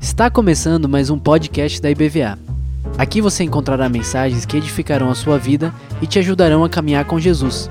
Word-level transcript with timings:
Está 0.00 0.28
começando 0.28 0.88
mais 0.88 1.08
um 1.08 1.16
podcast 1.16 1.80
da 1.80 1.88
IBVA. 1.88 2.36
Aqui 2.98 3.20
você 3.20 3.44
encontrará 3.44 3.88
mensagens 3.88 4.44
que 4.44 4.56
edificarão 4.56 5.08
a 5.08 5.14
sua 5.14 5.38
vida 5.38 5.72
e 6.02 6.06
te 6.08 6.18
ajudarão 6.18 6.64
a 6.64 6.68
caminhar 6.68 7.04
com 7.04 7.20
Jesus. 7.20 7.70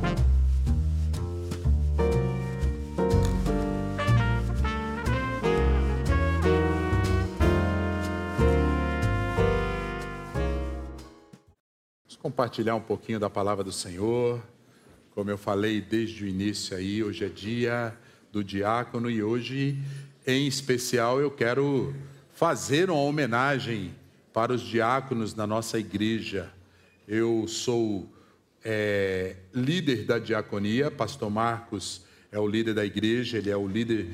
Vamos 12.06 12.16
compartilhar 12.22 12.76
um 12.76 12.82
pouquinho 12.82 13.20
da 13.20 13.30
palavra 13.30 13.66
do 13.66 13.74
Senhor. 13.74 14.42
Como 15.12 15.30
eu 15.30 15.38
falei 15.38 15.82
desde 15.82 16.24
o 16.24 16.28
início 16.28 16.78
aí, 16.78 17.04
hoje 17.04 17.26
é 17.26 17.30
dia 17.30 17.94
do 18.34 18.44
diácono 18.44 19.12
e 19.12 19.22
hoje, 19.22 19.78
em 20.26 20.48
especial, 20.48 21.22
eu 21.22 21.30
quero 21.30 21.94
fazer 22.34 22.90
uma 22.90 23.00
homenagem 23.00 23.94
para 24.34 24.52
os 24.52 24.64
diáconos 24.64 25.36
da 25.36 25.46
nossa 25.46 25.78
igreja. 25.78 26.52
Eu 27.08 27.48
sou 27.48 28.12
é, 28.66 29.36
líder 29.54 30.06
da 30.06 30.18
diaconia, 30.18 30.90
Pastor 30.90 31.30
Marcos 31.30 32.02
é 32.32 32.40
o 32.40 32.48
líder 32.48 32.74
da 32.74 32.84
igreja, 32.84 33.38
ele 33.38 33.52
é 33.52 33.56
o 33.56 33.68
líder, 33.68 34.10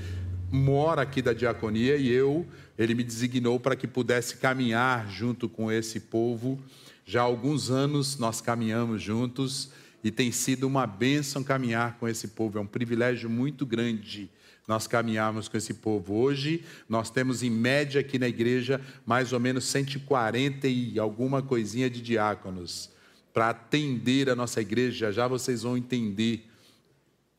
mora 0.51 1.03
aqui 1.03 1.21
da 1.21 1.31
diaconia 1.31 1.95
e 1.95 2.09
eu, 2.09 2.45
ele 2.77 2.93
me 2.93 3.05
designou 3.05 3.57
para 3.57 3.77
que 3.77 3.87
pudesse 3.87 4.35
caminhar 4.35 5.09
junto 5.09 5.47
com 5.47 5.71
esse 5.71 5.97
povo. 5.97 6.59
Já 7.05 7.21
há 7.21 7.23
alguns 7.23 7.71
anos 7.71 8.19
nós 8.19 8.41
caminhamos 8.41 9.01
juntos 9.01 9.71
e 10.03 10.11
tem 10.11 10.31
sido 10.31 10.65
uma 10.65 10.87
bênção 10.87 11.43
caminhar 11.43 11.97
com 11.99 12.07
esse 12.07 12.29
povo, 12.29 12.57
é 12.57 12.61
um 12.61 12.67
privilégio 12.67 13.29
muito 13.29 13.65
grande 13.65 14.29
nós 14.69 14.85
caminhamos 14.85 15.47
com 15.47 15.57
esse 15.57 15.73
povo. 15.73 16.13
Hoje, 16.13 16.63
nós 16.87 17.09
temos 17.09 17.41
em 17.41 17.49
média 17.49 18.01
aqui 18.01 18.19
na 18.19 18.27
igreja 18.27 18.79
mais 19.03 19.33
ou 19.33 19.39
menos 19.39 19.63
140 19.63 20.67
e 20.67 20.99
alguma 20.99 21.41
coisinha 21.41 21.89
de 21.89 21.99
diáconos 21.99 22.91
para 23.33 23.49
atender 23.49 24.29
a 24.29 24.35
nossa 24.35 24.61
igreja. 24.61 25.11
Já 25.11 25.27
vocês 25.27 25.63
vão 25.63 25.75
entender 25.75 26.47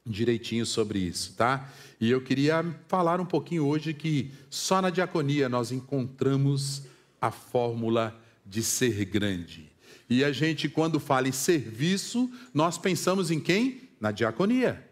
direitinho 0.05 0.67
sobre 0.67 0.99
isso, 0.99 1.34
tá? 1.37 1.71
E 2.01 2.11
eu 2.11 2.21
queria 2.21 2.65
falar 2.89 3.21
um 3.21 3.27
pouquinho 3.27 3.65
hoje 3.65 3.95
que 3.95 4.33
só 4.51 4.83
na 4.83 4.91
diaconia 4.91 5.49
nós 5.49 5.71
encontramos 5.71 6.83
a 7.21 7.31
fórmula 7.31 8.21
de 8.45 8.61
ser 8.61 9.05
grande. 9.05 9.70
E 10.11 10.25
a 10.25 10.33
gente, 10.33 10.69
quando 10.69 10.98
fala 10.98 11.28
em 11.28 11.33
serviço, 11.33 12.28
nós 12.53 12.77
pensamos 12.77 13.30
em 13.30 13.39
quem? 13.39 13.91
Na 14.00 14.11
diaconia. 14.11 14.90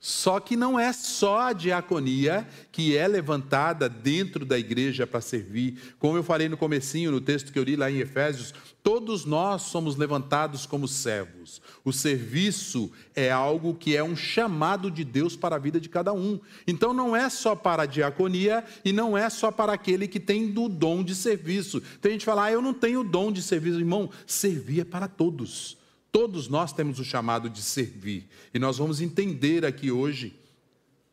Só 0.00 0.38
que 0.38 0.56
não 0.56 0.78
é 0.78 0.92
só 0.92 1.40
a 1.40 1.52
diaconia 1.52 2.46
que 2.70 2.96
é 2.96 3.08
levantada 3.08 3.88
dentro 3.88 4.44
da 4.46 4.56
igreja 4.56 5.08
para 5.08 5.20
servir. 5.20 5.96
Como 5.98 6.16
eu 6.16 6.22
falei 6.22 6.48
no 6.48 6.56
comecinho, 6.56 7.10
no 7.10 7.20
texto 7.20 7.52
que 7.52 7.58
eu 7.58 7.64
li 7.64 7.74
lá 7.74 7.90
em 7.90 7.98
Efésios, 7.98 8.54
todos 8.80 9.24
nós 9.24 9.62
somos 9.62 9.96
levantados 9.96 10.66
como 10.66 10.86
servos. 10.86 11.60
O 11.84 11.92
serviço 11.92 12.92
é 13.12 13.32
algo 13.32 13.74
que 13.74 13.96
é 13.96 14.04
um 14.04 14.14
chamado 14.14 14.88
de 14.88 15.02
Deus 15.02 15.34
para 15.34 15.56
a 15.56 15.58
vida 15.58 15.80
de 15.80 15.88
cada 15.88 16.12
um. 16.12 16.38
Então 16.64 16.92
não 16.92 17.16
é 17.16 17.28
só 17.28 17.56
para 17.56 17.82
a 17.82 17.86
diaconia 17.86 18.64
e 18.84 18.92
não 18.92 19.18
é 19.18 19.28
só 19.28 19.50
para 19.50 19.72
aquele 19.72 20.06
que 20.06 20.20
tem 20.20 20.56
o 20.56 20.68
dom 20.68 21.02
de 21.02 21.16
serviço. 21.16 21.80
Tem 22.00 22.12
gente 22.12 22.20
que 22.20 22.26
fala, 22.26 22.44
ah, 22.44 22.52
eu 22.52 22.62
não 22.62 22.72
tenho 22.72 23.02
dom 23.02 23.32
de 23.32 23.42
serviço. 23.42 23.80
Irmão, 23.80 24.10
servir 24.28 24.82
é 24.82 24.84
para 24.84 25.08
todos. 25.08 25.77
Todos 26.18 26.48
nós 26.48 26.72
temos 26.72 26.98
o 26.98 27.04
chamado 27.04 27.48
de 27.48 27.62
servir. 27.62 28.26
E 28.52 28.58
nós 28.58 28.76
vamos 28.76 29.00
entender 29.00 29.64
aqui 29.64 29.92
hoje 29.92 30.34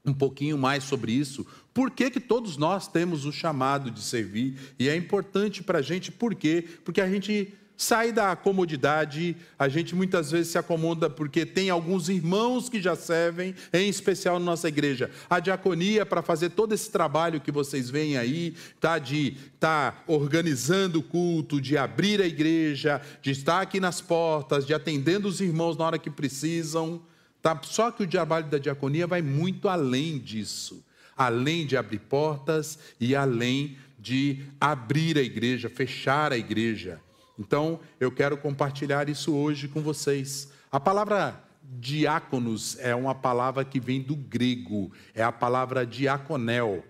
um 0.03 0.11
pouquinho 0.11 0.57
mais 0.57 0.83
sobre 0.83 1.11
isso. 1.11 1.45
Por 1.71 1.91
que, 1.91 2.09
que 2.09 2.19
todos 2.19 2.57
nós 2.57 2.87
temos 2.87 3.23
o 3.23 3.31
chamado 3.31 3.91
de 3.91 4.01
servir? 4.01 4.57
E 4.79 4.89
é 4.89 4.95
importante 4.95 5.61
para 5.61 5.77
a 5.77 5.81
gente, 5.83 6.11
por 6.11 6.33
quê? 6.33 6.67
Porque 6.83 6.99
a 6.99 7.07
gente 7.07 7.53
sai 7.78 8.12
da 8.12 8.36
comodidade, 8.36 9.36
a 9.59 9.68
gente 9.68 9.96
muitas 9.96 10.31
vezes 10.31 10.52
se 10.52 10.58
acomoda 10.58 11.09
porque 11.09 11.46
tem 11.46 11.69
alguns 11.69 12.09
irmãos 12.09 12.69
que 12.69 12.81
já 12.81 12.96
servem, 12.96 13.53
em 13.74 13.90
especial 13.90 14.40
na 14.40 14.46
nossa 14.46 14.68
igreja. 14.68 15.12
A 15.30 15.40
diaconia 15.40 16.06
para 16.06 16.22
fazer 16.22 16.50
todo 16.52 16.74
esse 16.74 16.90
trabalho 16.90 17.41
que 17.41 17.52
vocês 17.52 17.90
veem 17.90 18.18
aí, 18.18 18.56
tá 18.80 18.97
de 18.97 19.38
tá 19.59 20.03
organizando 20.08 21.00
o 21.00 21.03
culto, 21.03 21.59
de 21.59 21.78
abrir 21.78 22.22
a 22.22 22.28
igreja, 22.28 23.02
de 23.22 23.31
estar 23.31 23.62
aqui 23.62 23.80
nas 23.80 24.00
portas, 24.00 24.66
de 24.66 24.74
atendendo 24.74 25.28
os 25.28 25.42
irmãos 25.42 25.78
na 25.78 25.86
hora 25.86 26.00
que 26.00 26.09
precisam, 26.09 27.02
tá? 27.42 27.59
Só 27.63 27.92
que 27.92 28.03
o 28.03 28.07
trabalho 28.07 28.47
da 28.47 28.57
diaconia 28.57 29.07
vai 29.07 29.22
muito 29.22 29.68
além 29.68 30.19
disso. 30.19 30.84
Além 31.18 31.66
de 31.66 31.78
abrir 31.78 32.00
portas 32.00 32.78
e 33.00 33.16
além 33.16 33.78
de 33.97 34.44
abrir 34.59 35.18
a 35.18 35.22
igreja, 35.22 35.69
fechar 35.69 36.34
a 36.34 36.38
igreja. 36.38 37.00
Então, 37.38 37.79
eu 38.00 38.12
quero 38.12 38.38
compartilhar 38.38 39.09
isso 39.09 39.34
hoje 39.34 39.68
com 39.68 39.81
vocês. 39.81 40.51
A 40.72 40.79
palavra 40.79 41.44
diáconos 41.62 42.78
é 42.79 42.96
uma 42.96 43.16
palavra 43.16 43.66
que 43.66 43.79
vem 43.79 44.01
do 44.01 44.16
grego, 44.16 44.91
é 45.13 45.23
a 45.23 45.31
palavra 45.31 45.85
diaconel. 45.85 46.85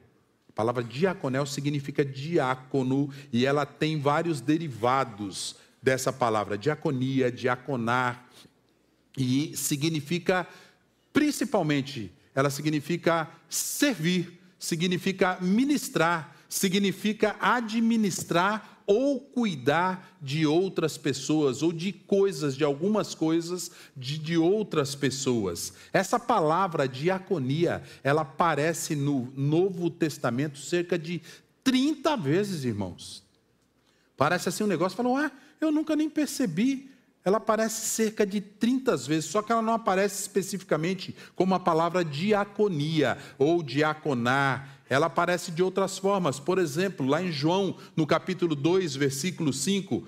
A 0.50 0.51
palavra 0.51 0.84
diaconel 0.84 1.45
significa 1.45 2.05
diácono 2.05 3.09
e 3.31 3.45
ela 3.45 3.66
tem 3.66 4.00
vários 4.00 4.39
derivados 4.41 5.57
dessa 5.81 6.11
palavra, 6.11 6.57
diaconia, 6.57 7.31
diaconar, 7.31 8.25
e 9.17 9.55
significa, 9.55 10.47
principalmente, 11.13 12.11
ela 12.34 12.50
significa 12.50 13.29
servir, 13.47 14.41
significa 14.59 15.38
ministrar, 15.39 16.35
significa 16.50 17.35
administrar 17.39 18.74
ou 18.85 19.19
cuidar 19.19 20.18
de 20.22 20.46
outras 20.46 20.97
pessoas, 20.97 21.62
ou 21.62 21.73
de 21.73 21.91
coisas, 21.91 22.56
de 22.56 22.63
algumas 22.63 23.16
coisas 23.16 23.72
de, 23.96 24.18
de 24.18 24.38
outras 24.38 24.94
pessoas. 24.96 25.73
Essa 25.91 26.19
palavra 26.19 26.88
diaconia, 26.88 27.84
ela 28.03 28.22
aparece 28.22 28.96
no 28.96 29.31
Novo 29.35 29.90
Testamento 29.90 30.59
cerca 30.59 30.97
de 30.97 31.22
30 31.63 32.16
vezes, 32.18 32.63
irmãos. 32.63 33.23
Parece 34.16 34.50
assim 34.50 34.63
um 34.63 34.68
negócio, 34.68 34.96
falam, 34.96 35.17
ah, 35.17 35.31
eu 35.59 35.72
nunca 35.72 35.96
nem 35.96 36.09
percebi. 36.09 36.94
Ela 37.25 37.37
aparece 37.37 37.87
cerca 37.87 38.23
de 38.23 38.39
30 38.39 38.95
vezes, 38.97 39.25
só 39.25 39.41
que 39.41 39.51
ela 39.51 39.61
não 39.61 39.73
aparece 39.73 40.21
especificamente 40.21 41.15
como 41.35 41.55
a 41.55 41.59
palavra 41.59 42.05
diaconia 42.05 43.17
ou 43.39 43.63
diaconar, 43.63 44.75
ela 44.87 45.07
aparece 45.07 45.51
de 45.51 45.63
outras 45.63 45.97
formas. 45.97 46.39
Por 46.39 46.59
exemplo, 46.59 47.03
lá 47.03 47.23
em 47.23 47.31
João, 47.31 47.77
no 47.95 48.05
capítulo 48.05 48.55
2, 48.55 48.95
versículo 48.95 49.51
5, 49.51 50.07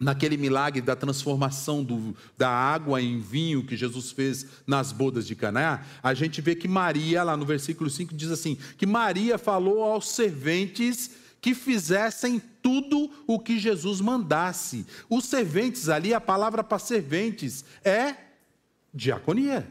naquele 0.00 0.38
milagre 0.38 0.80
da 0.80 0.96
transformação 0.96 1.84
do, 1.84 2.16
da 2.38 2.48
água 2.48 3.02
em 3.02 3.20
vinho 3.20 3.66
que 3.66 3.76
Jesus 3.76 4.10
fez 4.10 4.46
nas 4.66 4.92
bodas 4.92 5.26
de 5.26 5.36
Caná, 5.36 5.84
a 6.02 6.14
gente 6.14 6.40
vê 6.40 6.54
que 6.54 6.66
Maria, 6.66 7.22
lá 7.22 7.36
no 7.36 7.44
versículo 7.44 7.90
5, 7.90 8.14
diz 8.14 8.30
assim: 8.30 8.56
que 8.78 8.86
Maria 8.86 9.36
falou 9.36 9.82
aos 9.82 10.08
serventes 10.08 11.10
que 11.44 11.54
fizessem 11.54 12.40
tudo 12.62 13.10
o 13.26 13.38
que 13.38 13.58
Jesus 13.58 14.00
mandasse. 14.00 14.86
Os 15.10 15.26
serventes 15.26 15.90
ali, 15.90 16.14
a 16.14 16.20
palavra 16.20 16.64
para 16.64 16.78
serventes 16.78 17.66
é 17.84 18.14
diaconia. 18.94 19.70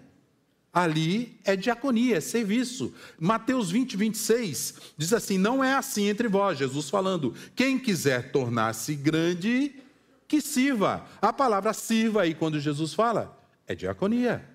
Ali 0.71 1.39
é 1.43 1.55
diaconia, 1.55 2.17
é 2.17 2.21
serviço. 2.21 2.93
Mateus 3.19 3.71
20, 3.71 3.97
26 3.97 4.75
diz 4.95 5.13
assim: 5.13 5.39
Não 5.39 5.63
é 5.63 5.73
assim 5.73 6.05
entre 6.05 6.27
vós, 6.27 6.59
Jesus 6.59 6.91
falando. 6.91 7.33
Quem 7.55 7.79
quiser 7.79 8.31
tornar-se 8.31 8.93
grande, 8.93 9.73
que 10.27 10.41
sirva. 10.41 11.07
A 11.19 11.33
palavra 11.33 11.73
sirva 11.73 12.21
aí, 12.21 12.35
quando 12.35 12.59
Jesus 12.59 12.93
fala, 12.93 13.35
é 13.65 13.73
diaconia. 13.73 14.47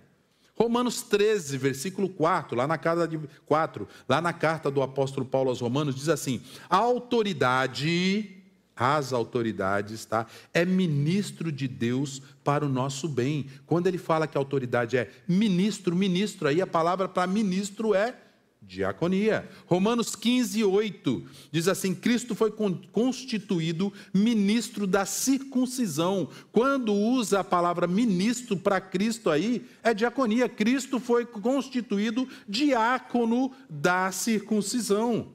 Romanos 0.59 1.03
13, 1.03 1.57
versículo 1.57 2.09
4, 2.09 2.57
lá 2.57 2.67
na 2.67 2.77
carta 2.77 3.07
de 3.07 3.19
4, 3.47 3.87
lá 4.09 4.21
na 4.21 4.33
carta 4.33 4.71
do 4.71 4.83
apóstolo 4.83 5.25
Paulo 5.25 5.51
aos 5.51 5.61
Romanos, 5.61 5.95
diz 5.95 6.09
assim: 6.09 6.43
a 6.69 6.77
autoridade 6.77 8.35
as 8.79 9.13
autoridades, 9.13 10.05
tá? 10.05 10.25
É 10.55 10.65
ministro 10.65 11.51
de 11.51 11.67
Deus 11.67 12.23
para 12.45 12.65
o 12.65 12.69
nosso 12.69 13.09
bem. 13.09 13.47
Quando 13.67 13.89
ele 13.89 13.99
fala 13.99 14.27
que 14.27 14.39
a 14.39 14.41
autoridade 14.41 14.97
é 14.97 15.11
ministro, 15.27 15.97
ministro, 15.97 16.47
aí 16.47 16.63
a 16.63 16.67
palavra 16.67 17.09
para 17.09 17.27
ministro 17.27 17.93
é 17.93 18.15
diaconia. 18.69 19.49
Romanos 19.67 20.15
15, 20.15 20.63
8 20.63 21.25
diz 21.51 21.67
assim: 21.67 21.95
Cristo 21.95 22.35
foi 22.35 22.53
constituído 22.93 23.91
ministro 24.13 24.87
da 24.87 25.07
circuncisão. 25.07 26.29
Quando 26.53 26.93
usa 26.93 27.41
a 27.41 27.45
palavra 27.45 27.87
ministro 27.87 28.57
para 28.59 28.81
Cristo 28.81 29.31
aí, 29.31 29.65
é 29.83 29.95
diaconia. 29.95 30.49
Cristo 30.49 31.01
foi 31.01 31.25
constituído 31.25 32.29
diácono 32.47 33.51
da 33.71 34.13
circuncisão. 34.13 35.29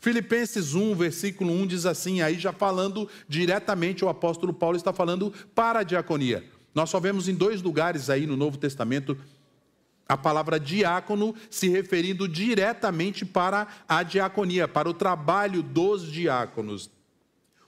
Filipenses 0.00 0.74
1, 0.74 0.96
versículo 0.96 1.52
1 1.52 1.66
diz 1.66 1.86
assim, 1.86 2.22
aí 2.22 2.36
já 2.36 2.52
falando 2.52 3.08
diretamente, 3.28 4.04
o 4.04 4.08
apóstolo 4.08 4.52
Paulo 4.52 4.76
está 4.76 4.92
falando 4.92 5.32
para 5.54 5.80
a 5.80 5.84
diaconia. 5.84 6.44
Nós 6.74 6.90
só 6.90 6.98
vemos 6.98 7.28
em 7.28 7.34
dois 7.34 7.62
lugares 7.62 8.10
aí 8.10 8.26
no 8.26 8.36
Novo 8.36 8.56
Testamento 8.56 9.16
a 10.12 10.16
palavra 10.16 10.60
diácono 10.60 11.34
se 11.48 11.70
referindo 11.70 12.28
diretamente 12.28 13.24
para 13.24 13.66
a 13.88 14.02
diaconia, 14.02 14.68
para 14.68 14.86
o 14.86 14.92
trabalho 14.92 15.62
dos 15.62 16.06
diáconos. 16.06 16.90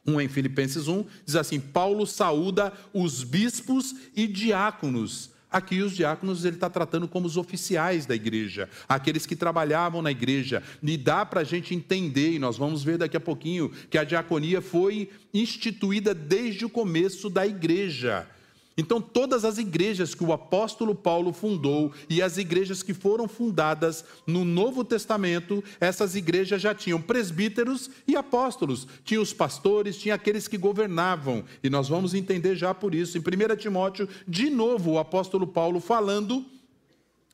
Um 0.06 0.20
em 0.20 0.28
Filipenses 0.28 0.86
1 0.86 1.06
diz 1.24 1.36
assim: 1.36 1.58
Paulo 1.58 2.06
saúda 2.06 2.70
os 2.92 3.24
bispos 3.24 3.94
e 4.14 4.26
diáconos. 4.26 5.30
Aqui 5.50 5.80
os 5.80 5.96
diáconos 5.96 6.44
ele 6.44 6.56
está 6.56 6.68
tratando 6.68 7.08
como 7.08 7.26
os 7.26 7.38
oficiais 7.38 8.04
da 8.04 8.14
igreja, 8.14 8.68
aqueles 8.86 9.24
que 9.24 9.34
trabalhavam 9.34 10.02
na 10.02 10.10
igreja. 10.10 10.62
E 10.82 10.98
dá 10.98 11.24
para 11.24 11.40
a 11.40 11.44
gente 11.44 11.74
entender, 11.74 12.32
e 12.32 12.38
nós 12.38 12.58
vamos 12.58 12.84
ver 12.84 12.98
daqui 12.98 13.16
a 13.16 13.20
pouquinho, 13.20 13.70
que 13.88 13.96
a 13.96 14.04
diaconia 14.04 14.60
foi 14.60 15.08
instituída 15.32 16.12
desde 16.12 16.66
o 16.66 16.68
começo 16.68 17.30
da 17.30 17.46
igreja. 17.46 18.28
Então, 18.76 19.00
todas 19.00 19.44
as 19.44 19.58
igrejas 19.58 20.14
que 20.14 20.24
o 20.24 20.32
apóstolo 20.32 20.94
Paulo 20.94 21.32
fundou 21.32 21.92
e 22.10 22.20
as 22.20 22.38
igrejas 22.38 22.82
que 22.82 22.92
foram 22.92 23.28
fundadas 23.28 24.04
no 24.26 24.44
Novo 24.44 24.84
Testamento, 24.84 25.62
essas 25.80 26.16
igrejas 26.16 26.60
já 26.60 26.74
tinham 26.74 27.00
presbíteros 27.00 27.88
e 28.06 28.16
apóstolos, 28.16 28.86
tinha 29.04 29.20
os 29.20 29.32
pastores, 29.32 29.96
tinha 29.96 30.16
aqueles 30.16 30.48
que 30.48 30.58
governavam, 30.58 31.44
e 31.62 31.70
nós 31.70 31.88
vamos 31.88 32.14
entender 32.14 32.56
já 32.56 32.74
por 32.74 32.94
isso. 32.94 33.16
Em 33.16 33.20
1 33.20 33.56
Timóteo, 33.56 34.08
de 34.26 34.50
novo, 34.50 34.92
o 34.92 34.98
apóstolo 34.98 35.46
Paulo 35.46 35.78
falando 35.78 36.44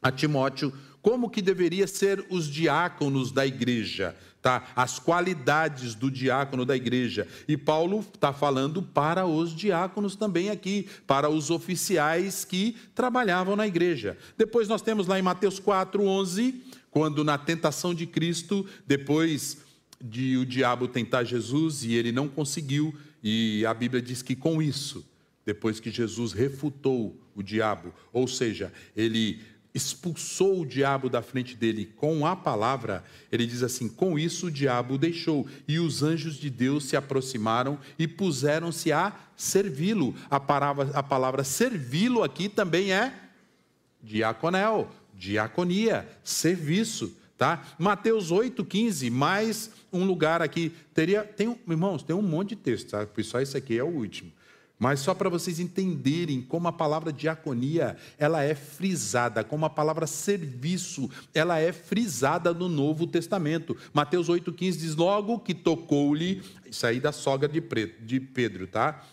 a 0.02 0.10
Timóteo 0.12 0.72
como 1.02 1.30
que 1.30 1.40
deveria 1.40 1.86
ser 1.86 2.24
os 2.28 2.46
diáconos 2.46 3.32
da 3.32 3.46
igreja, 3.46 4.14
tá? 4.42 4.68
As 4.74 4.98
qualidades 4.98 5.94
do 5.94 6.10
diácono 6.10 6.64
da 6.64 6.76
igreja. 6.76 7.26
E 7.46 7.56
Paulo 7.56 8.00
está 8.00 8.32
falando 8.32 8.82
para 8.82 9.26
os 9.26 9.54
diáconos 9.54 10.16
também 10.16 10.50
aqui, 10.50 10.88
para 11.06 11.28
os 11.28 11.50
oficiais 11.50 12.44
que 12.44 12.76
trabalhavam 12.94 13.56
na 13.56 13.66
igreja. 13.66 14.16
Depois 14.36 14.68
nós 14.68 14.82
temos 14.82 15.06
lá 15.06 15.18
em 15.18 15.22
Mateus 15.22 15.60
4:11, 15.60 16.54
quando 16.90 17.22
na 17.22 17.38
tentação 17.38 17.94
de 17.94 18.06
Cristo, 18.06 18.66
depois 18.86 19.58
de 20.02 20.36
o 20.38 20.46
diabo 20.46 20.88
tentar 20.88 21.24
Jesus 21.24 21.84
e 21.84 21.92
ele 21.94 22.10
não 22.10 22.26
conseguiu, 22.26 22.94
e 23.22 23.64
a 23.66 23.74
Bíblia 23.74 24.00
diz 24.00 24.22
que 24.22 24.34
com 24.34 24.62
isso, 24.62 25.06
depois 25.44 25.78
que 25.78 25.90
Jesus 25.90 26.32
refutou 26.32 27.20
o 27.34 27.42
diabo, 27.42 27.92
ou 28.12 28.26
seja, 28.26 28.72
ele 28.96 29.40
expulsou 29.74 30.60
o 30.60 30.66
diabo 30.66 31.08
da 31.08 31.22
frente 31.22 31.56
dele 31.56 31.92
com 31.96 32.26
a 32.26 32.34
palavra, 32.34 33.04
ele 33.30 33.46
diz 33.46 33.62
assim: 33.62 33.88
com 33.88 34.18
isso 34.18 34.46
o 34.46 34.50
diabo 34.50 34.94
o 34.94 34.98
deixou, 34.98 35.46
e 35.66 35.78
os 35.78 36.02
anjos 36.02 36.36
de 36.36 36.50
Deus 36.50 36.84
se 36.84 36.96
aproximaram 36.96 37.78
e 37.98 38.08
puseram-se 38.08 38.92
a 38.92 39.14
servi-lo. 39.36 40.14
A 40.28 40.40
palavra, 40.40 40.90
a 40.94 41.02
palavra 41.02 41.44
servi-lo 41.44 42.22
aqui 42.22 42.48
também 42.48 42.92
é 42.92 43.12
diaconel, 44.02 44.90
diaconia, 45.14 46.08
serviço. 46.24 47.16
Tá? 47.36 47.64
Mateus 47.78 48.30
8,15, 48.30 49.10
mais 49.10 49.70
um 49.90 50.04
lugar 50.04 50.42
aqui. 50.42 50.74
Teria, 50.92 51.22
tem, 51.22 51.58
irmãos, 51.66 52.02
tem 52.02 52.14
um 52.14 52.20
monte 52.20 52.50
de 52.50 52.56
texto, 52.56 52.90
tá? 52.90 53.08
só 53.22 53.40
esse 53.40 53.56
aqui 53.56 53.78
é 53.78 53.82
o 53.82 53.88
último. 53.88 54.30
Mas 54.80 55.00
só 55.00 55.12
para 55.12 55.28
vocês 55.28 55.60
entenderem 55.60 56.40
como 56.40 56.66
a 56.66 56.72
palavra 56.72 57.12
diaconia, 57.12 57.98
ela 58.16 58.42
é 58.42 58.54
frisada, 58.54 59.44
como 59.44 59.66
a 59.66 59.70
palavra 59.70 60.06
serviço, 60.06 61.10
ela 61.34 61.58
é 61.58 61.70
frisada 61.70 62.54
no 62.54 62.66
Novo 62.66 63.06
Testamento. 63.06 63.76
Mateus 63.92 64.28
8,15 64.28 64.78
diz, 64.78 64.96
logo 64.96 65.38
que 65.38 65.52
tocou-lhe, 65.52 66.42
isso 66.64 66.86
aí 66.86 66.98
da 66.98 67.12
sogra 67.12 67.46
de 67.46 67.60
Pedro, 68.20 68.66
tá? 68.66 69.04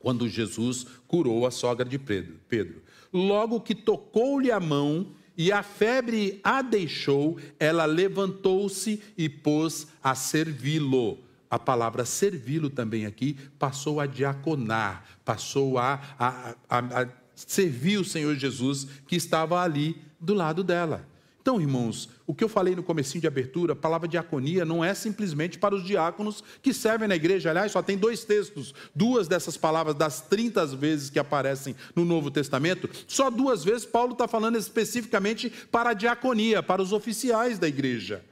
Quando 0.00 0.28
Jesus 0.28 0.84
curou 1.06 1.46
a 1.46 1.52
sogra 1.52 1.88
de 1.88 1.96
Pedro. 1.96 2.82
Logo 3.12 3.60
que 3.60 3.76
tocou-lhe 3.76 4.50
a 4.50 4.58
mão, 4.58 5.06
e 5.36 5.52
a 5.52 5.62
febre 5.62 6.40
a 6.42 6.62
deixou, 6.62 7.38
ela 7.60 7.84
levantou-se 7.84 9.00
e 9.16 9.28
pôs 9.28 9.86
a 10.02 10.16
servi-lo 10.16 11.29
a 11.50 11.58
palavra 11.58 12.04
servi-lo 12.04 12.70
também 12.70 13.04
aqui 13.04 13.36
passou 13.58 13.98
a 13.98 14.06
diaconar, 14.06 15.04
passou 15.24 15.78
a, 15.78 16.00
a, 16.16 16.54
a, 16.68 17.02
a, 17.02 17.08
servir 17.34 17.98
o 17.98 18.04
Senhor 18.04 18.36
Jesus 18.36 18.86
que 19.08 19.16
estava 19.16 19.60
ali 19.60 20.00
do 20.20 20.32
lado 20.32 20.62
dela. 20.62 21.10
Então, 21.42 21.58
irmãos, 21.58 22.08
o 22.26 22.34
que 22.34 22.44
eu 22.44 22.48
falei 22.50 22.76
no 22.76 22.82
comecinho 22.82 23.22
de 23.22 23.26
abertura, 23.26 23.72
a 23.72 23.76
palavra 23.76 24.06
diaconia 24.06 24.64
não 24.64 24.84
é 24.84 24.92
simplesmente 24.92 25.58
para 25.58 25.74
os 25.74 25.82
diáconos 25.82 26.44
que 26.62 26.72
servem 26.74 27.08
na 27.08 27.16
igreja. 27.16 27.48
Aliás, 27.48 27.72
só 27.72 27.82
tem 27.82 27.96
dois 27.96 28.24
textos, 28.24 28.74
duas 28.94 29.26
dessas 29.26 29.56
palavras 29.56 29.96
das 29.96 30.20
30 30.20 30.66
vezes 30.76 31.08
que 31.08 31.18
aparecem 31.18 31.74
no 31.96 32.04
Novo 32.04 32.30
Testamento, 32.30 32.88
só 33.08 33.30
duas 33.30 33.64
vezes 33.64 33.86
Paulo 33.86 34.12
está 34.12 34.28
falando 34.28 34.58
especificamente 34.58 35.50
para 35.72 35.90
a 35.90 35.94
diaconia, 35.94 36.62
para 36.62 36.82
os 36.82 36.92
oficiais 36.92 37.58
da 37.58 37.66
igreja. 37.66 38.22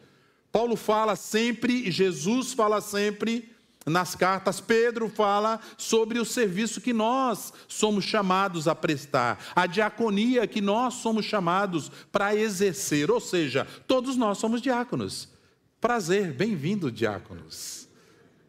Paulo 0.50 0.76
fala 0.76 1.14
sempre, 1.16 1.90
Jesus 1.90 2.52
fala 2.52 2.80
sempre 2.80 3.50
nas 3.86 4.14
cartas, 4.14 4.60
Pedro 4.60 5.08
fala 5.08 5.60
sobre 5.76 6.18
o 6.18 6.24
serviço 6.24 6.80
que 6.80 6.92
nós 6.92 7.52
somos 7.66 8.04
chamados 8.04 8.68
a 8.68 8.74
prestar, 8.74 9.38
a 9.54 9.66
diaconia 9.66 10.46
que 10.46 10.60
nós 10.60 10.94
somos 10.94 11.24
chamados 11.24 11.90
para 12.12 12.34
exercer, 12.34 13.10
ou 13.10 13.20
seja, 13.20 13.66
todos 13.86 14.16
nós 14.16 14.38
somos 14.38 14.60
diáconos. 14.60 15.28
Prazer, 15.80 16.32
bem-vindo, 16.32 16.90
diáconos. 16.90 17.88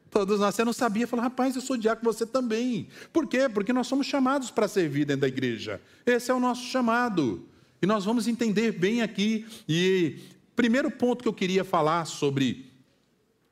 Todos 0.10 0.40
nós, 0.40 0.56
você 0.56 0.66
não 0.66 0.74
sabia, 0.74 1.06
falou, 1.06 1.24
rapaz, 1.24 1.56
eu 1.56 1.62
sou 1.62 1.78
diácono, 1.78 2.12
você 2.12 2.26
também. 2.26 2.88
Por 3.14 3.28
quê? 3.28 3.48
Porque 3.48 3.72
nós 3.72 3.86
somos 3.86 4.08
chamados 4.08 4.50
para 4.50 4.68
servir 4.68 5.06
dentro 5.06 5.22
da 5.22 5.28
igreja. 5.28 5.80
Esse 6.06 6.32
é 6.32 6.34
o 6.34 6.40
nosso 6.40 6.64
chamado. 6.66 7.48
E 7.80 7.86
nós 7.86 8.04
vamos 8.06 8.28
entender 8.28 8.72
bem 8.72 9.04
aqui, 9.04 9.46
e 9.68 10.18
Primeiro 10.60 10.92
ponto 10.92 11.22
que 11.22 11.28
eu 11.30 11.34
queria 11.34 11.64
falar 11.64 12.04
sobre 12.04 12.70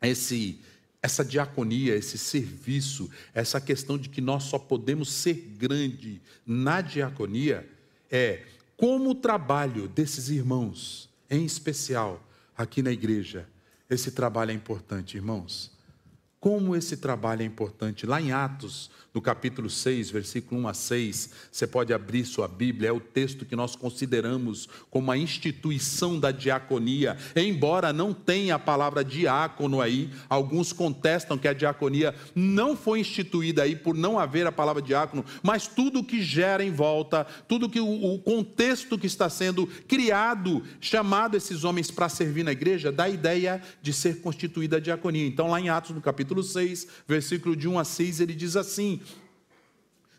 esse 0.02 0.60
essa 1.02 1.24
diaconia, 1.24 1.96
esse 1.96 2.18
serviço, 2.18 3.10
essa 3.34 3.62
questão 3.62 3.98
de 3.98 4.10
que 4.10 4.20
nós 4.20 4.44
só 4.44 4.60
podemos 4.60 5.10
ser 5.10 5.36
grande 5.58 6.22
na 6.46 6.82
diaconia 6.82 7.66
é 8.12 8.44
como 8.76 9.12
o 9.12 9.16
trabalho 9.16 9.88
desses 9.88 10.28
irmãos, 10.28 11.10
em 11.30 11.46
especial 11.46 12.22
aqui 12.58 12.82
na 12.82 12.92
igreja, 12.92 13.48
esse 13.90 14.12
trabalho 14.12 14.52
é 14.52 14.54
importante, 14.54 15.16
irmãos. 15.16 15.72
Como 16.42 16.76
esse 16.76 16.98
trabalho 16.98 17.42
é 17.42 17.46
importante. 17.46 18.06
Lá 18.06 18.22
em 18.22 18.34
Atos, 18.34 18.92
no 19.18 19.22
capítulo 19.22 19.68
6, 19.68 20.12
versículo 20.12 20.62
1 20.62 20.68
a 20.68 20.74
6, 20.76 21.30
você 21.52 21.66
pode 21.66 21.92
abrir 21.92 22.24
sua 22.24 22.48
Bíblia, 22.48 22.90
é 22.90 22.92
o 22.92 23.00
texto 23.00 23.48
que 23.48 23.56
nós 23.56 23.76
consideramos 23.76 24.70
como 24.92 25.12
a 25.12 25.18
instituição 25.18 26.20
da 26.20 26.30
diaconia. 26.30 27.18
Embora 27.36 27.92
não 27.92 28.14
tenha 28.14 28.54
a 28.54 28.60
palavra 28.60 29.04
diácono 29.04 29.82
aí, 29.82 30.12
alguns 30.30 30.72
contestam 30.72 31.36
que 31.36 31.48
a 31.48 31.54
diaconia 31.54 32.14
não 32.36 32.78
foi 32.78 33.00
instituída 33.00 33.64
aí 33.64 33.76
por 33.76 33.96
não 33.96 34.20
haver 34.20 34.46
a 34.46 34.52
palavra 34.52 34.84
diácono, 34.84 35.26
mas 35.42 35.66
tudo 35.68 36.04
que 36.04 36.22
gera 36.22 36.64
em 36.64 36.72
volta, 36.72 37.26
tudo 37.48 37.68
que 37.68 37.80
o, 37.80 38.20
contexto 38.20 39.00
que 39.00 39.08
está 39.08 39.28
sendo 39.32 39.66
criado, 39.88 40.62
chamado 40.80 41.36
esses 41.36 41.64
homens 41.64 41.90
para 41.90 42.08
servir 42.08 42.44
na 42.44 42.52
igreja, 42.52 42.92
dá 42.92 43.06
a 43.06 43.10
ideia 43.10 43.64
de 43.82 43.92
ser 43.92 44.22
constituída 44.22 44.78
a 44.78 44.80
diaconia. 44.80 45.26
Então, 45.26 45.48
lá 45.48 45.60
em 45.60 45.70
Atos, 45.70 45.96
no 45.96 46.02
capítulo 46.02 46.44
6, 46.44 46.88
versículo 47.08 47.56
de 47.56 47.68
1 47.68 47.80
a 47.80 47.84
6, 47.84 48.20
ele 48.20 48.36
diz 48.36 48.56
assim: 48.56 49.02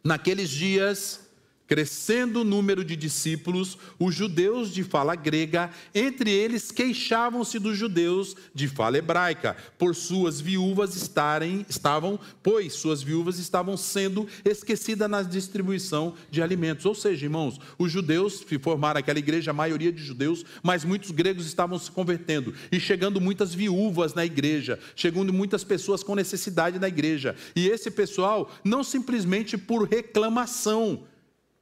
Naqueles 0.05 0.51
dias 0.51 1.28
Crescendo 1.69 2.41
o 2.41 2.45
número 2.45 2.83
de 2.83 2.97
discípulos, 2.97 3.77
os 3.99 4.15
judeus 4.15 4.73
de 4.73 4.83
fala 4.83 5.15
grega, 5.15 5.71
entre 5.95 6.31
eles 6.31 6.73
queixavam-se 6.73 7.59
dos 7.59 7.77
judeus 7.77 8.35
de 8.55 8.67
fala 8.67 8.97
hebraica, 8.97 9.55
por 9.77 9.95
suas 9.95 10.41
viúvas 10.41 10.97
estarem, 10.97 11.67
estavam, 11.69 12.19
pois 12.43 12.73
suas 12.73 13.03
viúvas 13.03 13.39
estavam 13.39 13.77
sendo 13.77 14.27
esquecidas 14.47 15.11
na 15.11 15.21
distribuição 15.21 16.15
de 16.31 16.41
alimentos. 16.41 16.87
Ou 16.87 16.95
seja, 16.95 17.27
irmãos, 17.27 17.61
os 17.79 17.93
judeus 17.93 18.47
formaram 18.63 19.01
aquela 19.01 19.19
igreja, 19.19 19.51
a 19.51 19.55
maioria 19.55 19.93
de 19.93 20.03
judeus, 20.03 20.47
mas 20.63 20.87
muitos 20.87 21.11
gregos 21.11 21.45
estavam 21.45 21.79
se 21.79 21.91
convertendo 21.91 22.55
e 22.73 22.81
chegando 22.81 23.21
muitas 23.21 23.55
viúvas 23.55 24.15
na 24.15 24.25
igreja, 24.25 24.79
chegando 24.97 25.35
muitas 25.35 25.65
pessoas 25.65 26.03
com 26.03 26.15
necessidade 26.15 26.79
na 26.79 26.89
igreja. 26.89 27.37
E 27.55 27.69
esse 27.69 27.91
pessoal, 27.91 28.51
não 28.65 28.83
simplesmente 28.83 29.59
por 29.59 29.87
reclamação, 29.87 31.07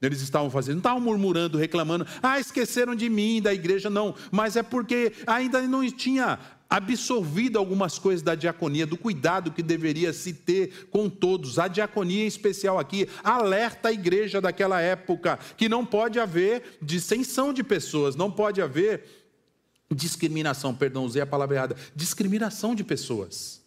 eles 0.00 0.20
estavam 0.20 0.50
fazendo, 0.50 0.74
não 0.74 0.80
estavam 0.80 1.00
murmurando, 1.00 1.56
reclamando, 1.56 2.06
ah, 2.22 2.38
esqueceram 2.38 2.94
de 2.94 3.08
mim, 3.08 3.40
da 3.40 3.54
igreja, 3.54 3.88
não, 3.88 4.14
mas 4.30 4.56
é 4.56 4.62
porque 4.62 5.12
ainda 5.26 5.62
não 5.62 5.88
tinha 5.90 6.38
absorvido 6.68 7.58
algumas 7.58 7.98
coisas 7.98 8.22
da 8.22 8.34
diaconia, 8.34 8.86
do 8.86 8.96
cuidado 8.96 9.52
que 9.52 9.62
deveria 9.62 10.12
se 10.12 10.32
ter 10.32 10.88
com 10.90 11.08
todos. 11.08 11.58
A 11.58 11.68
diaconia 11.68 12.24
em 12.24 12.26
especial 12.26 12.78
aqui 12.78 13.08
alerta 13.22 13.88
a 13.88 13.92
igreja 13.92 14.40
daquela 14.40 14.80
época 14.80 15.38
que 15.56 15.68
não 15.68 15.86
pode 15.86 16.18
haver 16.18 16.78
dissensão 16.82 17.52
de 17.52 17.62
pessoas, 17.62 18.16
não 18.16 18.30
pode 18.30 18.60
haver 18.60 19.04
discriminação, 19.94 20.74
perdão, 20.74 21.04
usei 21.04 21.22
a 21.22 21.26
palavra 21.26 21.56
errada, 21.56 21.76
discriminação 21.94 22.74
de 22.74 22.82
pessoas. 22.82 23.64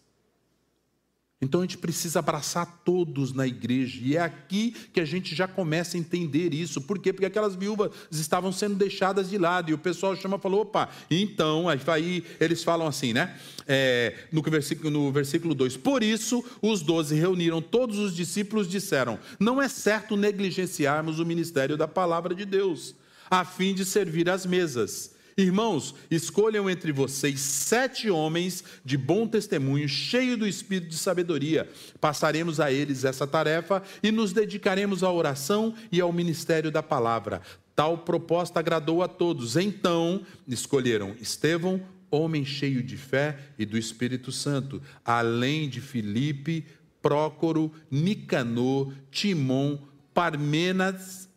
Então 1.42 1.60
a 1.60 1.64
gente 1.64 1.78
precisa 1.78 2.18
abraçar 2.18 2.82
todos 2.84 3.32
na 3.32 3.46
igreja, 3.46 3.98
e 4.02 4.14
é 4.14 4.20
aqui 4.20 4.74
que 4.92 5.00
a 5.00 5.06
gente 5.06 5.34
já 5.34 5.48
começa 5.48 5.96
a 5.96 6.00
entender 6.00 6.52
isso. 6.52 6.82
Por 6.82 6.98
quê? 6.98 7.14
Porque 7.14 7.24
aquelas 7.24 7.54
viúvas 7.54 7.92
estavam 8.10 8.52
sendo 8.52 8.74
deixadas 8.74 9.30
de 9.30 9.38
lado, 9.38 9.70
e 9.70 9.74
o 9.74 9.78
pessoal 9.78 10.14
chama 10.14 10.36
e 10.36 10.40
falou: 10.40 10.60
opa, 10.60 10.90
então, 11.10 11.66
aí 11.66 12.22
eles 12.38 12.62
falam 12.62 12.86
assim, 12.86 13.14
né? 13.14 13.38
É, 13.66 14.14
no, 14.30 14.42
versículo, 14.42 14.90
no 14.90 15.10
versículo 15.10 15.54
2: 15.54 15.78
Por 15.78 16.02
isso 16.02 16.44
os 16.60 16.82
doze 16.82 17.14
reuniram 17.14 17.62
todos 17.62 17.98
os 17.98 18.14
discípulos 18.14 18.68
disseram: 18.68 19.18
Não 19.38 19.62
é 19.62 19.68
certo 19.68 20.18
negligenciarmos 20.18 21.18
o 21.20 21.24
ministério 21.24 21.74
da 21.74 21.88
palavra 21.88 22.34
de 22.34 22.44
Deus, 22.44 22.94
a 23.30 23.46
fim 23.46 23.72
de 23.72 23.86
servir 23.86 24.28
às 24.28 24.44
mesas. 24.44 25.18
Irmãos, 25.40 25.94
escolham 26.10 26.68
entre 26.68 26.92
vocês 26.92 27.40
sete 27.40 28.10
homens 28.10 28.62
de 28.84 28.98
bom 28.98 29.26
testemunho, 29.26 29.88
cheios 29.88 30.38
do 30.38 30.46
espírito 30.46 30.90
de 30.90 30.98
sabedoria. 30.98 31.66
Passaremos 31.98 32.60
a 32.60 32.70
eles 32.70 33.06
essa 33.06 33.26
tarefa 33.26 33.82
e 34.02 34.12
nos 34.12 34.34
dedicaremos 34.34 35.02
à 35.02 35.10
oração 35.10 35.74
e 35.90 35.98
ao 35.98 36.12
ministério 36.12 36.70
da 36.70 36.82
palavra. 36.82 37.40
Tal 37.74 37.96
proposta 37.96 38.60
agradou 38.60 39.02
a 39.02 39.08
todos. 39.08 39.56
Então, 39.56 40.20
escolheram 40.46 41.16
Estevão, 41.18 41.80
homem 42.10 42.44
cheio 42.44 42.82
de 42.82 42.98
fé 42.98 43.38
e 43.58 43.64
do 43.64 43.78
Espírito 43.78 44.30
Santo, 44.30 44.82
além 45.02 45.70
de 45.70 45.80
Filipe, 45.80 46.66
Prócoro, 47.00 47.72
Nicanor, 47.90 48.92
Timon, 49.10 49.78
Parmenas 50.12 51.30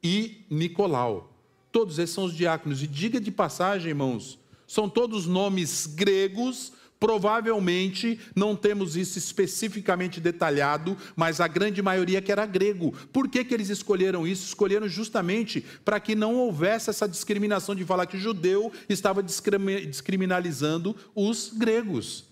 e 0.00 0.44
Nicolau 0.48 1.31
Todos 1.72 1.98
esses 1.98 2.14
são 2.14 2.24
os 2.24 2.36
diáconos. 2.36 2.82
E 2.82 2.86
diga 2.86 3.18
de 3.18 3.30
passagem, 3.30 3.88
irmãos, 3.88 4.38
são 4.66 4.88
todos 4.88 5.26
nomes 5.26 5.86
gregos. 5.86 6.74
Provavelmente 7.00 8.20
não 8.36 8.54
temos 8.54 8.94
isso 8.94 9.18
especificamente 9.18 10.20
detalhado, 10.20 10.96
mas 11.16 11.40
a 11.40 11.48
grande 11.48 11.82
maioria 11.82 12.22
que 12.22 12.30
era 12.30 12.46
grego. 12.46 12.94
Por 13.12 13.28
que, 13.28 13.42
que 13.42 13.52
eles 13.52 13.70
escolheram 13.70 14.24
isso? 14.24 14.46
Escolheram 14.46 14.88
justamente 14.88 15.64
para 15.84 15.98
que 15.98 16.14
não 16.14 16.36
houvesse 16.36 16.90
essa 16.90 17.08
discriminação 17.08 17.74
de 17.74 17.84
falar 17.84 18.06
que 18.06 18.18
judeu 18.18 18.70
estava 18.88 19.20
discriminalizando 19.20 20.94
os 21.12 21.50
gregos. 21.52 22.24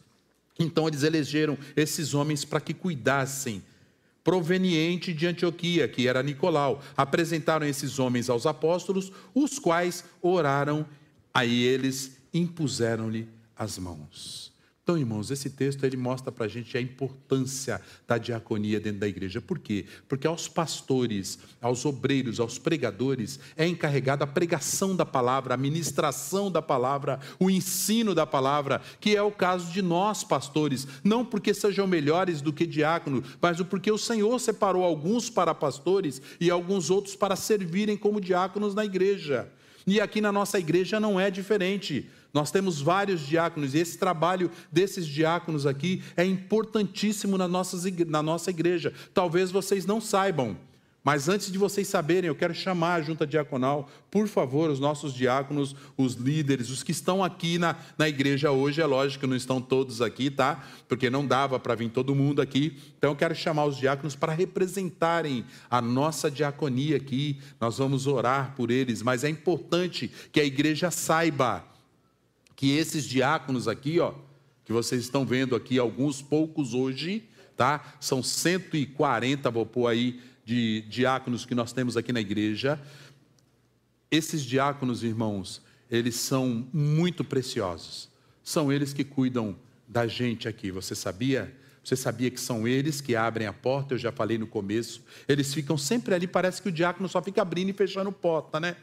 Então 0.57 0.87
eles 0.87 1.03
elegeram 1.03 1.59
esses 1.75 2.15
homens 2.15 2.45
para 2.45 2.61
que 2.61 2.75
cuidassem 2.75 3.63
proveniente 4.23 5.13
de 5.13 5.27
Antioquia, 5.27 5.89
que 5.89 6.07
era 6.07 6.23
Nicolau. 6.23 6.83
Apresentaram 6.97 7.67
esses 7.67 7.99
homens 7.99 8.29
aos 8.29 8.47
apóstolos, 8.47 9.13
os 9.35 9.59
quais 9.59 10.05
oraram, 10.21 10.87
aí 11.33 11.63
eles 11.63 12.19
impuseram-lhe 12.33 13.29
as 13.57 13.79
mãos. 13.79 14.53
Então, 14.91 14.99
irmãos, 14.99 15.31
esse 15.31 15.49
texto 15.49 15.85
ele 15.85 15.97
mostra 15.97 16.33
para 16.33 16.47
a 16.47 16.49
gente 16.49 16.77
a 16.77 16.81
importância 16.81 17.81
da 18.09 18.19
diaconia 18.19 18.81
dentro 18.81 18.99
da 18.99 19.07
igreja. 19.07 19.41
Por 19.41 19.61
quê? 19.61 19.85
Porque 20.09 20.27
aos 20.27 20.49
pastores, 20.49 21.39
aos 21.63 21.85
obreiros, 21.85 22.41
aos 22.41 22.59
pregadores 22.59 23.39
é 23.57 23.65
encarregada 23.69 24.25
a 24.25 24.27
pregação 24.27 24.97
da 24.97 25.07
palavra, 25.07 25.55
a 25.55 25.57
ministração 25.57 26.51
da 26.51 26.61
palavra, 26.61 27.21
o 27.39 27.49
ensino 27.49 28.17
da 28.17 28.27
palavra, 28.27 28.83
que 28.99 29.15
é 29.15 29.23
o 29.23 29.31
caso 29.31 29.71
de 29.71 29.81
nós, 29.81 30.25
pastores. 30.25 30.89
Não 31.05 31.25
porque 31.25 31.55
sejam 31.55 31.87
melhores 31.87 32.43
do 32.43 32.53
que 32.53 32.67
diáconos, 32.67 33.25
mas 33.41 33.63
porque 33.63 33.93
o 33.93 33.99
Senhor 33.99 34.41
separou 34.41 34.83
alguns 34.83 35.31
para 35.31 35.55
pastores 35.55 36.21
e 36.41 36.51
alguns 36.51 36.91
outros 36.91 37.15
para 37.15 37.37
servirem 37.37 37.97
como 37.97 38.21
diáconos 38.21 38.75
na 38.75 38.85
igreja. 38.85 39.49
E 39.87 40.01
aqui 40.01 40.21
na 40.21 40.33
nossa 40.33 40.59
igreja 40.59 40.99
não 40.99 41.19
é 41.19 41.31
diferente. 41.31 42.11
Nós 42.33 42.51
temos 42.51 42.81
vários 42.81 43.21
diáconos 43.21 43.75
e 43.75 43.79
esse 43.79 43.99
trabalho 43.99 44.51
desses 44.71 45.07
diáconos 45.07 45.67
aqui 45.67 46.03
é 46.17 46.25
importantíssimo 46.25 47.37
na, 47.37 47.49
na 47.49 48.23
nossa 48.23 48.51
igreja. 48.51 48.93
Talvez 49.13 49.51
vocês 49.51 49.85
não 49.85 50.01
saibam, 50.01 50.57
mas 51.03 51.31
antes 51.31 51.51
de 51.51 51.57
vocês 51.57 51.89
saberem, 51.89 52.29
eu 52.29 52.35
quero 52.35 52.55
chamar 52.55 52.95
a 52.97 53.03
junta 53.03 53.27
diaconal, 53.27 53.89
por 54.11 54.29
favor, 54.29 54.69
os 54.69 54.79
nossos 54.79 55.15
diáconos, 55.15 55.75
os 55.97 56.15
líderes, 56.15 56.69
os 56.69 56.83
que 56.83 56.93
estão 56.93 57.25
aqui 57.25 57.59
na, 57.59 57.75
na 57.97 58.07
igreja 58.07 58.51
hoje. 58.51 58.83
É 58.83 58.87
lógico 58.87 59.23
que 59.23 59.27
não 59.27 59.37
estão 59.37 59.63
todos 59.63 60.03
aqui, 60.03 60.31
tá? 60.31 60.63
Porque 60.87 61.09
não 61.09 61.27
dava 61.27 61.59
para 61.59 61.75
vir 61.75 61.89
todo 61.89 62.15
mundo 62.15 62.43
aqui. 62.43 62.79
Então 62.99 63.13
eu 63.13 63.17
quero 63.17 63.35
chamar 63.35 63.65
os 63.65 63.79
diáconos 63.79 64.15
para 64.15 64.35
representarem 64.35 65.45
a 65.71 65.81
nossa 65.81 66.31
diaconia 66.31 66.99
aqui. 66.99 67.41
Nós 67.59 67.79
vamos 67.79 68.07
orar 68.07 68.55
por 68.55 68.71
eles, 68.71 69.03
mas 69.03 69.25
é 69.25 69.31
importante 69.31 70.11
que 70.31 70.39
a 70.39 70.45
igreja 70.45 70.91
saiba 70.91 71.65
que 72.61 72.77
esses 72.77 73.07
diáconos 73.07 73.67
aqui, 73.67 73.99
ó, 74.01 74.13
que 74.67 74.71
vocês 74.71 75.01
estão 75.01 75.25
vendo 75.25 75.57
aqui, 75.57 75.79
alguns 75.79 76.21
poucos 76.21 76.75
hoje, 76.75 77.27
tá? 77.57 77.95
São 77.99 78.23
140, 78.23 79.51
vou 79.51 79.65
pôr 79.65 79.87
aí, 79.87 80.21
de 80.45 80.83
diáconos 80.83 81.47
que 81.47 81.55
nós 81.55 81.73
temos 81.73 81.97
aqui 81.97 82.13
na 82.13 82.21
igreja. 82.21 82.79
Esses 84.11 84.45
diáconos, 84.45 85.03
irmãos, 85.03 85.63
eles 85.91 86.17
são 86.17 86.69
muito 86.71 87.25
preciosos. 87.25 88.11
São 88.45 88.71
eles 88.71 88.93
que 88.93 89.05
cuidam 89.05 89.57
da 89.89 90.07
gente 90.07 90.47
aqui. 90.47 90.71
Você 90.71 90.95
sabia? 90.95 91.57
Você 91.83 91.97
sabia 91.97 92.31
que 92.31 92.39
são 92.39 92.69
eles 92.69 93.01
que 93.01 93.17
abrem 93.17 93.47
a 93.47 93.55
porta? 93.55 93.95
Eu 93.95 93.99
já 93.99 94.13
falei 94.13 94.37
no 94.37 94.47
começo. 94.47 95.03
Eles 95.27 95.55
ficam 95.55 95.79
sempre 95.79 96.15
ali, 96.15 96.27
parece 96.27 96.61
que 96.61 96.69
o 96.69 96.73
diácono 96.73 97.09
só 97.09 97.23
fica 97.23 97.41
abrindo 97.41 97.71
e 97.71 97.73
fechando 97.73 98.13
porta, 98.13 98.61
né? 98.61 98.77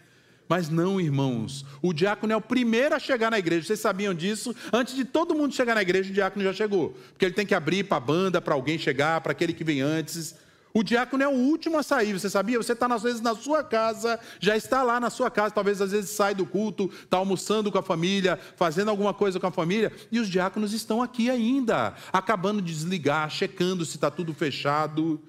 Mas 0.48 0.70
não, 0.70 1.00
irmãos. 1.00 1.66
O 1.82 1.94
diácono 1.94 2.34
é 2.34 2.36
o 2.36 2.42
primeiro 2.42 2.96
a 2.96 3.00
chegar 3.00 3.30
na 3.30 3.40
igreja. 3.40 3.68
Vocês 3.68 3.80
sabiam 3.80 4.14
disso? 4.14 4.56
Antes 4.72 4.96
de 4.96 5.04
todo 5.04 5.36
mundo 5.36 5.54
chegar 5.54 5.76
na 5.76 5.82
igreja, 5.82 6.10
o 6.10 6.14
diácono 6.14 6.44
já 6.44 6.54
chegou. 6.54 6.98
Porque 7.12 7.26
ele 7.26 7.34
tem 7.34 7.46
que 7.46 7.56
abrir 7.56 7.84
para 7.84 7.98
a 7.98 8.00
banda, 8.00 8.42
para 8.42 8.54
alguém 8.54 8.78
chegar, 8.78 9.22
para 9.22 9.34
aquele 9.34 9.54
que 9.54 9.64
vem 9.64 9.82
antes. 9.82 10.36
O 10.74 10.84
diácono 10.84 11.24
é 11.24 11.28
o 11.28 11.32
último 11.32 11.78
a 11.80 11.82
sair, 11.82 12.14
você 12.14 12.30
sabia? 12.30 12.58
Você 12.58 12.74
está 12.74 12.86
às 12.86 13.02
vezes 13.02 13.20
na 13.20 13.34
sua 13.34 13.64
casa, 13.64 14.20
já 14.40 14.56
está 14.56 14.84
lá 14.84 15.00
na 15.00 15.10
sua 15.10 15.32
casa, 15.32 15.52
talvez 15.52 15.82
às 15.82 15.92
vezes 15.92 16.12
sai 16.12 16.36
do 16.36 16.46
culto, 16.46 16.92
está 17.04 17.18
almoçando 17.18 17.72
com 17.72 17.80
a 17.80 17.82
família, 17.84 18.38
fazendo 18.56 18.90
alguma 18.90 19.12
coisa 19.12 19.40
com 19.40 19.48
a 19.48 19.52
família, 19.52 19.92
e 20.12 20.20
os 20.20 20.30
diáconos 20.30 20.74
estão 20.74 21.02
aqui 21.02 21.32
ainda, 21.32 21.96
acabando 22.14 22.62
de 22.62 22.72
desligar, 22.72 23.28
checando 23.32 23.86
se 23.86 23.96
está 23.96 24.12
tudo 24.12 24.36
fechado. 24.36 25.20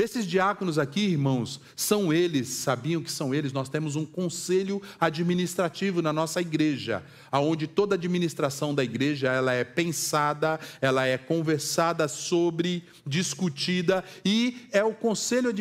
Esses 0.00 0.26
diáconos 0.26 0.78
aqui, 0.78 1.00
irmãos, 1.00 1.60
são 1.76 2.10
eles, 2.10 2.48
sabiam 2.48 3.02
que 3.02 3.12
são 3.12 3.34
eles. 3.34 3.52
Nós 3.52 3.68
temos 3.68 3.96
um 3.96 4.06
conselho 4.06 4.80
administrativo 4.98 6.00
na 6.00 6.10
nossa 6.10 6.40
igreja, 6.40 7.04
aonde 7.30 7.66
toda 7.66 7.94
a 7.94 7.98
administração 7.98 8.74
da 8.74 8.82
igreja 8.82 9.30
ela 9.30 9.52
é 9.52 9.62
pensada, 9.62 10.58
ela 10.80 11.04
é 11.06 11.18
conversada 11.18 12.08
sobre, 12.08 12.82
discutida 13.06 14.02
e 14.24 14.66
é 14.72 14.82
o 14.82 14.94
conselho 14.94 15.52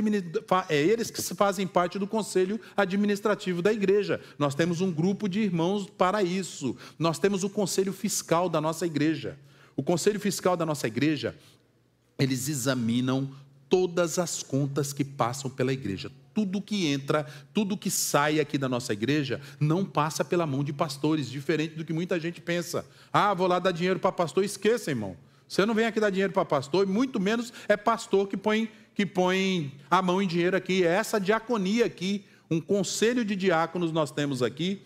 é 0.70 0.82
eles 0.82 1.12
que 1.12 1.22
fazem 1.36 1.68
parte 1.68 2.00
do 2.00 2.08
conselho 2.08 2.62
administrativo 2.78 3.62
da 3.62 3.74
igreja. 3.74 4.22
Nós 4.38 4.56
temos 4.56 4.80
um 4.80 4.90
grupo 4.90 5.28
de 5.28 5.42
irmãos 5.42 5.86
para 5.90 6.24
isso. 6.24 6.78
Nós 6.98 7.20
temos 7.20 7.44
o 7.44 7.50
conselho 7.50 7.92
fiscal 7.92 8.48
da 8.48 8.62
nossa 8.62 8.86
igreja. 8.86 9.38
O 9.76 9.84
conselho 9.84 10.18
fiscal 10.18 10.56
da 10.56 10.66
nossa 10.66 10.88
igreja, 10.88 11.36
eles 12.18 12.48
examinam 12.48 13.30
todas 13.70 14.18
as 14.18 14.42
contas 14.42 14.92
que 14.92 15.06
passam 15.06 15.50
pela 15.50 15.72
igreja. 15.72 16.12
Tudo 16.34 16.62
que 16.62 16.88
entra, 16.88 17.26
tudo 17.54 17.78
que 17.78 17.92
sai 17.92 18.40
aqui 18.40 18.58
da 18.58 18.68
nossa 18.68 18.94
igreja, 18.94 19.40
não 19.60 19.86
passa 19.86 20.26
pela 20.26 20.46
mão 20.46 20.64
de 20.64 20.74
pastores, 20.74 21.30
diferente 21.30 21.76
do 21.76 21.86
que 21.86 21.94
muita 21.94 22.20
gente 22.20 22.42
pensa. 22.42 22.86
Ah, 23.14 23.34
vou 23.34 23.48
lá 23.48 23.60
dar 23.60 23.72
dinheiro 23.72 24.00
para 24.00 24.12
pastor, 24.12 24.44
esqueça, 24.44 24.90
irmão. 24.90 25.16
Você 25.48 25.66
não 25.66 25.74
vem 25.74 25.86
aqui 25.86 26.00
dar 26.00 26.10
dinheiro 26.10 26.34
para 26.34 26.46
pastor, 26.46 26.88
e 26.88 26.90
muito 26.90 27.20
menos 27.20 27.52
é 27.68 27.76
pastor 27.76 28.28
que 28.28 28.38
põe, 28.38 28.70
que 28.94 29.06
põe 29.06 29.74
a 29.90 30.02
mão 30.02 30.22
em 30.22 30.28
dinheiro 30.28 30.56
aqui. 30.56 30.84
É 30.84 30.92
essa 30.94 31.20
diaconia 31.20 31.86
aqui, 31.86 32.24
um 32.50 32.62
conselho 32.62 33.26
de 33.26 33.36
diáconos 33.36 33.92
nós 33.92 34.12
temos 34.12 34.42
aqui, 34.42 34.82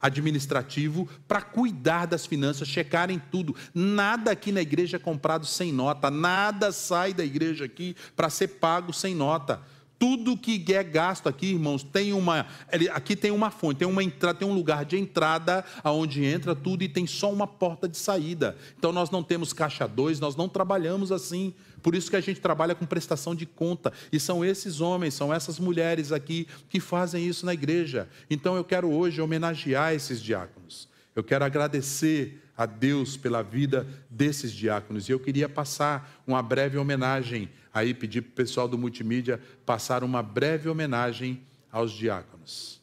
administrativo 0.00 1.08
para 1.28 1.42
cuidar 1.42 2.06
das 2.06 2.26
finanças, 2.26 2.68
checarem 2.68 3.20
tudo. 3.30 3.54
Nada 3.74 4.30
aqui 4.30 4.50
na 4.50 4.62
igreja 4.62 4.96
é 4.96 5.00
comprado 5.00 5.46
sem 5.46 5.72
nota, 5.72 6.10
nada 6.10 6.72
sai 6.72 7.12
da 7.12 7.24
igreja 7.24 7.64
aqui 7.64 7.94
para 8.16 8.30
ser 8.30 8.48
pago 8.48 8.92
sem 8.92 9.14
nota. 9.14 9.60
Tudo 9.98 10.34
que 10.34 10.64
é 10.72 10.82
gasto 10.82 11.28
aqui, 11.28 11.48
irmãos, 11.48 11.82
tem 11.82 12.14
uma. 12.14 12.46
Aqui 12.94 13.14
tem 13.14 13.30
uma 13.30 13.50
fonte, 13.50 13.80
tem 13.80 13.86
uma 13.86 14.02
entrada, 14.02 14.38
tem 14.38 14.48
um 14.48 14.54
lugar 14.54 14.82
de 14.86 14.96
entrada 14.96 15.62
aonde 15.84 16.24
entra 16.24 16.54
tudo 16.54 16.82
e 16.82 16.88
tem 16.88 17.06
só 17.06 17.30
uma 17.30 17.46
porta 17.46 17.86
de 17.86 17.98
saída. 17.98 18.56
Então 18.78 18.92
nós 18.92 19.10
não 19.10 19.22
temos 19.22 19.52
caixa 19.52 19.86
2, 19.86 20.18
nós 20.18 20.34
não 20.34 20.48
trabalhamos 20.48 21.12
assim. 21.12 21.52
Por 21.82 21.94
isso 21.94 22.10
que 22.10 22.16
a 22.16 22.20
gente 22.20 22.40
trabalha 22.40 22.74
com 22.74 22.86
prestação 22.86 23.34
de 23.34 23.46
conta. 23.46 23.92
E 24.12 24.20
são 24.20 24.44
esses 24.44 24.80
homens, 24.80 25.14
são 25.14 25.32
essas 25.32 25.58
mulheres 25.58 26.12
aqui 26.12 26.46
que 26.68 26.80
fazem 26.80 27.26
isso 27.26 27.46
na 27.46 27.54
igreja. 27.54 28.08
Então 28.28 28.56
eu 28.56 28.64
quero 28.64 28.90
hoje 28.90 29.20
homenagear 29.20 29.94
esses 29.94 30.20
diáconos. 30.20 30.88
Eu 31.14 31.24
quero 31.24 31.44
agradecer 31.44 32.42
a 32.56 32.66
Deus 32.66 33.16
pela 33.16 33.42
vida 33.42 33.86
desses 34.08 34.52
diáconos. 34.52 35.08
E 35.08 35.12
eu 35.12 35.18
queria 35.18 35.48
passar 35.48 36.22
uma 36.26 36.42
breve 36.42 36.76
homenagem, 36.76 37.48
aí 37.72 37.94
pedir 37.94 38.20
para 38.20 38.30
o 38.30 38.34
pessoal 38.34 38.68
do 38.68 38.76
multimídia 38.76 39.40
passar 39.64 40.04
uma 40.04 40.22
breve 40.22 40.68
homenagem 40.68 41.42
aos 41.72 41.92
diáconos. 41.92 42.80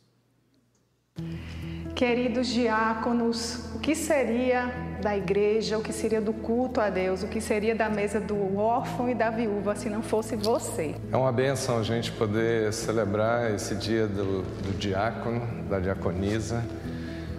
Queridos 1.97 2.45
diáconos, 2.45 3.73
o 3.73 3.79
que 3.79 3.95
seria 3.95 4.71
da 5.01 5.17
igreja, 5.17 5.79
o 5.79 5.81
que 5.81 5.91
seria 5.91 6.21
do 6.21 6.31
culto 6.31 6.79
a 6.79 6.91
Deus, 6.91 7.23
o 7.23 7.27
que 7.27 7.41
seria 7.41 7.73
da 7.73 7.89
mesa 7.89 8.19
do 8.19 8.55
órfão 8.55 9.09
e 9.09 9.15
da 9.15 9.31
viúva 9.31 9.75
se 9.75 9.89
não 9.89 10.03
fosse 10.03 10.35
você? 10.35 10.93
É 11.11 11.17
uma 11.17 11.31
benção 11.31 11.79
a 11.79 11.81
gente 11.81 12.11
poder 12.11 12.71
celebrar 12.71 13.51
esse 13.51 13.73
dia 13.73 14.05
do, 14.05 14.43
do 14.43 14.77
diácono, 14.77 15.41
da 15.67 15.79
diaconisa. 15.79 16.63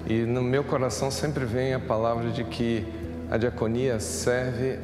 E 0.04 0.24
no 0.24 0.42
meu 0.42 0.64
coração 0.64 1.08
sempre 1.08 1.44
vem 1.44 1.72
a 1.72 1.78
palavra 1.78 2.28
de 2.30 2.42
que 2.42 2.84
a 3.30 3.36
diaconia 3.36 4.00
serve 4.00 4.80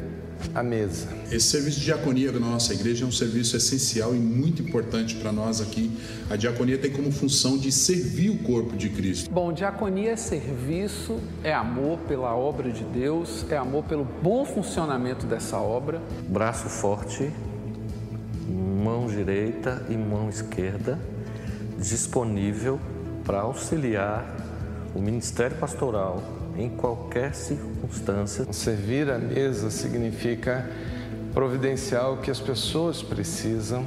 a 0.54 0.62
mesa. 0.62 1.08
Esse 1.30 1.46
serviço 1.46 1.78
de 1.78 1.86
diaconia 1.86 2.32
da 2.32 2.40
nossa 2.40 2.72
igreja 2.74 3.04
é 3.04 3.08
um 3.08 3.12
serviço 3.12 3.56
essencial 3.56 4.14
e 4.14 4.18
muito 4.18 4.62
importante 4.62 5.14
para 5.16 5.32
nós 5.32 5.60
aqui. 5.60 5.90
A 6.30 6.36
diaconia 6.36 6.78
tem 6.78 6.90
como 6.90 7.12
função 7.12 7.56
de 7.58 7.70
servir 7.70 8.30
o 8.30 8.38
corpo 8.38 8.76
de 8.76 8.88
Cristo. 8.88 9.30
Bom, 9.30 9.52
diaconia 9.52 10.12
é 10.12 10.16
serviço, 10.16 11.18
é 11.42 11.52
amor 11.52 11.98
pela 12.08 12.34
obra 12.34 12.70
de 12.70 12.84
Deus, 12.84 13.46
é 13.50 13.56
amor 13.56 13.84
pelo 13.84 14.04
bom 14.04 14.44
funcionamento 14.44 15.26
dessa 15.26 15.58
obra. 15.58 16.00
Braço 16.28 16.68
forte, 16.68 17.30
mão 18.48 19.06
direita 19.06 19.84
e 19.88 19.96
mão 19.96 20.28
esquerda 20.28 20.98
disponível 21.78 22.80
para 23.24 23.40
auxiliar 23.40 24.24
o 24.94 25.00
ministério 25.00 25.56
pastoral 25.56 26.22
em 26.56 26.68
qualquer 26.68 27.34
circunstância. 27.34 28.50
Servir 28.52 29.11
a 29.11 29.18
mesa 29.18 29.70
significa 29.70 30.68
providenciar 31.32 32.12
o 32.12 32.18
que 32.18 32.30
as 32.30 32.40
pessoas 32.40 33.02
precisam 33.02 33.84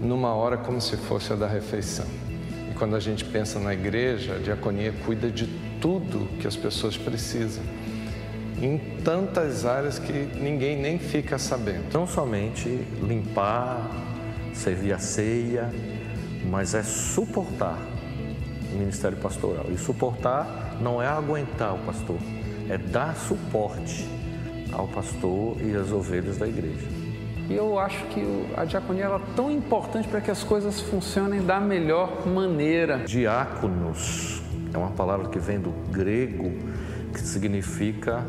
numa 0.00 0.34
hora 0.34 0.56
como 0.56 0.80
se 0.80 0.96
fosse 0.96 1.32
a 1.32 1.36
da 1.36 1.46
refeição. 1.46 2.06
E 2.70 2.74
quando 2.74 2.96
a 2.96 3.00
gente 3.00 3.24
pensa 3.24 3.58
na 3.58 3.72
igreja, 3.72 4.36
a 4.36 4.38
diaconia 4.38 4.92
cuida 5.04 5.30
de 5.30 5.46
tudo 5.80 6.28
que 6.38 6.46
as 6.46 6.56
pessoas 6.56 6.96
precisam, 6.96 7.62
em 8.60 8.78
tantas 9.02 9.64
áreas 9.64 9.98
que 9.98 10.12
ninguém 10.12 10.80
nem 10.80 10.98
fica 10.98 11.38
sabendo. 11.38 11.92
Não 11.92 12.06
somente 12.06 12.68
limpar, 13.02 13.90
servir 14.52 14.92
a 14.92 14.98
ceia, 14.98 15.70
mas 16.48 16.74
é 16.74 16.82
suportar 16.82 17.91
o 18.72 18.76
ministério 18.76 19.16
pastoral. 19.18 19.66
E 19.70 19.76
suportar 19.76 20.76
não 20.80 21.00
é 21.00 21.06
aguentar 21.06 21.74
o 21.74 21.78
pastor, 21.78 22.18
é 22.68 22.78
dar 22.78 23.14
suporte 23.16 24.08
ao 24.72 24.88
pastor 24.88 25.56
e 25.60 25.76
às 25.76 25.92
ovelhas 25.92 26.38
da 26.38 26.48
igreja. 26.48 26.86
E 27.48 27.54
eu 27.54 27.78
acho 27.78 28.04
que 28.06 28.22
a 28.56 28.64
diaconia 28.64 29.04
é 29.04 29.20
tão 29.36 29.50
importante 29.50 30.08
para 30.08 30.20
que 30.20 30.30
as 30.30 30.42
coisas 30.42 30.80
funcionem 30.80 31.44
da 31.44 31.60
melhor 31.60 32.26
maneira. 32.26 32.98
Diáconos 32.98 34.42
é 34.72 34.78
uma 34.78 34.90
palavra 34.90 35.28
que 35.28 35.38
vem 35.38 35.60
do 35.60 35.70
grego 35.90 36.52
que 37.12 37.20
significa 37.20 38.24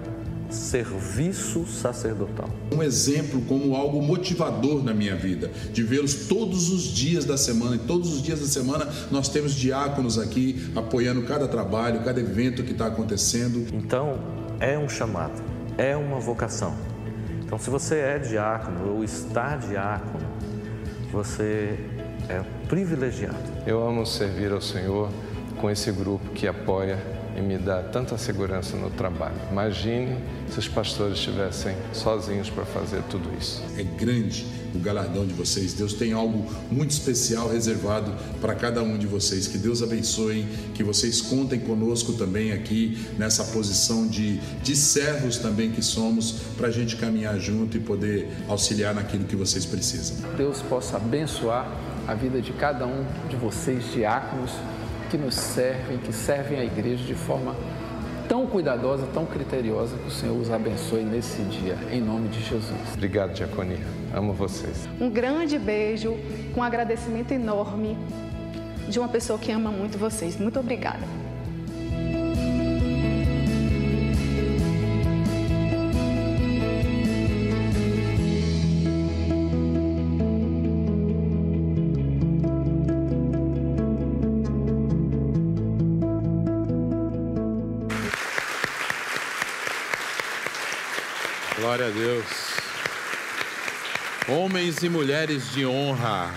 serviço 0.54 1.66
sacerdotal. 1.66 2.50
Um 2.72 2.82
exemplo 2.82 3.42
como 3.42 3.76
algo 3.76 4.02
motivador 4.02 4.84
na 4.84 4.94
minha 4.94 5.16
vida, 5.16 5.52
de 5.72 5.84
vê-los 5.84 6.28
todos 6.28 6.70
os 6.70 6.84
dias 6.84 7.26
da 7.26 7.38
semana, 7.38 7.76
e 7.76 7.80
todos 7.80 8.14
os 8.14 8.22
dias 8.22 8.40
da 8.40 8.48
semana 8.48 8.88
nós 9.12 9.30
temos 9.30 9.56
diáconos 9.56 10.18
aqui 10.18 10.72
apoiando 10.76 11.24
cada 11.24 11.48
trabalho, 11.48 12.04
cada 12.04 12.20
evento 12.20 12.64
que 12.64 12.72
está 12.72 12.88
acontecendo. 12.88 13.66
Então, 13.74 14.20
é 14.60 14.78
um 14.78 14.88
chamado, 14.88 15.42
é 15.78 15.96
uma 15.96 16.20
vocação. 16.20 16.76
Então, 17.44 17.58
se 17.58 17.70
você 17.70 17.96
é 17.96 18.20
diácono 18.20 18.96
ou 18.96 19.04
está 19.04 19.58
diácono, 19.58 20.26
você 21.12 21.78
é 22.30 22.42
privilegiado. 22.68 23.38
Eu 23.68 23.86
amo 23.86 24.06
servir 24.06 24.52
ao 24.52 24.62
Senhor 24.62 25.10
com 25.60 25.70
esse 25.70 25.92
grupo 25.92 26.30
que 26.32 26.48
apoia 26.48 26.98
e 27.36 27.42
me 27.42 27.58
dá 27.58 27.82
tanta 27.82 28.18
segurança 28.18 28.78
no 28.78 28.90
trabalho. 28.90 29.36
Imagine 29.52 30.18
se 30.50 30.60
os 30.60 30.68
pastores 30.68 31.18
estivessem 31.18 31.76
sozinhos 31.92 32.50
para 32.50 32.66
fazer 32.66 33.02
tudo 33.10 33.30
isso. 33.38 33.64
É 33.78 33.84
grande 33.84 34.46
o 34.74 34.80
galardão 34.80 35.26
de 35.26 35.34
vocês. 35.34 35.74
Deus 35.74 35.94
tem 35.94 36.14
algo 36.14 36.46
muito 36.72 36.92
especial 36.92 37.50
reservado 37.50 38.12
para 38.42 38.56
cada 38.56 38.82
um 38.82 38.98
de 38.98 39.06
vocês. 39.06 39.48
Que 39.48 39.58
Deus 39.58 39.82
abençoe, 39.82 40.46
que 40.74 40.84
vocês 40.84 41.22
contem 41.22 41.60
conosco 41.60 42.14
também 42.14 42.52
aqui 42.52 42.98
nessa 43.18 43.44
posição 43.46 44.08
de, 44.08 44.38
de 44.62 44.76
servos 44.76 45.38
também 45.38 45.72
que 45.72 45.82
somos, 45.82 46.32
para 46.58 46.68
a 46.68 46.72
gente 46.72 46.96
caminhar 46.96 47.40
junto 47.40 47.78
e 47.78 47.80
poder 47.80 48.30
auxiliar 48.48 48.94
naquilo 48.94 49.26
que 49.26 49.36
vocês 49.36 49.66
precisam. 49.66 50.18
Deus 50.36 50.62
possa 50.62 50.98
abençoar 50.98 51.72
a 52.08 52.14
vida 52.14 52.42
de 52.42 52.52
cada 52.54 52.86
um 52.86 53.06
de 53.30 53.36
vocês, 53.36 53.92
diáconos 53.94 54.52
que 55.14 55.18
nos 55.20 55.36
servem, 55.36 56.00
que 56.00 56.12
servem 56.12 56.58
a 56.58 56.64
igreja 56.64 57.04
de 57.04 57.14
forma 57.14 57.56
tão 58.28 58.48
cuidadosa, 58.48 59.06
tão 59.14 59.28
criteriosa, 59.28 59.96
que 59.96 60.08
o 60.08 60.10
Senhor 60.10 60.36
os 60.36 60.50
abençoe 60.50 61.04
nesse 61.04 61.40
dia, 61.44 61.78
em 61.92 62.02
nome 62.02 62.30
de 62.30 62.40
Jesus. 62.40 62.94
Obrigado, 62.96 63.32
Diaconia. 63.32 63.78
Amo 64.12 64.34
vocês. 64.34 64.90
Um 65.00 65.12
grande 65.12 65.60
beijo, 65.60 66.18
com 66.56 66.62
um 66.62 66.64
agradecimento 66.64 67.32
enorme 67.32 67.96
de 68.90 68.98
uma 68.98 69.08
pessoa 69.08 69.38
que 69.38 69.52
ama 69.52 69.70
muito 69.70 70.00
vocês. 70.00 70.36
Muito 70.36 70.60
obrigada. 70.60 71.23
Glória 91.74 91.88
a 91.88 91.90
Deus. 91.90 92.26
Homens 94.30 94.84
e 94.84 94.90
mulheres 94.90 95.50
de 95.54 95.66
honra. 95.66 96.32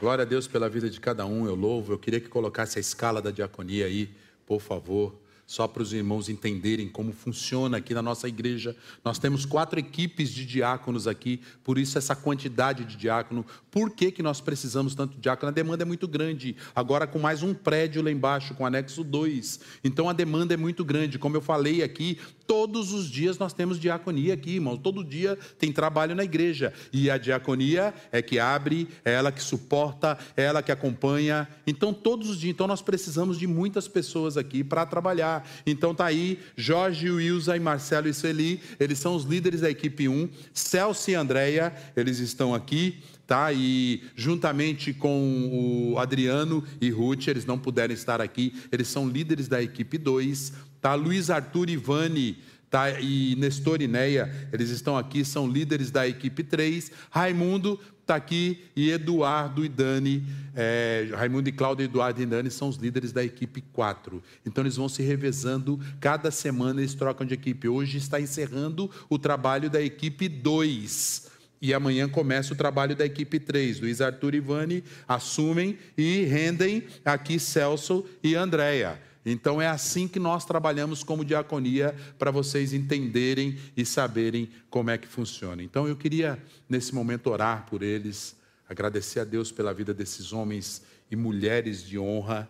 Glória 0.00 0.22
a 0.22 0.24
Deus 0.24 0.48
pela 0.48 0.68
vida 0.68 0.90
de 0.90 0.98
cada 0.98 1.24
um, 1.24 1.46
eu 1.46 1.54
louvo. 1.54 1.92
Eu 1.92 1.98
queria 2.00 2.18
que 2.18 2.28
colocasse 2.28 2.78
a 2.78 2.80
escala 2.80 3.22
da 3.22 3.30
diaconia 3.30 3.86
aí, 3.86 4.12
por 4.44 4.60
favor 4.60 5.14
só 5.48 5.66
para 5.66 5.82
os 5.82 5.94
irmãos 5.94 6.28
entenderem 6.28 6.90
como 6.90 7.10
funciona 7.10 7.78
aqui 7.78 7.94
na 7.94 8.02
nossa 8.02 8.28
igreja. 8.28 8.76
Nós 9.02 9.18
temos 9.18 9.46
quatro 9.46 9.80
equipes 9.80 10.28
de 10.28 10.44
diáconos 10.44 11.06
aqui, 11.06 11.40
por 11.64 11.78
isso 11.78 11.96
essa 11.96 12.14
quantidade 12.14 12.84
de 12.84 12.96
diácono. 12.96 13.46
Por 13.70 13.90
que, 13.90 14.12
que 14.12 14.22
nós 14.22 14.42
precisamos 14.42 14.94
tanto 14.94 15.14
de 15.14 15.22
diácono? 15.22 15.48
A 15.48 15.52
demanda 15.52 15.84
é 15.84 15.86
muito 15.86 16.06
grande. 16.06 16.54
Agora, 16.76 17.06
com 17.06 17.18
mais 17.18 17.42
um 17.42 17.54
prédio 17.54 18.02
lá 18.02 18.10
embaixo, 18.10 18.54
com 18.54 18.66
anexo 18.66 19.02
2. 19.02 19.60
Então, 19.82 20.06
a 20.06 20.12
demanda 20.12 20.52
é 20.52 20.56
muito 20.58 20.84
grande. 20.84 21.18
Como 21.18 21.34
eu 21.34 21.40
falei 21.40 21.82
aqui, 21.82 22.18
todos 22.48 22.92
os 22.92 23.08
dias 23.08 23.38
nós 23.38 23.52
temos 23.52 23.78
diaconia 23.78 24.34
aqui, 24.34 24.56
irmãos. 24.56 24.78
Todo 24.78 25.04
dia 25.04 25.38
tem 25.56 25.70
trabalho 25.70 26.16
na 26.16 26.24
igreja. 26.24 26.72
E 26.92 27.08
a 27.08 27.16
diaconia 27.16 27.94
é 28.10 28.20
que 28.20 28.40
abre, 28.40 28.88
é 29.04 29.12
ela 29.12 29.30
que 29.30 29.42
suporta, 29.42 30.18
é 30.36 30.42
ela 30.42 30.62
que 30.62 30.72
acompanha. 30.72 31.46
Então, 31.64 31.94
todos 31.94 32.30
os 32.30 32.40
dias. 32.40 32.54
Então, 32.54 32.66
nós 32.66 32.82
precisamos 32.82 33.38
de 33.38 33.46
muitas 33.46 33.86
pessoas 33.86 34.36
aqui 34.36 34.64
para 34.64 34.86
trabalhar. 34.86 35.48
Então 35.66 35.94
tá 35.94 36.06
aí 36.06 36.38
Jorge, 36.56 37.10
Wilza 37.10 37.56
e 37.56 37.60
Marcelo 37.60 38.08
e 38.08 38.14
Celi, 38.14 38.60
eles 38.80 38.98
são 38.98 39.14
os 39.14 39.24
líderes 39.24 39.60
da 39.60 39.70
equipe 39.70 40.08
1. 40.08 40.28
Celso 40.52 41.10
e 41.10 41.14
Andréia, 41.14 41.74
eles 41.96 42.18
estão 42.18 42.54
aqui, 42.54 42.98
tá? 43.26 43.52
E 43.52 44.02
juntamente 44.16 44.92
com 44.92 45.92
o 45.92 45.98
Adriano 45.98 46.64
e 46.80 46.90
Ruth, 46.90 47.28
eles 47.28 47.44
não 47.44 47.58
puderam 47.58 47.92
estar 47.92 48.20
aqui, 48.20 48.54
eles 48.72 48.88
são 48.88 49.08
líderes 49.08 49.48
da 49.48 49.62
equipe 49.62 49.98
2, 49.98 50.52
tá? 50.80 50.94
Luiz 50.94 51.30
Arthur 51.30 51.70
Ivani, 51.70 52.38
tá? 52.70 53.00
E 53.00 53.34
Nestor 53.36 53.82
e 53.82 53.88
Neia, 53.88 54.48
eles 54.52 54.70
estão 54.70 54.96
aqui, 54.96 55.24
são 55.24 55.46
líderes 55.46 55.90
da 55.90 56.06
equipe 56.06 56.42
3. 56.42 56.92
Raimundo 57.10 57.78
está 58.00 58.16
aqui 58.16 58.64
e 58.74 58.90
Eduardo 58.90 59.62
e 59.62 59.68
Dani, 59.68 60.24
é, 60.54 61.08
Raimundo 61.12 61.48
e 61.48 61.52
Cláudio, 61.52 61.84
Eduardo 61.84 62.22
e 62.22 62.26
Dani 62.26 62.50
são 62.50 62.68
os 62.68 62.76
líderes 62.76 63.12
da 63.12 63.22
equipe 63.22 63.60
4. 63.72 64.22
Então 64.46 64.62
eles 64.64 64.76
vão 64.76 64.88
se 64.88 65.02
revezando, 65.02 65.78
cada 66.00 66.30
semana 66.30 66.80
eles 66.80 66.94
trocam 66.94 67.26
de 67.26 67.34
equipe. 67.34 67.68
Hoje 67.68 67.98
está 67.98 68.20
encerrando 68.20 68.90
o 69.10 69.18
trabalho 69.18 69.68
da 69.68 69.82
equipe 69.82 70.28
2. 70.28 71.28
E 71.60 71.74
amanhã 71.74 72.08
começa 72.08 72.54
o 72.54 72.56
trabalho 72.56 72.94
da 72.94 73.04
equipe 73.04 73.38
3. 73.38 73.80
Luiz 73.80 74.00
Arthur 74.00 74.34
e 74.34 74.38
Ivani 74.38 74.84
assumem 75.06 75.76
e 75.96 76.22
rendem 76.24 76.84
aqui 77.04 77.38
Celso 77.38 78.06
e 78.22 78.34
Andréia. 78.34 79.07
Então 79.30 79.60
é 79.60 79.66
assim 79.66 80.08
que 80.08 80.18
nós 80.18 80.44
trabalhamos 80.44 81.02
como 81.02 81.24
diaconia 81.24 81.94
para 82.18 82.30
vocês 82.30 82.72
entenderem 82.72 83.58
e 83.76 83.84
saberem 83.84 84.48
como 84.70 84.90
é 84.90 84.98
que 84.98 85.06
funciona. 85.06 85.62
Então 85.62 85.86
eu 85.86 85.96
queria 85.96 86.42
nesse 86.68 86.94
momento 86.94 87.28
orar 87.28 87.66
por 87.66 87.82
eles, 87.82 88.36
agradecer 88.68 89.20
a 89.20 89.24
Deus 89.24 89.52
pela 89.52 89.74
vida 89.74 89.92
desses 89.92 90.32
homens 90.32 90.82
e 91.10 91.16
mulheres 91.16 91.82
de 91.82 91.98
honra 91.98 92.48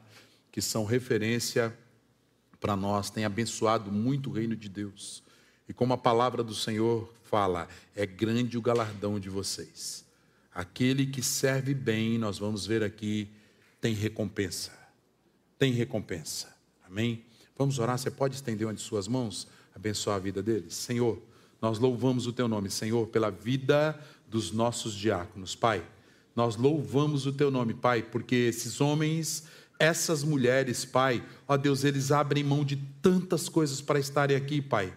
que 0.51 0.61
são 0.61 0.85
referência 0.85 1.77
para 2.61 2.77
nós, 2.77 3.11
têm 3.11 3.25
abençoado 3.25 3.91
muito 3.93 4.31
o 4.31 4.33
reino 4.33 4.57
de 4.57 4.69
Deus. 4.69 5.23
E 5.69 5.73
como 5.73 5.93
a 5.93 5.99
palavra 5.99 6.43
do 6.43 6.55
Senhor 6.55 7.13
fala, 7.25 7.69
é 7.95 8.07
grande 8.07 8.59
o 8.59 8.63
galardão 8.63 9.21
de 9.21 9.29
vocês. 9.29 10.05
Aquele 10.53 11.07
que 11.07 11.23
serve 11.23 11.75
bem, 11.75 12.19
nós 12.19 12.39
vamos 12.39 12.67
ver 12.67 12.83
aqui, 12.83 13.31
tem 13.81 13.95
recompensa. 13.95 14.73
Tem 15.57 15.73
recompensa. 15.73 16.58
Amém? 16.91 17.23
Vamos 17.57 17.79
orar. 17.79 17.99
Você 17.99 18.11
pode 18.11 18.35
estender 18.35 18.67
uma 18.67 18.75
de 18.75 18.81
suas 18.81 19.07
mãos, 19.07 19.47
abençoar 19.75 20.17
a 20.17 20.19
vida 20.19 20.43
deles? 20.43 20.75
Senhor, 20.75 21.21
nós 21.61 21.79
louvamos 21.79 22.27
o 22.27 22.33
teu 22.33 22.49
nome, 22.49 22.71
Senhor, 22.71 23.07
pela 23.09 23.31
vida 23.31 23.99
dos 24.29 24.53
nossos 24.53 24.95
diáconos, 24.95 25.55
Pai. 25.55 25.85
Nós 26.35 26.57
louvamos 26.57 27.27
o 27.27 27.33
teu 27.33 27.51
nome, 27.51 27.75
Pai, 27.75 28.03
porque 28.03 28.35
esses 28.37 28.81
homens, 28.81 29.45
essas 29.79 30.23
mulheres, 30.23 30.85
Pai, 30.85 31.25
ó 31.49 31.57
Deus, 31.57 31.83
eles 31.85 32.13
abrem 32.13 32.45
mão 32.45 32.65
de 32.65 32.77
tantas 33.03 33.49
coisas 33.49 33.81
para 33.81 33.99
estarem 33.99 34.37
aqui, 34.37 34.63
Pai. 34.63 34.93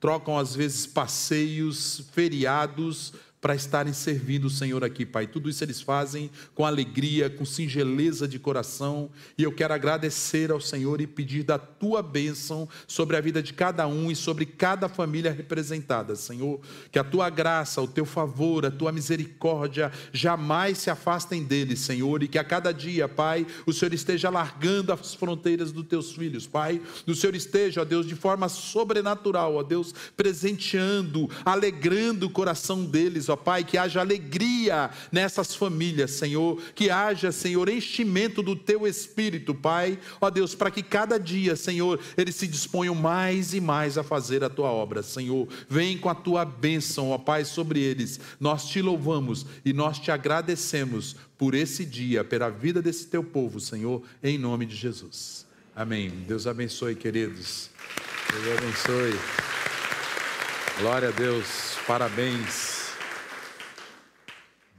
Trocam 0.00 0.36
às 0.36 0.54
vezes 0.54 0.86
passeios, 0.86 2.02
feriados, 2.12 3.12
para 3.40 3.54
estarem 3.54 3.92
servindo 3.92 4.46
o 4.46 4.50
Senhor 4.50 4.84
aqui, 4.84 5.06
Pai. 5.06 5.26
Tudo 5.26 5.48
isso 5.48 5.64
eles 5.64 5.80
fazem 5.80 6.30
com 6.54 6.66
alegria, 6.66 7.30
com 7.30 7.44
singeleza 7.44 8.28
de 8.28 8.38
coração, 8.38 9.10
e 9.38 9.42
eu 9.42 9.52
quero 9.52 9.72
agradecer 9.72 10.50
ao 10.50 10.60
Senhor 10.60 11.00
e 11.00 11.06
pedir 11.06 11.42
da 11.42 11.58
tua 11.58 12.02
bênção 12.02 12.68
sobre 12.86 13.16
a 13.16 13.20
vida 13.20 13.42
de 13.42 13.54
cada 13.54 13.86
um 13.86 14.10
e 14.10 14.16
sobre 14.16 14.44
cada 14.44 14.88
família 14.88 15.32
representada, 15.32 16.14
Senhor. 16.14 16.60
Que 16.92 16.98
a 16.98 17.04
tua 17.04 17.30
graça, 17.30 17.80
o 17.80 17.88
teu 17.88 18.04
favor, 18.04 18.66
a 18.66 18.70
tua 18.70 18.92
misericórdia 18.92 19.90
jamais 20.12 20.78
se 20.78 20.90
afastem 20.90 21.42
deles, 21.42 21.80
Senhor, 21.80 22.22
e 22.22 22.28
que 22.28 22.38
a 22.38 22.44
cada 22.44 22.72
dia, 22.72 23.08
Pai, 23.08 23.46
o 23.64 23.72
Senhor 23.72 23.94
esteja 23.94 24.28
alargando 24.28 24.92
as 24.92 25.14
fronteiras 25.14 25.72
dos 25.72 25.86
teus 25.86 26.12
filhos, 26.12 26.46
Pai. 26.46 26.80
O 27.06 27.14
Senhor 27.14 27.34
esteja, 27.34 27.80
ó 27.80 27.84
Deus, 27.84 28.06
de 28.06 28.14
forma 28.14 28.50
sobrenatural, 28.50 29.54
ó 29.54 29.62
Deus, 29.62 29.94
presenteando, 30.14 31.30
alegrando 31.42 32.26
o 32.26 32.30
coração 32.30 32.84
deles, 32.84 33.29
ó 33.30 33.36
Pai, 33.36 33.64
que 33.64 33.78
haja 33.78 34.00
alegria 34.00 34.90
nessas 35.10 35.54
famílias, 35.54 36.10
Senhor, 36.12 36.60
que 36.74 36.90
haja, 36.90 37.32
Senhor, 37.32 37.68
enchimento 37.68 38.42
do 38.42 38.54
teu 38.54 38.86
espírito, 38.86 39.54
Pai, 39.54 39.98
ó 40.20 40.28
Deus, 40.28 40.54
para 40.54 40.70
que 40.70 40.82
cada 40.82 41.18
dia, 41.18 41.56
Senhor, 41.56 41.98
eles 42.16 42.34
se 42.34 42.46
disponham 42.46 42.94
mais 42.94 43.54
e 43.54 43.60
mais 43.60 43.96
a 43.96 44.02
fazer 44.02 44.44
a 44.44 44.50
tua 44.50 44.70
obra, 44.70 45.02
Senhor. 45.02 45.48
Vem 45.68 45.96
com 45.96 46.08
a 46.08 46.14
tua 46.14 46.44
bênção, 46.44 47.10
ó 47.10 47.18
Pai, 47.18 47.44
sobre 47.44 47.80
eles. 47.80 48.20
Nós 48.38 48.66
te 48.66 48.82
louvamos 48.82 49.46
e 49.64 49.72
nós 49.72 49.98
te 49.98 50.10
agradecemos 50.10 51.16
por 51.38 51.54
esse 51.54 51.86
dia, 51.86 52.22
pela 52.22 52.50
vida 52.50 52.82
desse 52.82 53.06
teu 53.06 53.24
povo, 53.24 53.60
Senhor, 53.60 54.02
em 54.22 54.36
nome 54.36 54.66
de 54.66 54.76
Jesus. 54.76 55.46
Amém. 55.74 56.10
Deus 56.26 56.46
abençoe, 56.46 56.94
queridos. 56.94 57.70
Deus 58.30 58.58
abençoe. 58.58 59.18
Glória 60.80 61.08
a 61.08 61.12
Deus. 61.12 61.76
Parabéns. 61.86 62.79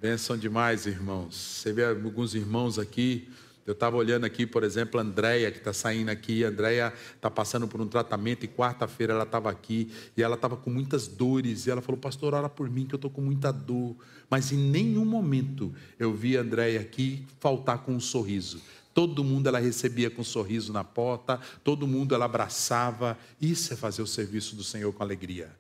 Benção 0.02 0.36
demais, 0.36 0.88
irmãos. 0.88 1.36
Você 1.36 1.72
vê 1.72 1.86
alguns 1.86 2.34
irmãos 2.34 2.80
aqui. 2.80 3.30
Eu 3.68 3.74
estava 3.74 3.98
olhando 3.98 4.26
aqui, 4.26 4.48
por 4.48 4.64
exemplo, 4.64 5.00
a 5.00 5.04
Andréia, 5.04 5.52
que 5.52 5.60
está 5.60 5.72
saindo 5.74 6.10
aqui. 6.10 6.44
A 6.44 6.48
Andréia 6.48 6.92
está 7.16 7.30
passando 7.30 7.68
por 7.68 7.80
um 7.80 7.88
tratamento 7.88 8.44
e 8.44 8.48
quarta-feira 8.48 9.14
ela 9.14 9.26
estava 9.26 9.52
aqui 9.52 9.92
e 10.18 10.24
ela 10.24 10.34
estava 10.34 10.58
com 10.58 10.72
muitas 10.72 11.08
dores. 11.08 11.68
E 11.68 11.70
ela 11.70 11.84
falou, 11.84 12.02
pastor, 12.02 12.34
ora 12.34 12.50
por 12.50 12.68
mim 12.68 12.88
que 12.88 12.96
eu 12.96 12.98
estou 12.98 13.12
com 13.12 13.22
muita 13.22 13.52
dor. 13.52 13.96
Mas 14.28 14.52
em 14.52 14.58
nenhum 14.58 15.06
momento 15.06 15.72
eu 16.00 16.12
vi 16.12 16.36
a 16.36 16.42
Andréia 16.42 16.82
aqui 16.82 17.24
faltar 17.40 17.84
com 17.84 17.94
um 17.94 18.00
sorriso. 18.00 18.60
Todo 18.96 19.24
mundo 19.24 19.46
ela 19.46 19.60
recebia 19.60 20.10
com 20.10 20.22
um 20.22 20.26
sorriso 20.26 20.74
na 20.74 20.84
porta, 20.84 21.40
todo 21.64 21.86
mundo 21.86 22.16
ela 22.16 22.26
abraçava. 22.26 23.16
Isso 23.40 23.72
é 23.72 23.76
fazer 23.76 24.02
o 24.02 24.08
serviço 24.08 24.56
do 24.56 24.64
Senhor 24.64 24.92
com 24.94 25.04
alegria. 25.04 25.52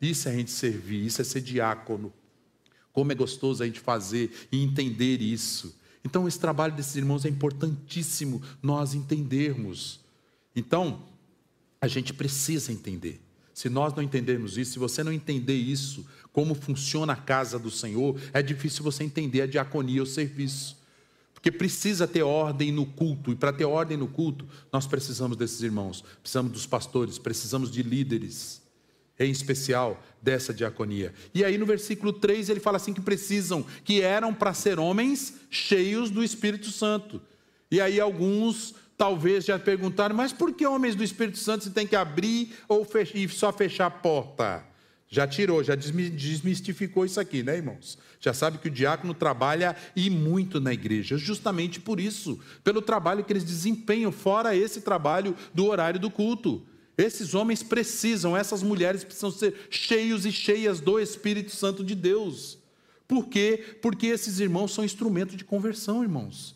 Isso 0.00 0.30
é 0.30 0.32
a 0.32 0.34
gente 0.34 0.50
servir, 0.50 1.04
isso 1.04 1.20
é 1.20 1.24
ser 1.24 1.42
diácono. 1.42 2.10
Como 2.92 3.10
é 3.12 3.14
gostoso 3.14 3.62
a 3.62 3.66
gente 3.66 3.80
fazer 3.80 4.48
e 4.50 4.62
entender 4.62 5.20
isso. 5.22 5.74
Então, 6.04 6.26
esse 6.26 6.38
trabalho 6.38 6.74
desses 6.74 6.96
irmãos 6.96 7.24
é 7.24 7.28
importantíssimo 7.28 8.42
nós 8.62 8.94
entendermos. 8.94 10.00
Então, 10.54 11.02
a 11.80 11.88
gente 11.88 12.12
precisa 12.12 12.72
entender. 12.72 13.20
Se 13.54 13.68
nós 13.68 13.94
não 13.94 14.02
entendermos 14.02 14.56
isso, 14.56 14.72
se 14.72 14.78
você 14.78 15.04
não 15.04 15.12
entender 15.12 15.54
isso, 15.54 16.06
como 16.32 16.54
funciona 16.54 17.12
a 17.12 17.16
casa 17.16 17.58
do 17.58 17.70
Senhor, 17.70 18.18
é 18.32 18.42
difícil 18.42 18.82
você 18.82 19.04
entender 19.04 19.42
a 19.42 19.46
diaconia, 19.46 20.02
o 20.02 20.06
serviço. 20.06 20.76
Porque 21.34 21.50
precisa 21.50 22.06
ter 22.06 22.22
ordem 22.22 22.72
no 22.72 22.86
culto, 22.86 23.32
e 23.32 23.36
para 23.36 23.52
ter 23.52 23.64
ordem 23.64 23.96
no 23.96 24.08
culto, 24.08 24.46
nós 24.72 24.86
precisamos 24.86 25.36
desses 25.36 25.60
irmãos, 25.60 26.02
precisamos 26.20 26.52
dos 26.52 26.66
pastores, 26.66 27.18
precisamos 27.18 27.70
de 27.70 27.82
líderes 27.82 28.61
em 29.24 29.30
especial 29.30 30.02
dessa 30.20 30.54
diaconia. 30.54 31.12
E 31.34 31.44
aí 31.44 31.58
no 31.58 31.66
versículo 31.66 32.12
3 32.12 32.48
ele 32.48 32.60
fala 32.60 32.76
assim 32.76 32.92
que 32.92 33.00
precisam, 33.00 33.64
que 33.84 34.00
eram 34.00 34.32
para 34.32 34.54
ser 34.54 34.78
homens 34.78 35.34
cheios 35.50 36.10
do 36.10 36.22
Espírito 36.22 36.70
Santo. 36.70 37.20
E 37.70 37.80
aí 37.80 38.00
alguns 38.00 38.74
talvez 38.96 39.44
já 39.44 39.58
perguntaram, 39.58 40.14
mas 40.14 40.32
por 40.32 40.52
que 40.52 40.66
homens 40.66 40.94
do 40.94 41.02
Espírito 41.02 41.38
Santo 41.38 41.64
se 41.64 41.70
tem 41.70 41.86
que 41.86 41.96
abrir 41.96 42.54
ou 42.68 42.86
e 43.14 43.28
só 43.28 43.52
fechar 43.52 43.86
a 43.86 43.90
porta? 43.90 44.64
Já 45.08 45.26
tirou, 45.26 45.62
já 45.62 45.74
desmistificou 45.74 47.04
isso 47.04 47.20
aqui, 47.20 47.42
né, 47.42 47.56
irmãos? 47.56 47.98
Já 48.18 48.32
sabe 48.32 48.56
que 48.56 48.68
o 48.68 48.70
diácono 48.70 49.12
trabalha 49.12 49.76
e 49.94 50.08
muito 50.08 50.58
na 50.58 50.72
igreja, 50.72 51.18
justamente 51.18 51.80
por 51.80 52.00
isso, 52.00 52.40
pelo 52.64 52.80
trabalho 52.80 53.22
que 53.22 53.30
eles 53.30 53.44
desempenham, 53.44 54.10
fora 54.10 54.56
esse 54.56 54.80
trabalho 54.80 55.36
do 55.52 55.66
horário 55.66 56.00
do 56.00 56.10
culto. 56.10 56.64
Esses 56.96 57.34
homens 57.34 57.62
precisam, 57.62 58.36
essas 58.36 58.62
mulheres 58.62 59.02
precisam 59.02 59.30
ser 59.30 59.54
cheios 59.70 60.26
e 60.26 60.32
cheias 60.32 60.80
do 60.80 60.98
Espírito 60.98 61.54
Santo 61.54 61.82
de 61.82 61.94
Deus. 61.94 62.58
Por 63.08 63.26
quê? 63.28 63.76
Porque 63.80 64.06
esses 64.06 64.40
irmãos 64.40 64.72
são 64.72 64.84
instrumento 64.84 65.36
de 65.36 65.44
conversão, 65.44 66.02
irmãos. 66.02 66.54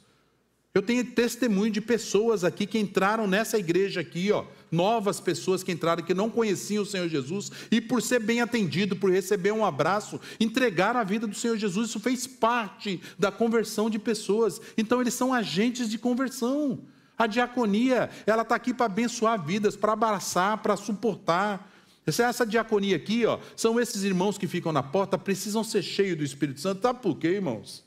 Eu 0.76 0.82
tenho 0.82 1.02
testemunho 1.04 1.72
de 1.72 1.80
pessoas 1.80 2.44
aqui 2.44 2.66
que 2.66 2.78
entraram 2.78 3.26
nessa 3.26 3.58
igreja 3.58 4.02
aqui, 4.02 4.30
ó, 4.30 4.44
novas 4.70 5.18
pessoas 5.18 5.62
que 5.62 5.72
entraram 5.72 6.04
que 6.04 6.12
não 6.12 6.28
conheciam 6.28 6.82
o 6.82 6.86
Senhor 6.86 7.08
Jesus 7.08 7.50
e 7.70 7.80
por 7.80 8.02
ser 8.02 8.20
bem 8.20 8.42
atendido, 8.42 8.94
por 8.94 9.10
receber 9.10 9.52
um 9.52 9.64
abraço, 9.64 10.20
entregaram 10.38 11.00
a 11.00 11.04
vida 11.04 11.26
do 11.26 11.34
Senhor 11.34 11.56
Jesus. 11.56 11.88
Isso 11.88 11.98
fez 11.98 12.26
parte 12.26 13.00
da 13.18 13.32
conversão 13.32 13.88
de 13.88 13.98
pessoas. 13.98 14.60
Então 14.76 15.00
eles 15.00 15.14
são 15.14 15.32
agentes 15.32 15.88
de 15.88 15.96
conversão. 15.96 16.80
A 17.18 17.26
diaconia, 17.26 18.10
ela 18.26 18.42
está 18.42 18.54
aqui 18.54 18.74
para 18.74 18.86
abençoar 18.86 19.42
vidas, 19.42 19.76
para 19.76 19.92
abraçar, 19.92 20.58
para 20.58 20.76
suportar. 20.76 21.72
Essa 22.06 22.46
diaconia 22.46 22.96
aqui, 22.96 23.26
ó, 23.26 23.38
são 23.56 23.80
esses 23.80 24.04
irmãos 24.04 24.38
que 24.38 24.46
ficam 24.46 24.70
na 24.70 24.82
porta, 24.82 25.18
precisam 25.18 25.64
ser 25.64 25.82
cheios 25.82 26.18
do 26.18 26.24
Espírito 26.24 26.60
Santo. 26.60 26.82
Sabe 26.82 27.00
por 27.00 27.16
quê, 27.16 27.28
irmãos? 27.28 27.84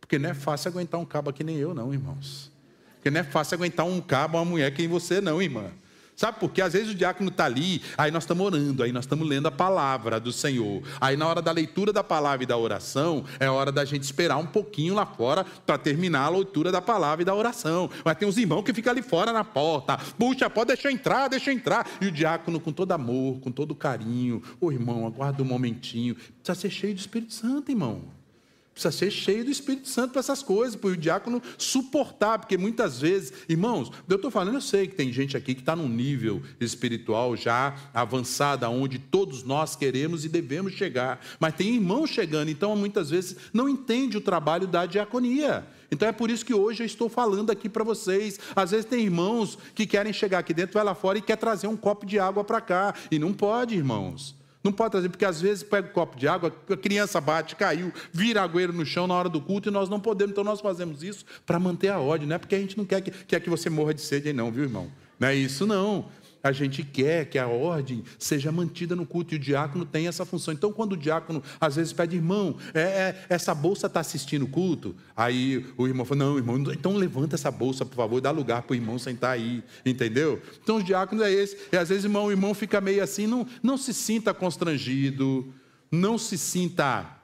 Porque 0.00 0.18
não 0.18 0.30
é 0.30 0.34
fácil 0.34 0.68
aguentar 0.68 1.00
um 1.00 1.04
cabo 1.04 1.30
aqui 1.30 1.42
nem 1.42 1.56
eu, 1.56 1.74
não, 1.74 1.92
irmãos. 1.92 2.50
Porque 2.96 3.10
não 3.10 3.20
é 3.20 3.24
fácil 3.24 3.54
aguentar 3.54 3.86
um 3.86 4.00
cabo, 4.00 4.36
uma 4.36 4.44
mulher 4.44 4.74
que 4.74 4.86
você 4.86 5.20
não, 5.20 5.40
irmã. 5.40 5.70
Sabe 6.16 6.40
por 6.40 6.50
quê? 6.50 6.62
Às 6.62 6.72
vezes 6.72 6.92
o 6.92 6.94
diácono 6.94 7.28
está 7.28 7.44
ali, 7.44 7.82
aí 7.98 8.10
nós 8.10 8.22
estamos 8.22 8.46
orando, 8.46 8.82
aí 8.82 8.90
nós 8.90 9.04
estamos 9.04 9.28
lendo 9.28 9.48
a 9.48 9.50
palavra 9.50 10.18
do 10.18 10.32
Senhor. 10.32 10.82
Aí 10.98 11.14
na 11.14 11.28
hora 11.28 11.42
da 11.42 11.52
leitura 11.52 11.92
da 11.92 12.02
palavra 12.02 12.42
e 12.42 12.46
da 12.46 12.56
oração, 12.56 13.22
é 13.38 13.50
hora 13.50 13.70
da 13.70 13.84
gente 13.84 14.04
esperar 14.04 14.38
um 14.38 14.46
pouquinho 14.46 14.94
lá 14.94 15.04
fora 15.04 15.44
para 15.66 15.76
terminar 15.76 16.22
a 16.22 16.28
leitura 16.30 16.72
da 16.72 16.80
palavra 16.80 17.20
e 17.20 17.24
da 17.24 17.34
oração. 17.34 17.90
Mas 18.02 18.16
tem 18.16 18.26
uns 18.26 18.38
irmãos 18.38 18.62
que 18.62 18.72
ficam 18.72 18.92
ali 18.92 19.02
fora 19.02 19.30
na 19.30 19.44
porta. 19.44 19.98
Puxa, 20.18 20.48
pode 20.48 20.68
deixar 20.68 20.90
entrar, 20.90 21.28
deixa 21.28 21.52
entrar. 21.52 21.86
E 22.00 22.06
o 22.06 22.10
diácono, 22.10 22.58
com 22.58 22.72
todo 22.72 22.92
amor, 22.92 23.38
com 23.40 23.52
todo 23.52 23.74
carinho, 23.74 24.42
ô 24.58 24.72
irmão, 24.72 25.06
aguarda 25.06 25.42
um 25.42 25.46
momentinho. 25.46 26.14
Precisa 26.14 26.54
ser 26.54 26.70
cheio 26.70 26.94
do 26.94 27.00
Espírito 27.00 27.34
Santo, 27.34 27.70
irmão. 27.70 28.15
Precisa 28.76 28.92
ser 28.92 29.10
cheio 29.10 29.42
do 29.42 29.50
Espírito 29.50 29.88
Santo 29.88 30.10
para 30.12 30.20
essas 30.20 30.42
coisas, 30.42 30.76
para 30.76 30.90
o 30.90 30.96
diácono 30.98 31.42
suportar, 31.56 32.38
porque 32.38 32.58
muitas 32.58 33.00
vezes, 33.00 33.32
irmãos, 33.48 33.90
eu 34.06 34.16
estou 34.16 34.30
falando, 34.30 34.56
eu 34.56 34.60
sei 34.60 34.86
que 34.86 34.94
tem 34.94 35.10
gente 35.10 35.34
aqui 35.34 35.54
que 35.54 35.62
está 35.62 35.74
num 35.74 35.88
nível 35.88 36.42
espiritual 36.60 37.34
já 37.38 37.74
avançado, 37.94 38.66
onde 38.66 38.98
todos 38.98 39.42
nós 39.42 39.74
queremos 39.74 40.26
e 40.26 40.28
devemos 40.28 40.74
chegar, 40.74 41.24
mas 41.40 41.54
tem 41.54 41.74
irmãos 41.76 42.10
chegando, 42.10 42.50
então 42.50 42.76
muitas 42.76 43.08
vezes 43.08 43.36
não 43.50 43.66
entende 43.66 44.18
o 44.18 44.20
trabalho 44.20 44.66
da 44.66 44.84
diaconia. 44.84 45.66
Então 45.90 46.06
é 46.06 46.12
por 46.12 46.30
isso 46.30 46.44
que 46.44 46.52
hoje 46.52 46.82
eu 46.82 46.86
estou 46.86 47.08
falando 47.08 47.48
aqui 47.48 47.70
para 47.70 47.82
vocês. 47.82 48.38
Às 48.54 48.72
vezes 48.72 48.84
tem 48.84 49.04
irmãos 49.04 49.56
que 49.74 49.86
querem 49.86 50.12
chegar 50.12 50.40
aqui 50.40 50.52
dentro, 50.52 50.74
vai 50.74 50.84
lá 50.84 50.94
fora 50.94 51.16
e 51.16 51.22
quer 51.22 51.36
trazer 51.36 51.66
um 51.66 51.76
copo 51.78 52.04
de 52.04 52.18
água 52.18 52.44
para 52.44 52.60
cá, 52.60 52.94
e 53.10 53.18
não 53.18 53.32
pode, 53.32 53.74
irmãos. 53.74 54.35
Não 54.66 54.72
pode 54.72 54.90
trazer, 54.90 55.08
porque 55.08 55.24
às 55.24 55.40
vezes 55.40 55.62
pega 55.62 55.88
um 55.88 55.92
copo 55.92 56.18
de 56.18 56.26
água, 56.26 56.52
a 56.68 56.76
criança 56.76 57.20
bate, 57.20 57.54
caiu, 57.54 57.92
vira 58.12 58.42
agueiro 58.42 58.72
no 58.72 58.84
chão 58.84 59.06
na 59.06 59.14
hora 59.14 59.28
do 59.28 59.40
culto 59.40 59.68
e 59.68 59.72
nós 59.72 59.88
não 59.88 60.00
podemos. 60.00 60.32
Então 60.32 60.42
nós 60.42 60.60
fazemos 60.60 61.04
isso 61.04 61.24
para 61.46 61.60
manter 61.60 61.90
a 61.90 62.00
ordem, 62.00 62.26
não 62.26 62.34
é 62.34 62.38
porque 62.38 62.56
a 62.56 62.58
gente 62.58 62.76
não 62.76 62.84
quer 62.84 63.00
que, 63.00 63.12
quer 63.12 63.40
que 63.40 63.48
você 63.48 63.70
morra 63.70 63.94
de 63.94 64.00
sede 64.00 64.26
aí, 64.26 64.34
não, 64.34 64.50
viu, 64.50 64.64
irmão? 64.64 64.90
Não 65.20 65.28
é 65.28 65.36
isso, 65.36 65.64
não. 65.66 66.06
A 66.42 66.52
gente 66.52 66.82
quer 66.82 67.26
que 67.26 67.38
a 67.38 67.48
ordem 67.48 68.04
seja 68.18 68.52
mantida 68.52 68.94
no 68.94 69.04
culto 69.04 69.34
e 69.34 69.36
o 69.36 69.40
diácono 69.40 69.84
tem 69.84 70.06
essa 70.06 70.24
função. 70.24 70.54
Então, 70.54 70.72
quando 70.72 70.92
o 70.92 70.96
diácono 70.96 71.42
às 71.60 71.76
vezes 71.76 71.92
pede, 71.92 72.16
irmão, 72.16 72.56
é, 72.72 72.80
é, 72.80 73.26
essa 73.28 73.54
bolsa 73.54 73.86
está 73.86 74.00
assistindo 74.00 74.44
o 74.44 74.48
culto? 74.48 74.94
Aí 75.16 75.66
o 75.76 75.86
irmão 75.86 76.04
fala, 76.06 76.24
não, 76.24 76.36
irmão, 76.36 76.56
então 76.72 76.96
levanta 76.96 77.34
essa 77.34 77.50
bolsa, 77.50 77.84
por 77.84 77.96
favor, 77.96 78.20
dá 78.20 78.30
lugar 78.30 78.62
para 78.62 78.72
o 78.72 78.76
irmão 78.76 78.98
sentar 78.98 79.32
aí, 79.32 79.62
entendeu? 79.84 80.40
Então, 80.62 80.76
os 80.76 80.84
diáconos 80.84 81.24
é 81.24 81.32
esse. 81.32 81.56
E 81.72 81.76
às 81.76 81.88
vezes 81.88 82.04
irmão, 82.04 82.26
o 82.26 82.30
irmão 82.30 82.54
fica 82.54 82.80
meio 82.80 83.02
assim, 83.02 83.26
não, 83.26 83.46
não 83.62 83.76
se 83.76 83.92
sinta 83.92 84.32
constrangido, 84.32 85.52
não 85.90 86.16
se 86.16 86.38
sinta 86.38 87.16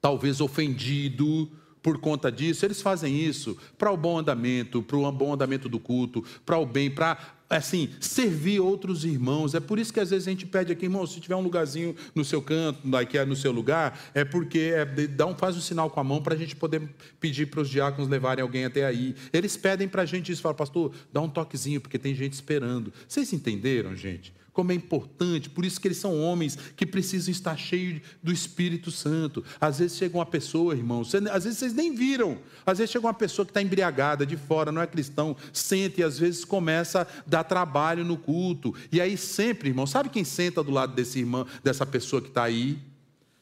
talvez 0.00 0.40
ofendido 0.40 1.50
por 1.82 1.98
conta 1.98 2.30
disso, 2.30 2.64
eles 2.64 2.82
fazem 2.82 3.18
isso 3.18 3.56
para 3.78 3.90
o 3.90 3.96
bom 3.96 4.18
andamento, 4.18 4.82
para 4.82 4.96
o 4.96 5.12
bom 5.12 5.32
andamento 5.32 5.68
do 5.68 5.78
culto, 5.78 6.24
para 6.44 6.58
o 6.58 6.66
bem, 6.66 6.90
para 6.90 7.18
assim, 7.50 7.90
servir 8.00 8.60
outros 8.60 9.04
irmãos. 9.04 9.54
É 9.54 9.60
por 9.60 9.78
isso 9.78 9.92
que 9.92 9.98
às 9.98 10.10
vezes 10.10 10.28
a 10.28 10.30
gente 10.30 10.46
pede 10.46 10.72
aqui, 10.72 10.86
irmão, 10.86 11.04
se 11.04 11.20
tiver 11.20 11.34
um 11.34 11.42
lugarzinho 11.42 11.96
no 12.14 12.24
seu 12.24 12.40
canto, 12.40 12.80
que 13.08 13.18
é 13.18 13.24
no 13.24 13.34
seu 13.34 13.50
lugar, 13.50 13.98
é 14.14 14.24
porque 14.24 14.72
é, 14.74 14.84
dá 15.08 15.26
um, 15.26 15.34
faz 15.34 15.56
um 15.56 15.60
sinal 15.60 15.90
com 15.90 15.98
a 15.98 16.04
mão 16.04 16.22
para 16.22 16.34
a 16.34 16.38
gente 16.38 16.54
poder 16.54 16.88
pedir 17.18 17.46
para 17.46 17.60
os 17.60 17.68
diáconos 17.68 18.08
levarem 18.08 18.42
alguém 18.42 18.64
até 18.64 18.86
aí. 18.86 19.16
Eles 19.32 19.56
pedem 19.56 19.88
para 19.88 20.02
a 20.02 20.06
gente 20.06 20.30
isso, 20.30 20.40
falam, 20.40 20.56
pastor, 20.56 20.92
dá 21.12 21.20
um 21.20 21.28
toquezinho, 21.28 21.80
porque 21.80 21.98
tem 21.98 22.14
gente 22.14 22.34
esperando. 22.34 22.92
Vocês 23.08 23.32
entenderam, 23.32 23.96
gente? 23.96 24.32
Como 24.52 24.72
é 24.72 24.74
importante, 24.74 25.48
por 25.48 25.64
isso 25.64 25.80
que 25.80 25.88
eles 25.88 25.98
são 25.98 26.20
homens 26.20 26.56
que 26.76 26.84
precisam 26.84 27.30
estar 27.30 27.56
cheios 27.56 28.00
do 28.22 28.32
Espírito 28.32 28.90
Santo. 28.90 29.44
Às 29.60 29.78
vezes 29.78 29.96
chega 29.96 30.16
uma 30.16 30.26
pessoa, 30.26 30.74
irmãos, 30.74 31.14
às 31.14 31.44
vezes 31.44 31.58
vocês 31.58 31.72
nem 31.72 31.94
viram, 31.94 32.38
às 32.66 32.78
vezes 32.78 32.90
chega 32.90 33.06
uma 33.06 33.14
pessoa 33.14 33.46
que 33.46 33.50
está 33.50 33.62
embriagada 33.62 34.26
de 34.26 34.36
fora, 34.36 34.72
não 34.72 34.82
é 34.82 34.86
cristão, 34.86 35.36
senta 35.52 36.00
e 36.00 36.04
às 36.04 36.18
vezes 36.18 36.44
começa 36.44 37.02
a 37.02 37.06
dar 37.26 37.44
trabalho 37.44 38.04
no 38.04 38.16
culto. 38.16 38.74
E 38.90 39.00
aí 39.00 39.16
sempre, 39.16 39.68
irmão, 39.68 39.86
sabe 39.86 40.08
quem 40.08 40.24
senta 40.24 40.62
do 40.62 40.70
lado 40.70 40.94
desse 40.94 41.18
irmão, 41.18 41.46
dessa 41.62 41.86
pessoa 41.86 42.20
que 42.20 42.28
está 42.28 42.44
aí? 42.44 42.78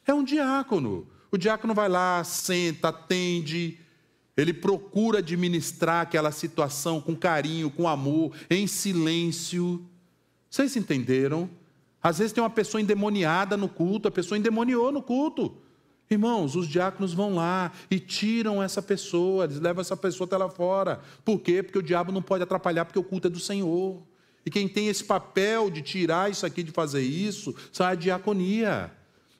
É 0.05 0.13
um 0.13 0.23
diácono. 0.23 1.07
O 1.31 1.37
diácono 1.37 1.73
vai 1.73 1.87
lá, 1.87 2.23
senta, 2.23 2.89
atende, 2.89 3.77
ele 4.35 4.53
procura 4.53 5.19
administrar 5.19 6.01
aquela 6.01 6.31
situação 6.31 7.01
com 7.01 7.15
carinho, 7.15 7.69
com 7.69 7.87
amor, 7.87 8.33
em 8.49 8.65
silêncio. 8.67 9.85
Vocês 10.49 10.75
entenderam? 10.75 11.49
Às 12.01 12.19
vezes 12.19 12.33
tem 12.33 12.43
uma 12.43 12.49
pessoa 12.49 12.81
endemoniada 12.81 13.57
no 13.57 13.67
culto, 13.67 14.07
a 14.07 14.11
pessoa 14.11 14.37
endemoniou 14.37 14.91
no 14.91 15.01
culto. 15.01 15.55
Irmãos, 16.09 16.55
os 16.55 16.67
diáconos 16.67 17.13
vão 17.13 17.35
lá 17.35 17.71
e 17.91 17.99
tiram 17.99 18.63
essa 18.63 18.81
pessoa, 18.81 19.43
eles 19.43 19.59
levam 19.59 19.81
essa 19.81 19.95
pessoa 19.95 20.25
até 20.25 20.37
lá 20.37 20.49
fora. 20.49 21.01
Por 21.23 21.39
quê? 21.39 21.61
Porque 21.61 21.77
o 21.77 21.83
diabo 21.83 22.11
não 22.11 22.21
pode 22.21 22.41
atrapalhar, 22.41 22.85
porque 22.85 22.97
o 22.97 23.03
culto 23.03 23.27
é 23.27 23.29
do 23.29 23.39
Senhor. 23.39 24.01
E 24.43 24.49
quem 24.49 24.67
tem 24.67 24.87
esse 24.87 25.03
papel 25.03 25.69
de 25.69 25.83
tirar 25.83 26.31
isso 26.31 26.45
aqui, 26.45 26.63
de 26.63 26.71
fazer 26.71 27.01
isso, 27.01 27.53
são 27.71 27.85
a 27.85 27.93
diaconia. 27.93 28.91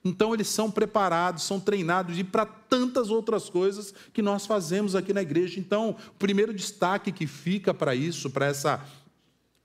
Então 0.04 0.32
eles 0.32 0.48
são 0.48 0.70
preparados, 0.70 1.42
são 1.42 1.58
treinados 1.58 2.18
e 2.18 2.24
para 2.24 2.46
tantas 2.46 3.10
outras 3.10 3.50
coisas 3.50 3.92
que 4.12 4.22
nós 4.22 4.46
fazemos 4.46 4.94
aqui 4.94 5.12
na 5.12 5.22
igreja. 5.22 5.58
Então, 5.58 5.96
o 6.08 6.18
primeiro 6.18 6.54
destaque 6.54 7.12
que 7.12 7.26
fica 7.26 7.74
para 7.74 7.94
isso, 7.94 8.30
para 8.30 8.46
essa 8.46 8.80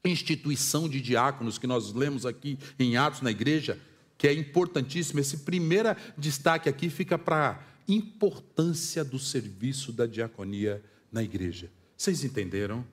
instituição 0.10 0.88
de 0.88 1.02
diáconos 1.02 1.58
que 1.58 1.68
nós 1.68 1.94
lemos 1.94 2.26
aqui 2.26 2.58
em 2.80 2.98
Atos 2.98 3.22
na 3.22 3.32
igreja, 3.32 3.80
que 4.18 4.28
é 4.28 4.34
importantíssimo. 4.34 5.20
Esse 5.20 5.38
primeiro 5.38 5.96
destaque 6.18 6.70
aqui 6.70 6.90
fica 6.90 7.18
para 7.18 7.52
a 7.52 7.60
importância 7.88 9.04
do 9.04 9.20
serviço 9.20 9.92
da 9.92 10.06
diaconia 10.06 10.84
na 11.12 11.24
igreja. 11.24 11.72
Vocês 11.98 12.24
entenderam? 12.24 12.86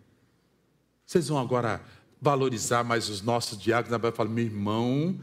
Vocês 1.05 1.29
vão 1.29 1.39
agora 1.39 1.85
valorizar 2.21 2.85
mais 2.85 3.09
os 3.09 3.21
nossos 3.21 3.59
diáconos, 3.59 4.01
vai 4.01 4.13
falar, 4.13 4.31
meu 4.31 4.45
irmão, 4.45 5.21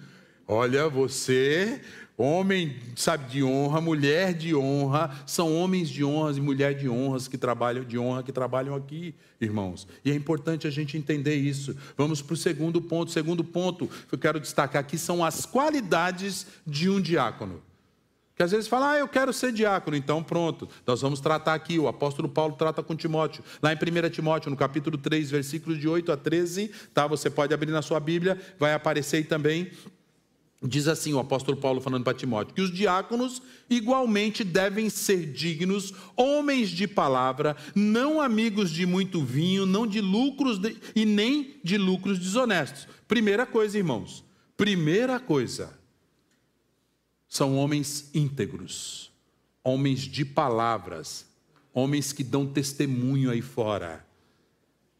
olha, 0.50 0.90
você 0.90 1.82
Homem, 2.22 2.76
sabe, 2.98 3.30
de 3.30 3.44
honra, 3.46 3.80
mulher 3.80 4.34
de 4.34 4.54
honra, 4.54 5.10
são 5.26 5.56
homens 5.56 5.90
de 5.90 6.04
honras 6.04 6.36
e 6.36 6.42
mulher 6.42 6.76
de 6.76 6.90
honras 6.90 7.30
que 7.30 7.38
trabalham 7.38 7.86
de 7.86 7.98
honra 7.98 8.22
que 8.24 8.34
trabalham 8.34 8.76
aqui, 8.76 9.16
irmãos. 9.40 9.88
E 10.04 10.12
é 10.12 10.14
importante 10.14 10.68
a 10.68 10.70
gente 10.70 10.98
entender 10.98 11.36
isso. 11.36 11.74
Vamos 11.96 12.22
para 12.22 12.34
o 12.34 12.36
segundo 12.36 12.82
ponto. 12.82 13.08
O 13.08 13.12
segundo 13.14 13.42
ponto 13.42 13.88
que 13.88 14.16
eu 14.16 14.20
quero 14.20 14.38
destacar 14.38 14.82
aqui 14.82 14.98
são 14.98 15.24
as 15.24 15.46
qualidades 15.46 16.46
de 16.68 16.90
um 16.90 17.00
diácono. 17.00 17.64
Que 18.36 18.44
às 18.44 18.52
vezes 18.52 18.68
fala, 18.68 18.92
ah, 18.92 18.98
eu 18.98 19.08
quero 19.08 19.32
ser 19.32 19.54
diácono, 19.54 19.96
então 19.96 20.22
pronto, 20.22 20.68
nós 20.86 21.00
vamos 21.00 21.22
tratar 21.22 21.54
aqui. 21.54 21.80
O 21.80 21.88
apóstolo 21.88 22.28
Paulo 22.28 22.56
trata 22.56 22.84
com 22.84 22.98
Timóteo, 22.98 23.46
lá 23.62 23.72
em 23.72 23.78
1 23.78 24.10
Timóteo, 24.10 24.50
no 24.50 24.58
capítulo 24.58 24.98
3, 24.98 25.32
versículos 25.32 25.80
de 25.80 25.88
8 25.88 26.12
a 26.12 26.18
13, 26.18 26.70
tá? 26.94 27.08
Você 27.08 27.30
pode 27.30 27.54
abrir 27.54 27.72
na 27.72 27.82
sua 27.82 28.00
Bíblia, 28.02 28.38
vai 28.60 28.74
aparecer 28.74 29.26
também. 29.26 29.72
Diz 30.62 30.90
assim 30.90 31.14
o 31.14 31.20
apóstolo 31.20 31.56
Paulo 31.58 31.80
falando 31.80 32.04
para 32.04 32.18
Timóteo: 32.18 32.54
que 32.54 32.62
os 32.62 32.72
diáconos 32.72 33.42
igualmente 33.70 34.44
devem 34.44 34.90
ser 34.90 35.32
dignos, 35.32 35.94
homens 36.18 36.70
de 36.70 36.86
palavra, 36.86 37.56
não 37.74 38.20
amigos 38.20 38.70
de 38.70 38.86
muito 38.86 39.24
vinho, 39.24 39.66
não 39.66 39.88
de 39.88 40.02
lucros 40.02 40.60
de, 40.60 40.78
e 40.94 41.06
nem 41.06 41.56
de 41.64 41.78
lucros 41.78 42.20
desonestos. 42.20 42.88
Primeira 43.08 43.46
coisa, 43.46 43.78
irmãos, 43.78 44.24
primeira 44.58 45.18
coisa, 45.18 45.80
são 47.28 47.56
homens 47.58 48.10
íntegros, 48.14 49.12
homens 49.64 50.02
de 50.02 50.26
palavras, 50.26 51.26
homens 51.74 52.12
que 52.12 52.24
dão 52.24 52.46
testemunho 52.46 53.32
aí 53.32 53.42
fora 53.42 54.09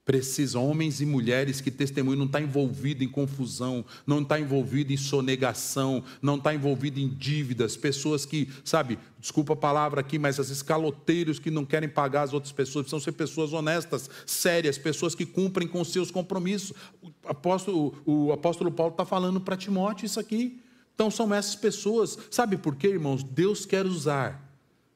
Precisam, 0.10 0.68
homens 0.68 1.02
e 1.02 1.06
mulheres 1.06 1.62
que 1.62 1.70
testemunham, 1.70 2.18
não 2.18 2.26
está 2.26 2.42
envolvido 2.42 3.04
em 3.04 3.08
confusão, 3.08 3.86
não 4.08 4.24
está 4.24 4.40
envolvido 4.40 4.92
em 4.92 4.98
sonegação, 4.98 6.04
não 6.20 6.38
está 6.38 6.52
envolvido 6.52 7.00
em 7.00 7.08
dívidas, 7.08 7.78
pessoas 7.78 8.26
que, 8.26 8.50
sabe, 8.66 8.98
desculpa 9.20 9.54
a 9.54 9.56
palavra 9.56 10.02
aqui, 10.02 10.18
mas 10.18 10.40
às 10.40 10.48
vezes 10.48 10.64
caloteiros 10.64 11.38
que 11.38 11.52
não 11.52 11.64
querem 11.64 11.88
pagar 11.88 12.24
as 12.24 12.34
outras 12.34 12.52
pessoas, 12.52 12.86
precisam 12.86 13.00
ser 13.00 13.12
pessoas 13.12 13.54
honestas, 13.54 14.10
sérias, 14.26 14.80
pessoas 14.80 15.14
que 15.14 15.28
cumprem 15.28 15.68
com 15.68 15.86
seus 15.86 16.10
compromissos. 16.10 16.74
O 17.04 17.12
apóstolo, 17.28 17.94
o 18.04 18.32
apóstolo 18.32 18.72
Paulo 18.72 18.94
está 18.94 19.06
falando 19.06 19.40
para 19.40 19.56
Timóteo 19.56 20.08
isso 20.08 20.20
aqui. 20.20 20.60
Então 20.96 21.12
são 21.12 21.32
essas 21.32 21.56
pessoas, 21.56 22.18
sabe 22.32 22.58
por 22.58 22.76
quê, 22.76 22.88
irmãos? 22.88 23.22
Deus 23.22 23.64
quer 23.64 23.86
usar, 23.86 24.44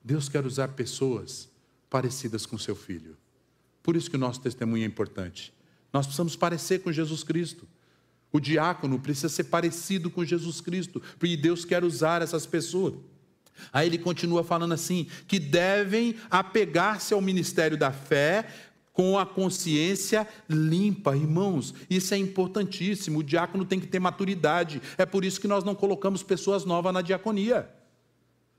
Deus 0.03 0.27
quer 0.27 0.43
usar 0.43 0.69
pessoas 0.69 1.47
parecidas 1.87 2.47
com 2.47 2.57
seu 2.57 2.75
filho. 2.75 3.15
Por 3.83 3.97
isso 3.97 4.09
que 4.09 4.15
o 4.15 4.19
nosso 4.19 4.39
testemunho 4.39 4.83
é 4.83 4.87
importante. 4.87 5.53
Nós 5.91 6.07
precisamos 6.07 6.35
parecer 6.35 6.79
com 6.79 6.91
Jesus 6.91 7.23
Cristo. 7.23 7.67
O 8.31 8.39
diácono 8.39 8.97
precisa 8.97 9.29
ser 9.29 9.43
parecido 9.43 10.09
com 10.09 10.25
Jesus 10.25 10.59
Cristo, 10.59 10.99
porque 11.19 11.37
Deus 11.37 11.63
quer 11.63 11.83
usar 11.83 12.23
essas 12.23 12.47
pessoas. 12.47 12.95
Aí 13.71 13.87
ele 13.87 13.99
continua 13.99 14.43
falando 14.43 14.73
assim: 14.73 15.05
que 15.27 15.37
devem 15.37 16.15
apegar-se 16.31 17.13
ao 17.13 17.21
ministério 17.21 17.77
da 17.77 17.91
fé 17.91 18.47
com 18.91 19.19
a 19.19 19.25
consciência 19.25 20.27
limpa. 20.49 21.15
Irmãos, 21.15 21.73
isso 21.89 22.13
é 22.13 22.17
importantíssimo. 22.17 23.19
O 23.19 23.23
diácono 23.23 23.65
tem 23.65 23.79
que 23.79 23.87
ter 23.87 23.99
maturidade. 23.99 24.81
É 24.97 25.05
por 25.05 25.25
isso 25.25 25.41
que 25.41 25.47
nós 25.47 25.63
não 25.63 25.75
colocamos 25.75 26.23
pessoas 26.23 26.63
novas 26.65 26.93
na 26.93 27.01
diaconia. 27.01 27.69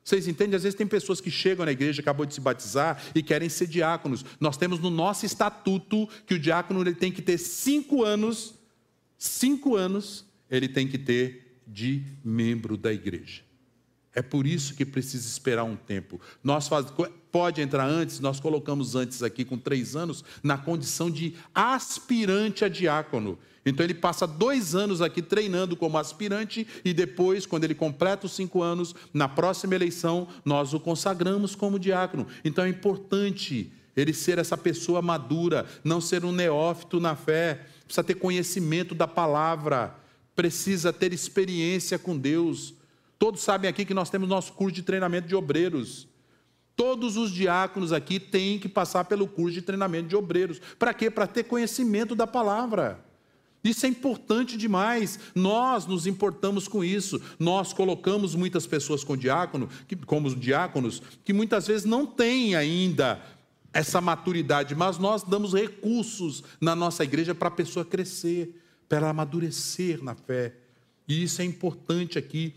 Vocês 0.04 0.28
entendem? 0.28 0.54
Às 0.54 0.62
vezes 0.62 0.76
tem 0.76 0.86
pessoas 0.86 1.18
que 1.18 1.30
chegam 1.30 1.64
na 1.64 1.72
igreja, 1.72 2.02
acabou 2.02 2.26
de 2.26 2.34
se 2.34 2.40
batizar 2.40 3.02
e 3.14 3.22
querem 3.22 3.48
ser 3.48 3.66
diáconos. 3.66 4.22
Nós 4.38 4.56
temos 4.58 4.78
no 4.78 4.90
nosso 4.90 5.24
estatuto 5.24 6.06
que 6.26 6.34
o 6.34 6.38
diácono 6.38 6.82
ele 6.82 6.94
tem 6.94 7.10
que 7.10 7.22
ter 7.22 7.38
cinco 7.38 8.04
anos, 8.04 8.54
cinco 9.16 9.74
anos 9.74 10.26
ele 10.50 10.68
tem 10.68 10.86
que 10.86 10.98
ter 10.98 11.62
de 11.66 12.02
membro 12.22 12.76
da 12.76 12.92
igreja. 12.92 13.42
É 14.14 14.20
por 14.20 14.46
isso 14.46 14.74
que 14.74 14.84
precisa 14.84 15.26
esperar 15.26 15.64
um 15.64 15.74
tempo. 15.74 16.20
Nós 16.42 16.68
faz, 16.68 16.86
pode 17.32 17.62
entrar 17.62 17.86
antes, 17.86 18.20
nós 18.20 18.38
colocamos 18.38 18.94
antes 18.94 19.22
aqui 19.22 19.44
com 19.44 19.58
três 19.58 19.96
anos 19.96 20.22
na 20.42 20.58
condição 20.58 21.10
de 21.10 21.34
aspirante 21.54 22.64
a 22.64 22.68
diácono. 22.68 23.38
Então 23.64 23.84
ele 23.84 23.94
passa 23.94 24.26
dois 24.26 24.74
anos 24.74 25.00
aqui 25.00 25.22
treinando 25.22 25.76
como 25.76 25.96
aspirante 25.96 26.66
e 26.84 26.92
depois, 26.92 27.46
quando 27.46 27.64
ele 27.64 27.74
completa 27.74 28.26
os 28.26 28.32
cinco 28.32 28.62
anos, 28.62 28.94
na 29.12 29.28
próxima 29.28 29.74
eleição, 29.74 30.28
nós 30.44 30.74
o 30.74 30.80
consagramos 30.80 31.54
como 31.54 31.78
diácono. 31.78 32.26
Então 32.44 32.64
é 32.64 32.68
importante 32.68 33.72
ele 33.96 34.12
ser 34.12 34.38
essa 34.38 34.56
pessoa 34.56 35.00
madura, 35.00 35.66
não 35.82 36.00
ser 36.00 36.24
um 36.24 36.32
neófito 36.32 37.00
na 37.00 37.14
fé, 37.14 37.66
precisa 37.84 38.04
ter 38.04 38.14
conhecimento 38.14 38.94
da 38.94 39.06
palavra, 39.06 39.94
precisa 40.34 40.92
ter 40.92 41.12
experiência 41.12 41.98
com 41.98 42.18
Deus. 42.18 42.74
Todos 43.18 43.40
sabem 43.40 43.70
aqui 43.70 43.84
que 43.84 43.94
nós 43.94 44.10
temos 44.10 44.28
nosso 44.28 44.52
curso 44.52 44.74
de 44.74 44.82
treinamento 44.82 45.28
de 45.28 45.36
obreiros. 45.36 46.08
Todos 46.76 47.16
os 47.16 47.30
diáconos 47.30 47.92
aqui 47.92 48.18
têm 48.18 48.58
que 48.58 48.68
passar 48.68 49.04
pelo 49.04 49.28
curso 49.28 49.54
de 49.54 49.62
treinamento 49.62 50.08
de 50.08 50.16
obreiros. 50.16 50.60
Para 50.76 50.92
quê? 50.92 51.08
Para 51.08 51.26
ter 51.26 51.44
conhecimento 51.44 52.16
da 52.16 52.26
palavra. 52.26 53.03
Isso 53.64 53.86
é 53.86 53.88
importante 53.88 54.58
demais. 54.58 55.18
Nós 55.34 55.86
nos 55.86 56.06
importamos 56.06 56.68
com 56.68 56.84
isso. 56.84 57.20
Nós 57.38 57.72
colocamos 57.72 58.34
muitas 58.34 58.66
pessoas 58.66 59.02
com 59.02 59.16
diácono, 59.16 59.70
que, 59.88 59.96
como 59.96 60.34
diáconos, 60.36 61.02
que 61.24 61.32
muitas 61.32 61.66
vezes 61.66 61.86
não 61.86 62.04
têm 62.04 62.54
ainda 62.54 63.20
essa 63.72 64.00
maturidade, 64.00 64.74
mas 64.74 64.98
nós 64.98 65.24
damos 65.24 65.54
recursos 65.54 66.44
na 66.60 66.76
nossa 66.76 67.02
igreja 67.02 67.34
para 67.34 67.48
a 67.48 67.50
pessoa 67.50 67.84
crescer, 67.84 68.62
para 68.88 68.98
ela 68.98 69.08
amadurecer 69.08 70.04
na 70.04 70.14
fé. 70.14 70.54
E 71.08 71.24
isso 71.24 71.42
é 71.42 71.44
importante 71.44 72.18
aqui. 72.18 72.54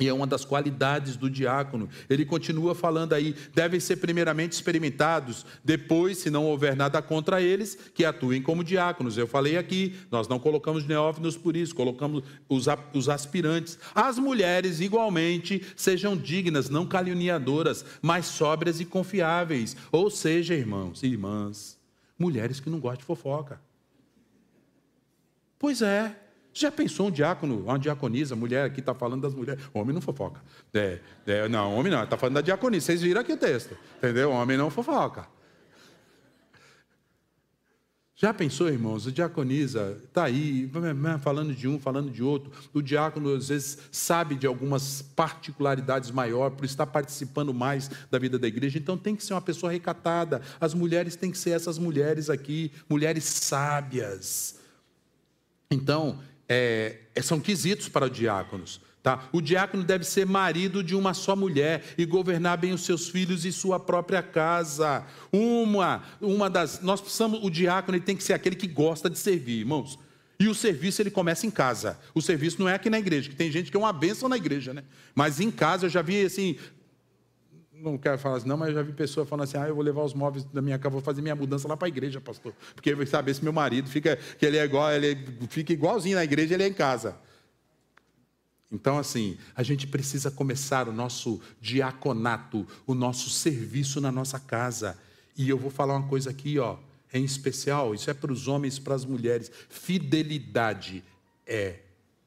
E 0.00 0.08
é 0.08 0.12
uma 0.14 0.26
das 0.26 0.46
qualidades 0.46 1.14
do 1.14 1.28
diácono. 1.28 1.88
Ele 2.08 2.24
continua 2.24 2.74
falando 2.74 3.12
aí: 3.12 3.36
devem 3.54 3.78
ser 3.78 3.96
primeiramente 3.96 4.52
experimentados, 4.52 5.44
depois, 5.62 6.16
se 6.18 6.30
não 6.30 6.46
houver 6.46 6.74
nada 6.74 7.02
contra 7.02 7.42
eles, 7.42 7.76
que 7.94 8.04
atuem 8.04 8.40
como 8.40 8.64
diáconos. 8.64 9.18
Eu 9.18 9.26
falei 9.26 9.58
aqui, 9.58 9.94
nós 10.10 10.26
não 10.26 10.38
colocamos 10.38 10.86
neófitos 10.86 11.36
por 11.36 11.54
isso, 11.54 11.74
colocamos 11.74 12.24
os, 12.48 12.66
os 12.94 13.08
aspirantes. 13.10 13.78
As 13.94 14.18
mulheres, 14.18 14.80
igualmente, 14.80 15.62
sejam 15.76 16.16
dignas, 16.16 16.70
não 16.70 16.86
caluniadoras, 16.86 17.84
mas 18.00 18.24
sóbrias 18.24 18.80
e 18.80 18.86
confiáveis. 18.86 19.76
Ou 19.92 20.08
seja, 20.08 20.54
irmãos 20.54 21.02
e 21.02 21.08
irmãs, 21.08 21.78
mulheres 22.18 22.58
que 22.58 22.70
não 22.70 22.80
gostam 22.80 23.00
de 23.00 23.04
fofoca. 23.04 23.60
Pois 25.58 25.82
é, 25.82 26.16
já 26.52 26.70
pensou 26.70 27.08
um 27.08 27.10
diácono, 27.10 27.60
uma 27.64 27.78
diaconisa, 27.78 28.34
mulher 28.34 28.64
aqui 28.64 28.80
está 28.80 28.94
falando 28.94 29.22
das 29.22 29.34
mulheres. 29.34 29.62
Homem 29.72 29.94
não 29.94 30.00
fofoca. 30.00 30.40
É, 30.74 30.98
é, 31.26 31.48
não, 31.48 31.76
homem 31.76 31.92
não, 31.92 32.02
está 32.02 32.16
falando 32.16 32.34
da 32.34 32.40
diaconisa. 32.40 32.86
Vocês 32.86 33.02
viram 33.02 33.20
aqui 33.20 33.32
o 33.32 33.36
texto. 33.36 33.76
Entendeu? 33.98 34.30
Homem 34.30 34.56
não 34.56 34.70
fofoca. 34.70 35.26
Já 38.16 38.34
pensou, 38.34 38.68
irmãos? 38.68 39.06
O 39.06 39.12
diaconisa 39.12 39.98
está 40.04 40.24
aí, 40.24 40.70
falando 41.22 41.54
de 41.54 41.66
um, 41.66 41.78
falando 41.78 42.10
de 42.10 42.22
outro. 42.22 42.52
O 42.74 42.82
diácono, 42.82 43.32
às 43.32 43.48
vezes, 43.48 43.78
sabe 43.90 44.34
de 44.34 44.46
algumas 44.46 45.00
particularidades 45.00 46.10
maiores, 46.10 46.54
por 46.54 46.66
estar 46.66 46.86
participando 46.86 47.54
mais 47.54 47.90
da 48.10 48.18
vida 48.18 48.38
da 48.38 48.46
igreja. 48.46 48.78
Então, 48.78 48.98
tem 48.98 49.16
que 49.16 49.24
ser 49.24 49.32
uma 49.32 49.40
pessoa 49.40 49.72
recatada. 49.72 50.42
As 50.60 50.74
mulheres 50.74 51.16
têm 51.16 51.30
que 51.30 51.38
ser 51.38 51.52
essas 51.52 51.78
mulheres 51.78 52.28
aqui, 52.28 52.70
mulheres 52.90 53.24
sábias. 53.24 54.60
Então, 55.70 56.18
é, 56.50 56.96
é, 57.14 57.22
são 57.22 57.38
quesitos 57.38 57.88
para 57.88 58.10
diáconos. 58.10 58.80
Tá? 59.00 59.28
O 59.32 59.40
diácono 59.40 59.84
deve 59.84 60.04
ser 60.04 60.26
marido 60.26 60.82
de 60.82 60.96
uma 60.96 61.14
só 61.14 61.36
mulher 61.36 61.94
e 61.96 62.04
governar 62.04 62.58
bem 62.58 62.72
os 62.72 62.82
seus 62.82 63.08
filhos 63.08 63.44
e 63.46 63.52
sua 63.52 63.78
própria 63.78 64.20
casa. 64.20 65.06
Uma, 65.32 66.02
uma 66.20 66.50
das, 66.50 66.82
nós 66.82 67.00
precisamos, 67.00 67.38
o 67.42 67.48
diácono 67.48 67.96
ele 67.96 68.04
tem 68.04 68.16
que 68.16 68.24
ser 68.24 68.34
aquele 68.34 68.56
que 68.56 68.66
gosta 68.66 69.08
de 69.08 69.18
servir, 69.18 69.60
irmãos. 69.60 69.96
E 70.40 70.48
o 70.48 70.54
serviço 70.54 71.00
ele 71.00 71.10
começa 71.10 71.46
em 71.46 71.50
casa. 71.50 71.98
O 72.14 72.20
serviço 72.20 72.60
não 72.60 72.68
é 72.68 72.74
aqui 72.74 72.90
na 72.90 72.98
igreja, 72.98 73.30
que 73.30 73.36
tem 73.36 73.50
gente 73.50 73.70
que 73.70 73.76
é 73.76 73.80
uma 73.80 73.92
bênção 73.92 74.28
na 74.28 74.36
igreja, 74.36 74.74
né? 74.74 74.82
Mas 75.14 75.38
em 75.38 75.50
casa 75.50 75.86
eu 75.86 75.90
já 75.90 76.02
vi 76.02 76.24
assim, 76.24 76.56
não 77.82 77.98
quero 77.98 78.18
falar 78.18 78.36
assim, 78.36 78.48
não, 78.48 78.56
mas 78.56 78.68
eu 78.68 78.74
já 78.76 78.82
vi 78.82 78.92
pessoa 78.92 79.26
falando 79.26 79.44
assim: 79.44 79.56
ah, 79.56 79.68
eu 79.68 79.74
vou 79.74 79.82
levar 79.82 80.02
os 80.02 80.14
móveis 80.14 80.44
da 80.44 80.60
minha 80.62 80.78
casa, 80.78 80.90
vou 80.90 81.00
fazer 81.00 81.22
minha 81.22 81.34
mudança 81.34 81.66
lá 81.66 81.76
para 81.76 81.86
a 81.86 81.88
igreja, 81.88 82.20
pastor. 82.20 82.54
Porque 82.74 82.94
vai 82.94 83.06
saber 83.06 83.34
se 83.34 83.42
meu 83.42 83.52
marido 83.52 83.88
fica, 83.88 84.16
que 84.16 84.44
ele 84.44 84.56
é 84.56 84.64
igual, 84.64 84.90
ele 84.92 85.16
fica 85.48 85.72
igualzinho 85.72 86.16
na 86.16 86.24
igreja, 86.24 86.54
ele 86.54 86.62
é 86.62 86.68
em 86.68 86.72
casa. 86.72 87.16
Então, 88.72 88.98
assim, 88.98 89.36
a 89.56 89.62
gente 89.62 89.86
precisa 89.86 90.30
começar 90.30 90.88
o 90.88 90.92
nosso 90.92 91.40
diaconato, 91.60 92.66
o 92.86 92.94
nosso 92.94 93.28
serviço 93.28 94.00
na 94.00 94.12
nossa 94.12 94.38
casa. 94.38 94.96
E 95.36 95.48
eu 95.48 95.58
vou 95.58 95.70
falar 95.70 95.96
uma 95.96 96.06
coisa 96.06 96.30
aqui, 96.30 96.58
ó, 96.58 96.76
em 97.12 97.24
especial, 97.24 97.94
isso 97.94 98.08
é 98.08 98.14
para 98.14 98.32
os 98.32 98.46
homens 98.46 98.76
e 98.76 98.80
para 98.80 98.94
as 98.94 99.04
mulheres. 99.04 99.50
Fidelidade 99.68 101.02
é 101.44 101.80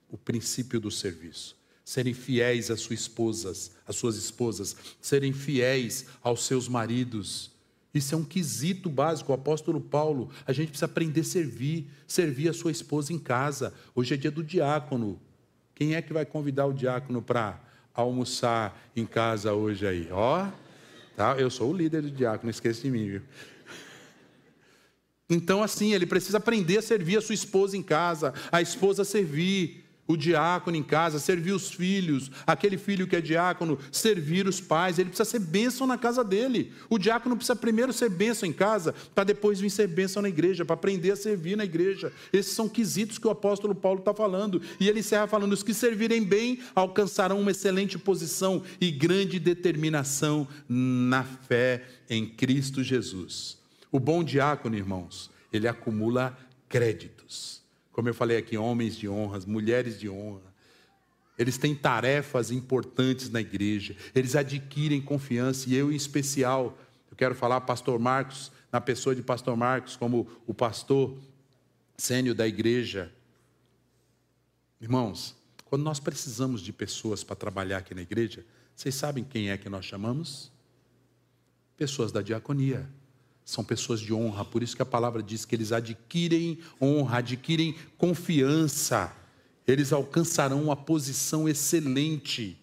o 0.10 0.18
princípio 0.18 0.82
do 0.82 0.92
serviço 0.92 1.63
serem 1.84 2.14
fiéis 2.14 2.72
às 2.72 2.82
suas 2.82 3.02
esposas, 3.02 3.72
às 3.86 3.96
suas 3.96 4.16
esposas, 4.16 4.76
serem 5.02 5.34
fiéis 5.34 6.06
aos 6.22 6.46
seus 6.46 6.68
maridos. 6.68 7.52
Isso 7.94 8.16
é 8.16 8.18
um 8.18 8.24
quesito 8.24 8.90
básico. 8.90 9.32
O 9.32 9.36
apóstolo 9.36 9.80
Paulo, 9.80 10.30
a 10.48 10.54
gente 10.54 10.70
precisa 10.70 10.86
aprender 10.86 11.22
a 11.22 11.26
servir, 11.26 11.88
servir 12.08 12.50
a 12.50 12.54
sua 12.54 12.72
esposa 12.72 13.14
em 13.14 13.20
casa. 13.20 13.74
Hoje 13.94 14.14
é 14.14 14.18
dia 14.18 14.32
do 14.32 14.44
diácono. 14.44 15.20
Quem 15.76 15.96
é 15.96 16.02
que 16.02 16.14
vai 16.14 16.26
convidar 16.26 16.66
o 16.66 16.74
diácono 16.74 17.22
para 17.22 17.62
almoçar 17.94 18.82
em 18.96 19.06
casa 19.06 19.54
hoje 19.54 19.86
aí? 19.86 20.08
Ó, 20.12 20.48
tá? 21.16 21.36
Eu 21.38 21.52
sou 21.52 21.72
o 21.72 21.78
líder 21.78 22.02
do 22.02 22.10
diácono, 22.10 22.50
esqueça 22.50 22.82
de 22.82 22.90
mim, 22.90 23.08
viu? 23.08 23.22
Então, 25.30 25.64
assim, 25.64 25.94
ele 25.94 26.06
precisa 26.06 26.38
aprender 26.38 26.78
a 26.78 26.82
servir 26.82 27.18
a 27.18 27.22
sua 27.22 27.36
esposa 27.36 27.78
em 27.78 27.84
casa, 27.84 28.34
a 28.52 28.62
esposa 28.62 29.04
servir 29.04 29.83
o 30.06 30.18
diácono 30.18 30.76
em 30.76 30.84
casa, 30.84 31.18
servir 31.18 31.54
os 31.54 31.72
filhos, 31.72 32.30
aquele 32.46 32.78
filho 32.78 33.08
que 33.08 33.16
é 33.16 33.22
diácono, 33.22 33.80
servir 33.92 34.48
os 34.48 34.60
pais, 34.60 35.00
ele 35.00 35.10
precisa 35.10 35.30
ser 35.30 35.40
bênção 35.40 35.88
na 35.88 35.98
casa 35.98 36.24
dele. 36.24 36.74
O 36.90 36.98
diácono 36.98 37.38
precisa 37.38 37.56
primeiro 37.56 37.94
ser 37.94 38.10
bênção 38.10 38.48
em 38.48 38.54
casa, 38.54 38.94
para 39.16 39.24
depois 39.24 39.62
vir 39.62 39.70
ser 39.70 39.88
bênção 39.88 40.22
na 40.22 40.28
igreja, 40.28 40.66
para 40.66 40.74
aprender 40.74 41.12
a 41.12 41.16
servir 41.16 41.56
na 41.56 41.64
igreja. 41.64 42.12
Esses 42.34 42.52
são 42.52 42.68
quesitos 42.68 43.18
que 43.18 43.28
o 43.28 43.32
apóstolo 43.32 43.74
Paulo 43.74 44.00
está 44.00 44.14
falando. 44.14 44.62
E 44.80 44.90
ele 44.90 45.00
encerra 45.00 45.26
falando: 45.26 45.54
os 45.54 45.64
que 45.64 45.74
servirem 45.74 46.24
bem 46.24 46.60
alcançarão 46.76 47.40
uma 47.40 47.52
excelente 47.52 47.98
posição 47.98 48.62
e 48.82 48.92
grande 48.92 49.40
determinação 49.40 50.48
na 50.68 51.24
fé 51.24 51.84
em 52.10 52.26
Cristo 52.26 52.84
Jesus. 52.84 53.58
O 53.90 54.00
bom 54.00 54.24
diácono, 54.24 54.76
irmãos, 54.76 55.32
ele 55.52 55.68
acumula 55.68 56.38
créditos. 56.68 57.63
Como 57.94 58.10
eu 58.10 58.14
falei 58.14 58.38
aqui, 58.38 58.58
homens 58.58 58.98
de 58.98 59.08
honra, 59.08 59.40
mulheres 59.46 60.00
de 60.00 60.10
honra. 60.10 60.52
Eles 61.38 61.58
têm 61.58 61.74
tarefas 61.76 62.52
importantes 62.52 63.30
na 63.30 63.40
igreja, 63.40 63.96
eles 64.14 64.36
adquirem 64.36 65.02
confiança, 65.02 65.70
e 65.70 65.76
eu, 65.76 65.92
em 65.92 65.96
especial, 65.96 66.78
eu 67.10 67.16
quero 67.16 67.34
falar, 67.34 67.62
Pastor 67.62 67.98
Marcos, 68.00 68.52
na 68.72 68.82
pessoa 68.82 69.16
de 69.16 69.22
Pastor 69.22 69.56
Marcos, 69.56 69.96
como 69.96 70.28
o 70.46 70.54
pastor 70.54 71.18
sênior 71.98 72.36
da 72.36 72.48
igreja. 72.48 73.12
Irmãos, 74.82 75.36
quando 75.66 75.84
nós 75.84 76.00
precisamos 76.00 76.62
de 76.62 76.74
pessoas 76.74 77.24
para 77.24 77.36
trabalhar 77.36 77.78
aqui 77.78 77.96
na 77.96 78.02
igreja, 78.02 78.46
vocês 78.76 78.94
sabem 78.94 79.24
quem 79.24 79.50
é 79.50 79.58
que 79.58 79.70
nós 79.70 79.86
chamamos? 79.86 80.52
Pessoas 81.78 82.12
da 82.12 82.22
diaconia 82.22 82.88
são 83.46 83.64
pessoas 83.64 84.00
de 84.00 84.14
honra, 84.14 84.46
por 84.46 84.64
isso 84.64 84.76
que 84.76 84.82
a 84.82 84.86
palavra 84.86 85.22
diz 85.22 85.46
que 85.46 85.56
eles 85.56 85.72
adquirem 85.72 86.60
honra, 86.82 87.18
adquirem 87.18 87.76
confiança, 87.98 89.14
eles 89.68 89.92
alcançarão 89.92 90.64
uma 90.64 90.76
posição 90.76 91.48
excelente. 91.48 92.58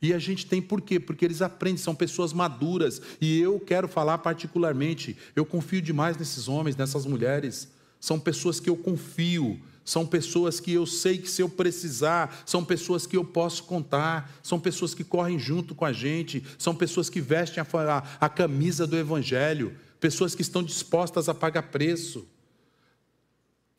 E 0.00 0.12
a 0.12 0.18
gente 0.18 0.46
tem 0.46 0.60
por 0.60 0.80
quê? 0.80 0.98
Porque 0.98 1.24
eles 1.24 1.40
aprendem, 1.40 1.78
são 1.78 1.94
pessoas 1.94 2.32
maduras. 2.32 3.00
E 3.20 3.38
eu 3.38 3.60
quero 3.60 3.86
falar 3.86 4.18
particularmente, 4.18 5.16
eu 5.36 5.46
confio 5.46 5.80
demais 5.80 6.16
nesses 6.16 6.48
homens, 6.48 6.74
nessas 6.74 7.06
mulheres. 7.06 7.68
São 8.00 8.18
pessoas 8.18 8.58
que 8.58 8.68
eu 8.68 8.76
confio, 8.76 9.60
são 9.84 10.06
pessoas 10.06 10.60
que 10.60 10.72
eu 10.72 10.86
sei 10.86 11.18
que 11.18 11.28
se 11.28 11.42
eu 11.42 11.48
precisar, 11.48 12.42
são 12.46 12.64
pessoas 12.64 13.06
que 13.06 13.16
eu 13.16 13.24
posso 13.24 13.64
contar, 13.64 14.32
são 14.42 14.60
pessoas 14.60 14.94
que 14.94 15.02
correm 15.02 15.38
junto 15.38 15.74
com 15.74 15.84
a 15.84 15.92
gente, 15.92 16.42
são 16.58 16.74
pessoas 16.74 17.10
que 17.10 17.20
vestem 17.20 17.62
a, 17.62 17.66
a, 17.96 18.26
a 18.26 18.28
camisa 18.28 18.86
do 18.86 18.96
Evangelho, 18.96 19.76
pessoas 19.98 20.34
que 20.34 20.42
estão 20.42 20.62
dispostas 20.62 21.28
a 21.28 21.34
pagar 21.34 21.62
preço. 21.64 22.26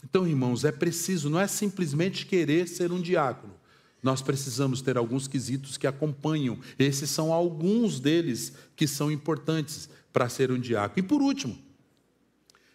Então, 0.04 0.28
irmãos, 0.28 0.66
é 0.66 0.72
preciso, 0.72 1.30
não 1.30 1.40
é 1.40 1.48
simplesmente 1.48 2.26
querer 2.26 2.68
ser 2.68 2.92
um 2.92 3.02
diácono. 3.02 3.54
Nós 4.02 4.22
precisamos 4.22 4.82
ter 4.82 4.98
alguns 4.98 5.30
quesitos 5.30 5.78
que 5.78 5.88
acompanham. 5.88 6.60
Esses 6.78 7.10
são 7.10 7.32
alguns 7.32 8.02
deles 8.02 8.52
que 8.76 8.86
são 8.86 9.10
importantes 9.10 9.88
para 10.12 10.28
ser 10.28 10.52
um 10.52 10.60
diácono. 10.60 11.00
E 11.00 11.02
por 11.02 11.22
último, 11.22 11.58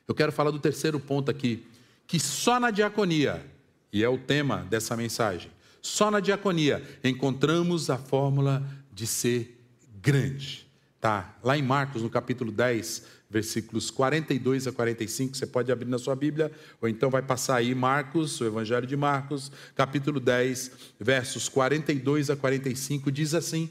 eu 0.06 0.14
quero 0.14 0.32
falar 0.32 0.50
do 0.50 0.58
terceiro 0.58 0.98
ponto 0.98 1.30
aqui, 1.30 1.66
que 2.08 2.18
só 2.18 2.58
na 2.58 2.70
diaconia, 2.70 3.44
e 3.92 4.02
é 4.02 4.08
o 4.08 4.16
tema 4.18 4.66
dessa 4.68 4.96
mensagem, 4.96 5.50
só 5.82 6.10
na 6.10 6.20
diaconia 6.20 6.82
encontramos 7.04 7.90
a 7.90 7.98
fórmula 7.98 8.66
de 8.92 9.06
ser 9.06 9.62
grande. 10.00 10.66
Tá, 11.00 11.36
lá 11.44 11.56
em 11.56 11.62
Marcos, 11.62 12.02
no 12.02 12.10
capítulo 12.10 12.50
10, 12.50 13.04
versículos 13.30 13.90
42 13.90 14.66
a 14.66 14.72
45, 14.72 15.36
você 15.36 15.46
pode 15.46 15.70
abrir 15.70 15.88
na 15.88 15.98
sua 15.98 16.16
Bíblia, 16.16 16.50
ou 16.80 16.88
então 16.88 17.10
vai 17.10 17.22
passar 17.22 17.56
aí 17.56 17.74
Marcos, 17.74 18.40
o 18.40 18.46
Evangelho 18.46 18.86
de 18.86 18.96
Marcos, 18.96 19.52
capítulo 19.76 20.18
10, 20.18 20.72
versos 20.98 21.48
42 21.48 22.30
a 22.30 22.36
45, 22.36 23.12
diz 23.12 23.34
assim: 23.34 23.70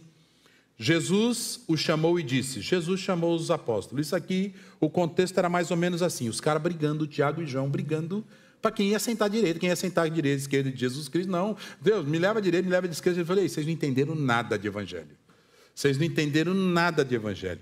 Jesus 0.77 1.61
o 1.67 1.75
chamou 1.75 2.19
e 2.19 2.23
disse: 2.23 2.61
Jesus 2.61 2.99
chamou 2.99 3.35
os 3.35 3.49
apóstolos. 3.49 4.05
Isso 4.05 4.15
aqui, 4.15 4.53
o 4.79 4.89
contexto 4.89 5.37
era 5.37 5.49
mais 5.49 5.71
ou 5.71 5.77
menos 5.77 6.01
assim: 6.01 6.29
os 6.29 6.39
caras 6.39 6.61
brigando, 6.61 7.07
Tiago 7.07 7.41
e 7.41 7.47
João 7.47 7.69
brigando 7.69 8.25
para 8.61 8.71
quem 8.71 8.89
ia 8.89 8.99
sentar 8.99 9.29
direito, 9.29 9.59
quem 9.59 9.69
ia 9.69 9.75
sentar 9.75 10.09
direita, 10.09 10.41
esquerda 10.41 10.71
de 10.71 10.79
Jesus 10.79 11.07
Cristo. 11.07 11.31
Não, 11.31 11.55
Deus, 11.79 12.05
me 12.05 12.17
leva 12.17 12.41
direito, 12.41 12.65
me 12.65 12.71
leva 12.71 12.87
de 12.87 12.93
esquerda. 12.93 13.19
Eu 13.19 13.25
falei: 13.25 13.47
vocês 13.47 13.65
não 13.65 13.73
entenderam 13.73 14.15
nada 14.15 14.57
de 14.57 14.67
evangelho. 14.67 15.17
Vocês 15.73 15.97
não 15.97 16.05
entenderam 16.05 16.53
nada 16.53 17.05
de 17.05 17.15
evangelho. 17.15 17.61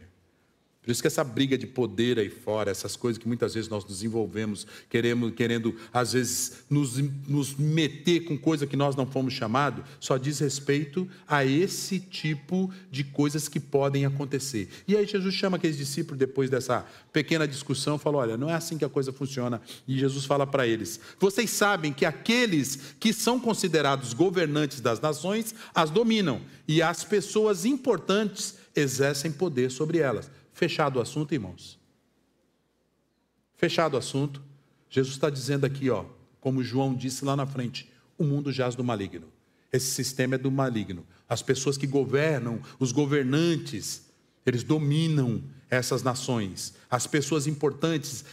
Por 0.85 0.91
isso 0.91 1.01
que 1.01 1.07
essa 1.07 1.23
briga 1.23 1.57
de 1.57 1.65
poder 1.65 2.19
aí 2.19 2.29
fora, 2.29 2.69
essas 2.69 2.95
coisas 2.95 3.17
que 3.17 3.27
muitas 3.27 3.55
vezes 3.55 3.67
nós 3.67 3.83
desenvolvemos, 3.83 4.67
queremos, 4.87 5.33
querendo, 5.33 5.75
às 5.91 6.13
vezes, 6.13 6.63
nos, 6.69 6.97
nos 7.27 7.55
meter 7.55 8.25
com 8.25 8.37
coisa 8.37 8.67
que 8.67 8.77
nós 8.77 8.95
não 8.95 9.07
fomos 9.07 9.33
chamados, 9.33 9.83
só 9.99 10.15
diz 10.15 10.37
respeito 10.37 11.09
a 11.27 11.43
esse 11.43 11.99
tipo 11.99 12.71
de 12.91 13.03
coisas 13.03 13.47
que 13.47 13.59
podem 13.59 14.05
acontecer. 14.05 14.69
E 14.87 14.95
aí 14.95 15.07
Jesus 15.07 15.33
chama 15.33 15.57
aqueles 15.57 15.75
discípulos, 15.75 16.19
depois 16.19 16.51
dessa 16.51 16.85
pequena 17.11 17.47
discussão, 17.47 17.97
falou: 17.97 18.21
olha, 18.21 18.37
não 18.37 18.49
é 18.49 18.53
assim 18.53 18.77
que 18.77 18.85
a 18.85 18.89
coisa 18.89 19.11
funciona. 19.11 19.59
E 19.87 19.97
Jesus 19.97 20.25
fala 20.25 20.45
para 20.45 20.67
eles: 20.67 20.99
vocês 21.19 21.49
sabem 21.49 21.91
que 21.91 22.05
aqueles 22.05 22.95
que 22.99 23.11
são 23.11 23.39
considerados 23.39 24.13
governantes 24.13 24.81
das 24.81 25.01
nações 25.01 25.55
as 25.73 25.89
dominam, 25.89 26.41
e 26.67 26.79
as 26.79 27.03
pessoas 27.03 27.65
importantes 27.65 28.55
exercem 28.75 29.31
poder 29.31 29.71
sobre 29.71 29.97
elas. 29.97 30.29
Fechado 30.55 30.99
o 30.99 31.01
assunto, 31.01 31.33
irmãos. 31.33 31.77
Fechado 33.57 33.95
o 33.95 33.97
assunto. 33.97 34.41
Jesus 34.89 35.15
está 35.15 35.29
dizendo 35.29 35.65
aqui, 35.65 35.89
ó, 35.89 36.05
como 36.39 36.63
João 36.63 36.95
disse 36.95 37.25
lá 37.25 37.35
na 37.35 37.45
frente, 37.45 37.91
o 38.17 38.23
mundo 38.23 38.53
jaz 38.53 38.73
do 38.73 38.81
maligno. 38.81 39.27
Esse 39.69 39.87
sistema 39.87 40.35
é 40.35 40.37
do 40.37 40.49
maligno. 40.49 41.05
As 41.27 41.41
pessoas 41.41 41.77
que 41.77 41.85
governam, 41.85 42.61
os 42.79 42.93
governantes, 42.93 44.05
eles 44.45 44.63
dominam 44.63 45.43
essas 45.69 46.01
nações. 46.01 46.73
As 46.89 47.05
pessoas 47.05 47.47
importantes, 47.47 48.23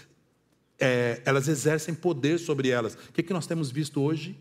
é, 0.78 1.20
elas 1.24 1.48
exercem 1.48 1.92
poder 1.92 2.38
sobre 2.38 2.68
elas. 2.68 2.94
O 2.94 3.12
que, 3.12 3.24
que 3.24 3.32
nós 3.32 3.48
temos 3.48 3.68
visto 3.68 4.00
hoje? 4.00 4.38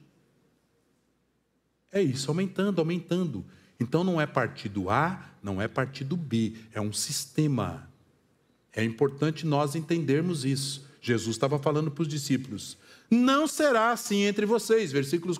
É 1.91 1.99
isso, 1.99 2.29
aumentando, 2.29 2.77
aumentando. 2.77 3.43
Então 3.81 4.03
não 4.03 4.21
é 4.21 4.27
partido 4.27 4.91
A, 4.91 5.19
não 5.41 5.59
é 5.59 5.67
partido 5.67 6.15
B, 6.15 6.53
é 6.71 6.79
um 6.79 6.93
sistema. 6.93 7.89
É 8.71 8.83
importante 8.83 9.43
nós 9.43 9.73
entendermos 9.73 10.45
isso. 10.45 10.87
Jesus 11.01 11.35
estava 11.35 11.57
falando 11.57 11.89
para 11.89 12.03
os 12.03 12.07
discípulos: 12.07 12.77
não 13.09 13.47
será 13.47 13.89
assim 13.89 14.21
entre 14.21 14.45
vocês, 14.45 14.91
versículos, 14.91 15.39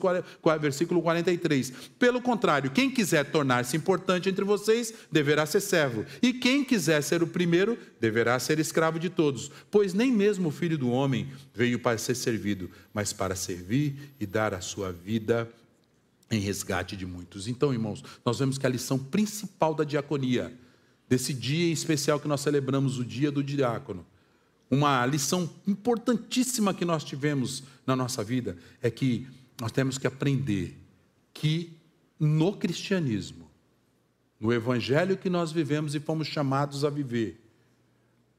versículo 0.59 1.03
43. 1.03 1.71
Pelo 1.99 2.19
contrário, 2.19 2.71
quem 2.71 2.89
quiser 2.89 3.29
tornar-se 3.29 3.77
importante 3.77 4.27
entre 4.27 4.43
vocês, 4.43 4.91
deverá 5.11 5.45
ser 5.45 5.61
servo. 5.61 6.03
E 6.19 6.33
quem 6.33 6.63
quiser 6.63 7.03
ser 7.03 7.21
o 7.21 7.27
primeiro, 7.27 7.77
deverá 7.99 8.39
ser 8.39 8.57
escravo 8.57 8.97
de 8.97 9.11
todos. 9.11 9.51
Pois 9.69 9.93
nem 9.93 10.11
mesmo 10.11 10.49
o 10.49 10.51
filho 10.51 10.79
do 10.79 10.89
homem 10.89 11.31
veio 11.53 11.77
para 11.77 11.99
ser 11.99 12.15
servido, 12.15 12.71
mas 12.91 13.13
para 13.13 13.35
servir 13.35 14.15
e 14.19 14.25
dar 14.25 14.55
a 14.55 14.61
sua 14.61 14.91
vida 14.91 15.47
em 16.31 16.39
resgate 16.39 16.95
de 16.95 17.05
muitos. 17.05 17.47
Então, 17.47 17.73
irmãos, 17.73 18.03
nós 18.25 18.39
vemos 18.39 18.57
que 18.57 18.65
a 18.65 18.69
lição 18.69 18.97
principal 18.97 19.75
da 19.75 19.83
diaconia, 19.83 20.57
desse 21.07 21.33
dia 21.33 21.67
em 21.67 21.73
especial 21.73 22.19
que 22.19 22.27
nós 22.27 22.39
celebramos, 22.39 22.97
o 22.97 23.05
dia 23.05 23.29
do 23.29 23.43
diácono, 23.43 24.05
uma 24.69 25.05
lição 25.05 25.49
importantíssima 25.67 26.73
que 26.73 26.85
nós 26.85 27.03
tivemos 27.03 27.63
na 27.85 27.95
nossa 27.95 28.23
vida, 28.23 28.57
é 28.81 28.89
que 28.89 29.27
nós 29.59 29.73
temos 29.73 29.97
que 29.97 30.07
aprender 30.07 30.77
que 31.33 31.73
no 32.17 32.53
cristianismo, 32.55 33.51
no 34.39 34.53
evangelho 34.53 35.17
que 35.17 35.29
nós 35.29 35.51
vivemos 35.51 35.93
e 35.93 35.99
fomos 35.99 36.27
chamados 36.27 36.85
a 36.85 36.89
viver, 36.89 37.39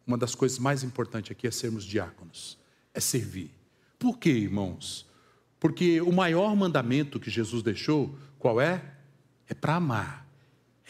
uma 0.07 0.17
das 0.17 0.35
coisas 0.35 0.59
mais 0.59 0.83
importantes 0.83 1.31
aqui 1.31 1.47
é 1.47 1.51
sermos 1.51 1.85
diáconos, 1.85 2.59
é 2.95 3.01
servir. 3.01 3.51
Por 3.99 4.19
quê, 4.19 4.31
irmãos? 4.31 5.07
Porque 5.63 6.01
o 6.01 6.11
maior 6.11 6.57
mandamento 6.57 7.21
que 7.21 7.31
Jesus 7.31 7.63
deixou, 7.63 8.19
qual 8.37 8.61
é? 8.61 8.83
É 9.47 9.55
para 9.55 9.77
amar. 9.77 10.27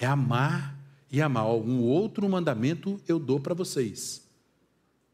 É 0.00 0.06
amar 0.06 0.78
e 1.10 1.20
amar. 1.20 1.44
Um 1.44 1.82
outro 1.82 2.26
mandamento 2.26 2.98
eu 3.06 3.18
dou 3.18 3.38
para 3.38 3.52
vocês. 3.52 4.26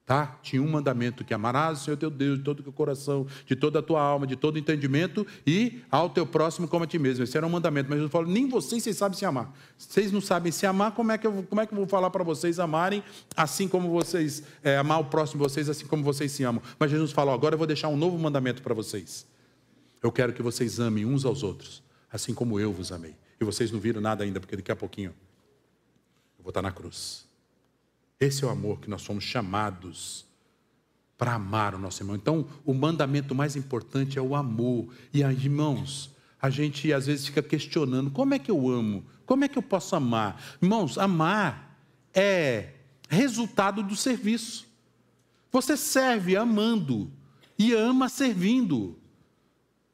Tá? 0.07 0.39
Tinha 0.45 0.63
um 0.63 0.71
mandamento 0.71 1.25
que 1.25 1.35
amarás 1.35 1.81
o 1.81 1.85
Senhor 1.85 1.97
teu 1.97 2.09
Deus 2.09 2.39
de 2.39 2.45
todo 2.45 2.61
o 2.61 2.63
teu 2.63 2.73
coração, 2.73 3.27
de 3.45 3.57
toda 3.57 3.81
a 3.81 3.83
tua 3.83 4.01
alma, 4.01 4.29
de 4.29 4.37
todo 4.37 4.55
o 4.55 4.59
entendimento 4.61 5.27
e 5.45 5.83
ao 5.91 6.09
teu 6.09 6.25
próximo 6.25 6.69
como 6.69 6.85
a 6.85 6.87
ti 6.87 6.97
mesmo. 6.97 7.25
Esse 7.25 7.37
era 7.37 7.45
um 7.45 7.51
mandamento, 7.51 7.91
mas 7.91 7.99
Jesus 7.99 8.13
falou: 8.13 8.31
nem 8.31 8.49
vocês, 8.49 8.85
vocês 8.85 8.97
sabem 8.97 9.19
se 9.19 9.27
amar. 9.27 9.53
Vocês 9.77 10.13
não 10.13 10.21
sabem 10.21 10.53
se 10.53 10.67
amar, 10.67 10.93
como 10.93 11.11
é 11.11 11.19
que 11.19 11.27
eu, 11.27 11.43
como 11.43 11.61
é 11.61 11.67
que 11.67 11.73
eu 11.73 11.79
vou 11.79 11.89
falar 11.89 12.11
para 12.11 12.23
vocês 12.23 12.61
amarem 12.61 13.03
assim 13.37 13.67
como 13.67 13.91
vocês, 13.91 14.41
é, 14.63 14.77
amar 14.77 15.01
o 15.01 15.07
próximo 15.07 15.43
de 15.43 15.51
vocês 15.51 15.69
assim 15.69 15.85
como 15.85 16.05
vocês 16.05 16.31
se 16.31 16.45
amam? 16.45 16.63
Mas 16.79 16.93
Jesus 16.93 17.11
falou: 17.11 17.35
agora 17.35 17.55
eu 17.55 17.59
vou 17.59 17.67
deixar 17.67 17.89
um 17.89 17.97
novo 17.97 18.17
mandamento 18.17 18.63
para 18.63 18.73
vocês. 18.73 19.27
Eu 20.03 20.13
quero 20.13 20.33
que 20.33 20.43
vocês 20.43 20.79
amem 20.79 21.05
uns 21.05 21.25
aos 21.25 21.43
outros, 21.43 21.83
assim 22.11 22.35
como 22.35 22.59
eu 22.59 22.73
vos 22.73 22.93
amei. 22.93 23.17
E 23.41 23.45
vocês 23.45 23.71
não 23.71 23.81
viram 23.81 24.01
nada 24.01 24.25
ainda, 24.25 24.41
porque 24.41 24.57
daqui 24.57 24.73
a 24.73 24.77
pouquinho 24.77 25.15
eu 26.39 26.43
vou 26.43 26.51
estar 26.51 26.63
na 26.63 26.73
cruz. 26.73 27.27
Esse 28.21 28.45
é 28.45 28.47
o 28.47 28.51
amor 28.51 28.81
que 28.81 28.91
nós 28.91 29.03
somos 29.03 29.25
chamados 29.25 30.27
para 31.17 31.35
amar 31.35 31.75
o 31.75 31.79
nosso 31.79 32.03
irmão. 32.03 32.17
Então, 32.17 32.47
o 32.65 32.75
mandamento 32.75 33.35
mais 33.35 33.57
importante 33.57 34.19
é 34.19 34.23
o 34.23 34.35
amor. 34.35 34.89
E 35.13 35.23
aí, 35.23 35.37
irmãos, 35.37 36.11
a 36.41 36.51
gente 36.51 36.93
às 36.93 37.07
vezes 37.07 37.27
fica 37.27 37.43
questionando: 37.43 38.11
como 38.11 38.35
é 38.35 38.39
que 38.39 38.51
eu 38.51 38.69
amo? 38.69 39.05
Como 39.25 39.45
é 39.45 39.49
que 39.49 39.59
eu 39.59 39.63
posso 39.63 39.95
amar? 39.95 40.41
Irmãos, 40.61 40.99
amar 40.99 41.79
é 42.15 42.71
resultado 43.09 43.83
do 43.83 43.95
serviço. 43.95 44.67
Você 45.51 45.77
serve 45.77 46.37
amando 46.37 47.11
e 47.59 47.73
ama 47.73 48.09
servindo. 48.09 48.98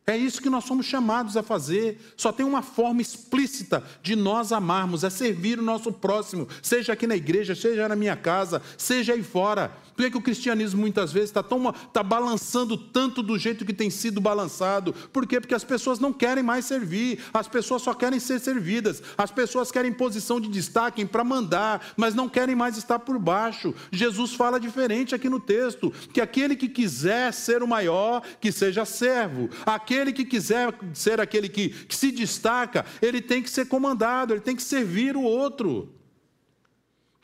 É 0.07 0.17
isso 0.17 0.43
que 0.43 0.51
nós 0.51 0.65
somos 0.65 0.85
chamados 0.85 1.37
a 1.37 1.43
fazer. 1.43 1.99
Só 2.17 2.31
tem 2.31 2.45
uma 2.45 2.61
forma 2.61 3.01
explícita 3.01 3.83
de 4.03 4.15
nós 4.15 4.53
amarmos, 4.53 5.03
é 5.03 5.09
servir 5.09 5.59
o 5.59 5.63
nosso 5.63 5.91
próximo, 5.91 6.47
seja 6.63 6.93
aqui 6.93 7.07
na 7.07 7.17
igreja, 7.17 7.55
seja 7.55 7.89
na 7.89 7.97
minha 7.97 8.17
casa, 8.17 8.61
seja 8.77 9.15
aí 9.15 9.23
fora. 9.23 9.73
Por 9.95 10.05
que, 10.05 10.11
que 10.11 10.19
o 10.19 10.23
cristianismo 10.23 10.81
muitas 10.81 11.13
vezes 11.13 11.31
está 11.31 11.45
tá 11.93 12.03
balançando 12.03 12.77
tanto 12.77 13.23
do 13.23 13.39
jeito 13.39 13.65
que 13.65 13.73
tem 13.73 13.91
sido 13.91 14.21
balançado? 14.21 14.93
Por 15.13 15.27
quê? 15.27 15.41
Porque 15.41 15.55
as 15.55 15.63
pessoas 15.63 16.01
não 16.01 16.13
querem 16.13 16.43
mais 16.43 16.65
servir, 16.65 17.21
as 17.33 17.47
pessoas 17.47 17.83
só 17.83 17.95
querem 17.95 18.19
ser 18.19 18.41
servidas, 18.41 19.03
as 19.17 19.31
pessoas 19.31 19.71
querem 19.71 19.93
posição 19.93 20.41
de 20.41 20.49
destaque 20.49 21.05
para 21.05 21.23
mandar, 21.23 21.93
mas 21.97 22.15
não 22.15 22.29
querem 22.29 22.57
mais 22.57 22.77
estar 22.77 22.99
por 22.99 23.19
baixo. 23.19 23.73
Jesus 23.93 24.35
fala 24.35 24.59
diferente 24.59 25.15
aqui 25.15 25.29
no 25.29 25.39
texto: 25.39 25.93
que 26.13 26.21
aquele 26.21 26.57
que 26.57 26.69
quiser 26.69 27.33
ser 27.33 27.63
o 27.63 27.69
maior, 27.69 28.23
que 28.41 28.51
seja 28.51 28.85
servo, 28.85 29.49
aquele 29.65 30.13
que 30.13 30.25
quiser 30.25 30.75
ser 30.93 31.21
aquele 31.21 31.49
que, 31.49 31.69
que 31.69 31.95
se 31.95 32.11
destaca, 32.11 32.85
ele 33.01 33.21
tem 33.21 33.43
que 33.43 33.51
ser 33.51 33.67
comandado, 33.67 34.35
ele 34.35 34.41
tem 34.41 34.57
que 34.57 34.63
servir 34.63 35.17
o 35.17 35.23
outro 35.23 35.89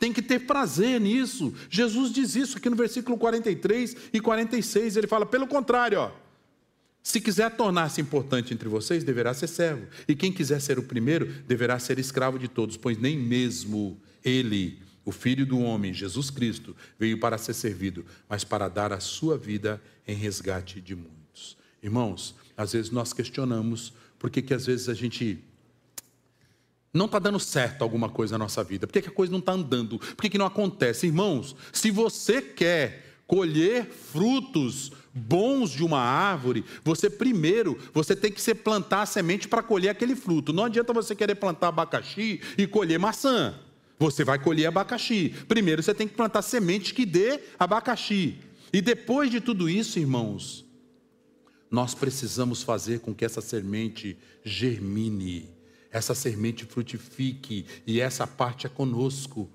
tem 0.00 0.14
que 0.14 0.22
ter 0.22 0.40
prazer 0.40 0.98
nisso. 0.98 1.54
Jesus 1.68 2.10
diz 2.10 2.34
isso 2.34 2.56
aqui 2.56 2.70
no 2.70 2.74
versículo 2.74 3.18
43 3.18 3.94
e 4.14 4.18
46. 4.18 4.96
Ele 4.96 5.06
fala: 5.06 5.26
pelo 5.26 5.46
contrário, 5.46 6.00
ó, 6.00 6.10
se 7.02 7.20
quiser 7.20 7.54
tornar-se 7.54 8.00
importante 8.00 8.54
entre 8.54 8.66
vocês, 8.66 9.04
deverá 9.04 9.34
ser 9.34 9.46
servo. 9.46 9.86
E 10.08 10.16
quem 10.16 10.32
quiser 10.32 10.58
ser 10.60 10.78
o 10.78 10.82
primeiro, 10.82 11.26
deverá 11.46 11.78
ser 11.78 11.98
escravo 11.98 12.38
de 12.38 12.48
todos, 12.48 12.78
pois 12.78 12.96
nem 12.96 13.16
mesmo 13.16 14.00
ele, 14.24 14.80
o 15.04 15.12
Filho 15.12 15.44
do 15.44 15.58
Homem, 15.58 15.92
Jesus 15.92 16.30
Cristo, 16.30 16.74
veio 16.98 17.20
para 17.20 17.36
ser 17.36 17.52
servido, 17.52 18.04
mas 18.26 18.42
para 18.42 18.68
dar 18.68 18.94
a 18.94 19.00
sua 19.00 19.36
vida 19.36 19.82
em 20.08 20.16
resgate 20.16 20.80
de 20.80 20.96
muitos. 20.96 21.58
Irmãos, 21.82 22.34
às 22.56 22.72
vezes 22.72 22.90
nós 22.90 23.12
questionamos 23.12 23.92
por 24.18 24.30
que, 24.30 24.40
que 24.40 24.54
às 24.54 24.64
vezes 24.64 24.88
a 24.88 24.94
gente 24.94 25.44
não 26.92 27.06
está 27.06 27.18
dando 27.18 27.38
certo 27.38 27.82
alguma 27.82 28.08
coisa 28.08 28.36
na 28.36 28.44
nossa 28.44 28.64
vida? 28.64 28.86
Por 28.86 28.92
que, 28.92 29.02
que 29.02 29.08
a 29.08 29.12
coisa 29.12 29.30
não 29.30 29.38
está 29.38 29.52
andando? 29.52 29.98
Por 29.98 30.22
que, 30.22 30.30
que 30.30 30.38
não 30.38 30.46
acontece? 30.46 31.06
Irmãos, 31.06 31.54
se 31.72 31.90
você 31.90 32.42
quer 32.42 33.22
colher 33.26 33.86
frutos 33.86 34.90
bons 35.14 35.70
de 35.70 35.84
uma 35.84 36.00
árvore, 36.00 36.64
você 36.84 37.08
primeiro, 37.08 37.78
você 37.94 38.16
tem 38.16 38.32
que 38.32 38.42
se 38.42 38.54
plantar 38.54 39.02
a 39.02 39.06
semente 39.06 39.46
para 39.46 39.62
colher 39.62 39.90
aquele 39.90 40.16
fruto. 40.16 40.52
Não 40.52 40.64
adianta 40.64 40.92
você 40.92 41.14
querer 41.14 41.36
plantar 41.36 41.68
abacaxi 41.68 42.40
e 42.58 42.66
colher 42.66 42.98
maçã. 42.98 43.54
Você 43.98 44.24
vai 44.24 44.38
colher 44.38 44.66
abacaxi. 44.66 45.34
Primeiro 45.46 45.82
você 45.82 45.94
tem 45.94 46.08
que 46.08 46.14
plantar 46.14 46.42
semente 46.42 46.92
que 46.92 47.06
dê 47.06 47.40
abacaxi. 47.56 48.38
E 48.72 48.80
depois 48.80 49.30
de 49.30 49.40
tudo 49.40 49.68
isso, 49.68 49.98
irmãos, 49.98 50.64
nós 51.70 51.94
precisamos 51.94 52.64
fazer 52.64 52.98
com 52.98 53.14
que 53.14 53.24
essa 53.24 53.40
semente 53.40 54.18
germine 54.44 55.59
essa 55.90 56.14
semente 56.14 56.64
frutifique, 56.64 57.66
e 57.86 58.00
essa 58.00 58.26
parte 58.26 58.66
é 58.66 58.70
conosco 58.70 59.50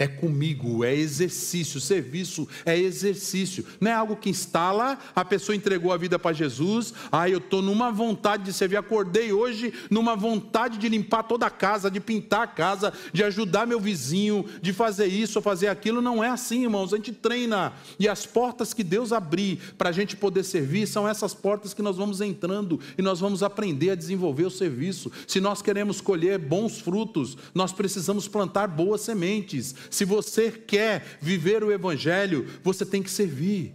é 0.00 0.06
comigo, 0.08 0.82
é 0.82 0.94
exercício, 0.94 1.78
serviço 1.78 2.48
é 2.64 2.76
exercício, 2.76 3.66
não 3.78 3.90
é 3.90 3.94
algo 3.94 4.16
que 4.16 4.30
instala, 4.30 4.98
a 5.14 5.22
pessoa 5.22 5.54
entregou 5.54 5.92
a 5.92 5.98
vida 5.98 6.18
para 6.18 6.32
Jesus, 6.32 6.94
ah, 7.12 7.28
eu 7.28 7.36
estou 7.36 7.60
numa 7.60 7.92
vontade 7.92 8.44
de 8.44 8.52
servir, 8.52 8.78
acordei 8.78 9.30
hoje 9.30 9.74
numa 9.90 10.16
vontade 10.16 10.78
de 10.78 10.88
limpar 10.88 11.24
toda 11.24 11.44
a 11.44 11.50
casa, 11.50 11.90
de 11.90 12.00
pintar 12.00 12.40
a 12.40 12.46
casa, 12.46 12.94
de 13.12 13.22
ajudar 13.22 13.66
meu 13.66 13.78
vizinho, 13.78 14.46
de 14.62 14.72
fazer 14.72 15.06
isso 15.06 15.38
ou 15.38 15.42
fazer 15.42 15.68
aquilo, 15.68 16.00
não 16.00 16.24
é 16.24 16.30
assim, 16.30 16.62
irmãos, 16.62 16.94
a 16.94 16.96
gente 16.96 17.12
treina, 17.12 17.74
e 17.98 18.08
as 18.08 18.24
portas 18.24 18.72
que 18.72 18.82
Deus 18.82 19.12
abrir 19.12 19.58
para 19.76 19.90
a 19.90 19.92
gente 19.92 20.16
poder 20.16 20.44
servir, 20.44 20.86
são 20.86 21.06
essas 21.06 21.34
portas 21.34 21.74
que 21.74 21.82
nós 21.82 21.98
vamos 21.98 22.22
entrando, 22.22 22.80
e 22.96 23.02
nós 23.02 23.20
vamos 23.20 23.42
aprender 23.42 23.90
a 23.90 23.94
desenvolver 23.94 24.46
o 24.46 24.50
serviço, 24.50 25.12
se 25.26 25.40
nós 25.42 25.60
queremos 25.60 26.00
colher 26.00 26.38
bons 26.38 26.80
frutos, 26.80 27.36
nós 27.54 27.70
precisamos 27.70 28.26
plantar 28.26 28.66
boas 28.66 29.02
sementes, 29.02 29.74
Se 29.90 30.04
você 30.04 30.50
quer 30.50 31.18
viver 31.20 31.64
o 31.64 31.72
Evangelho, 31.72 32.46
você 32.62 32.86
tem 32.86 33.02
que 33.02 33.10
servir. 33.10 33.74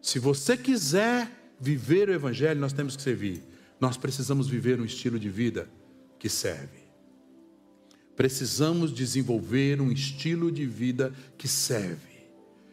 Se 0.00 0.18
você 0.20 0.56
quiser 0.56 1.28
viver 1.60 2.08
o 2.08 2.12
Evangelho, 2.12 2.60
nós 2.60 2.72
temos 2.72 2.96
que 2.96 3.02
servir. 3.02 3.42
Nós 3.80 3.96
precisamos 3.96 4.46
viver 4.48 4.80
um 4.80 4.84
estilo 4.84 5.18
de 5.18 5.28
vida 5.28 5.68
que 6.18 6.28
serve. 6.28 6.86
Precisamos 8.14 8.92
desenvolver 8.94 9.80
um 9.80 9.90
estilo 9.90 10.50
de 10.50 10.64
vida 10.64 11.12
que 11.36 11.46
serve. 11.46 12.16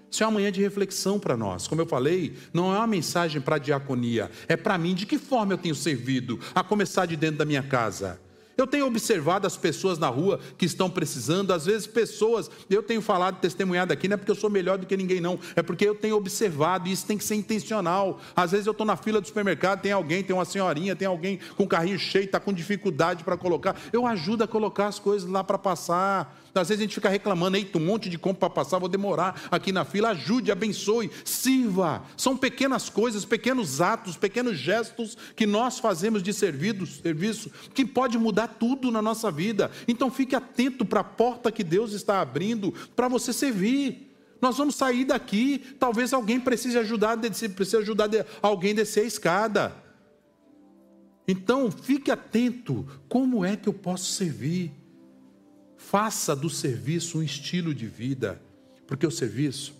Isso 0.09 0.23
é 0.23 0.27
uma 0.27 0.33
manhã 0.33 0.51
de 0.51 0.61
reflexão 0.61 1.19
para 1.19 1.35
nós. 1.35 1.67
Como 1.67 1.81
eu 1.81 1.87
falei, 1.87 2.37
não 2.53 2.71
é 2.71 2.77
uma 2.77 2.85
mensagem 2.85 3.41
para 3.41 3.55
a 3.55 3.59
diaconia, 3.59 4.29
é 4.47 4.55
para 4.55 4.77
mim 4.77 4.93
de 4.93 5.07
que 5.07 5.17
forma 5.17 5.53
eu 5.53 5.57
tenho 5.57 5.73
servido, 5.73 6.39
a 6.53 6.63
começar 6.63 7.07
de 7.07 7.15
dentro 7.15 7.37
da 7.37 7.45
minha 7.45 7.63
casa. 7.63 8.21
Eu 8.55 8.67
tenho 8.67 8.85
observado 8.85 9.47
as 9.47 9.57
pessoas 9.57 9.97
na 9.97 10.07
rua 10.07 10.39
que 10.57 10.65
estão 10.65 10.89
precisando, 10.89 11.51
às 11.51 11.65
vezes 11.65 11.87
pessoas, 11.87 12.49
eu 12.69 12.83
tenho 12.83 13.01
falado, 13.01 13.39
testemunhado 13.39 13.91
aqui, 13.91 14.07
não 14.07 14.13
é 14.13 14.17
porque 14.17 14.31
eu 14.31 14.35
sou 14.35 14.49
melhor 14.49 14.77
do 14.77 14.85
que 14.85 14.95
ninguém, 14.95 15.19
não, 15.19 15.39
é 15.55 15.61
porque 15.63 15.87
eu 15.87 15.95
tenho 15.95 16.15
observado, 16.15 16.87
e 16.87 16.91
isso 16.91 17.05
tem 17.05 17.17
que 17.17 17.23
ser 17.23 17.35
intencional. 17.35 18.19
Às 18.35 18.51
vezes 18.51 18.67
eu 18.67 18.71
estou 18.71 18.85
na 18.85 18.95
fila 18.95 19.19
do 19.19 19.27
supermercado, 19.27 19.81
tem 19.81 19.91
alguém, 19.91 20.23
tem 20.23 20.35
uma 20.35 20.45
senhorinha, 20.45 20.95
tem 20.95 21.07
alguém 21.07 21.39
com 21.57 21.63
o 21.63 21.67
carrinho 21.67 21.97
cheio, 21.97 22.25
está 22.25 22.39
com 22.39 22.53
dificuldade 22.53 23.23
para 23.23 23.37
colocar. 23.37 23.75
Eu 23.91 24.05
ajudo 24.05 24.43
a 24.43 24.47
colocar 24.47 24.87
as 24.87 24.99
coisas 24.99 25.29
lá 25.29 25.43
para 25.43 25.57
passar. 25.57 26.42
Às 26.55 26.69
vezes 26.69 26.81
a 26.81 26.83
gente 26.83 26.95
fica 26.95 27.09
reclamando, 27.09 27.57
eita, 27.57 27.79
um 27.79 27.85
monte 27.85 28.09
de 28.09 28.17
compra 28.17 28.41
para 28.41 28.63
passar, 28.63 28.77
vou 28.77 28.87
demorar 28.87 29.47
aqui 29.49 29.71
na 29.71 29.83
fila. 29.83 30.09
Ajude, 30.09 30.51
abençoe, 30.51 31.09
sirva. 31.25 32.03
São 32.15 32.37
pequenas 32.37 32.89
coisas, 32.89 33.25
pequenos 33.25 33.81
atos, 33.81 34.15
pequenos 34.15 34.57
gestos 34.57 35.17
que 35.35 35.47
nós 35.47 35.79
fazemos 35.79 36.21
de 36.21 36.31
serviço 36.31 37.51
que 37.73 37.83
pode 37.85 38.17
mudar 38.19 38.47
tudo 38.47 38.91
na 38.91 39.01
nossa 39.01 39.31
vida. 39.31 39.71
Então 39.87 40.11
fique 40.11 40.35
atento 40.35 40.85
para 40.85 40.99
a 40.99 41.03
porta 41.03 41.51
que 41.51 41.63
Deus 41.63 41.91
está 41.93 42.21
abrindo 42.21 42.71
para 42.95 43.07
você 43.07 43.33
servir. 43.33 44.11
Nós 44.39 44.57
vamos 44.57 44.75
sair 44.75 45.05
daqui, 45.05 45.57
talvez 45.79 46.13
alguém 46.13 46.39
precise 46.39 46.77
ajudar, 46.77 47.17
precise 47.17 47.77
ajudar 47.77 48.09
alguém 48.41 48.73
a 48.73 48.75
descer 48.75 49.05
a 49.05 49.07
escada. 49.07 49.75
Então, 51.25 51.71
fique 51.71 52.11
atento, 52.11 52.85
como 53.07 53.45
é 53.45 53.55
que 53.55 53.69
eu 53.69 53.73
posso 53.73 54.11
servir? 54.11 54.82
Faça 55.93 56.35
do 56.35 56.49
serviço 56.49 57.19
um 57.19 57.23
estilo 57.23 57.71
de 57.71 57.85
vida, 57.85 58.41
porque 58.87 59.05
o 59.05 59.11
serviço 59.11 59.75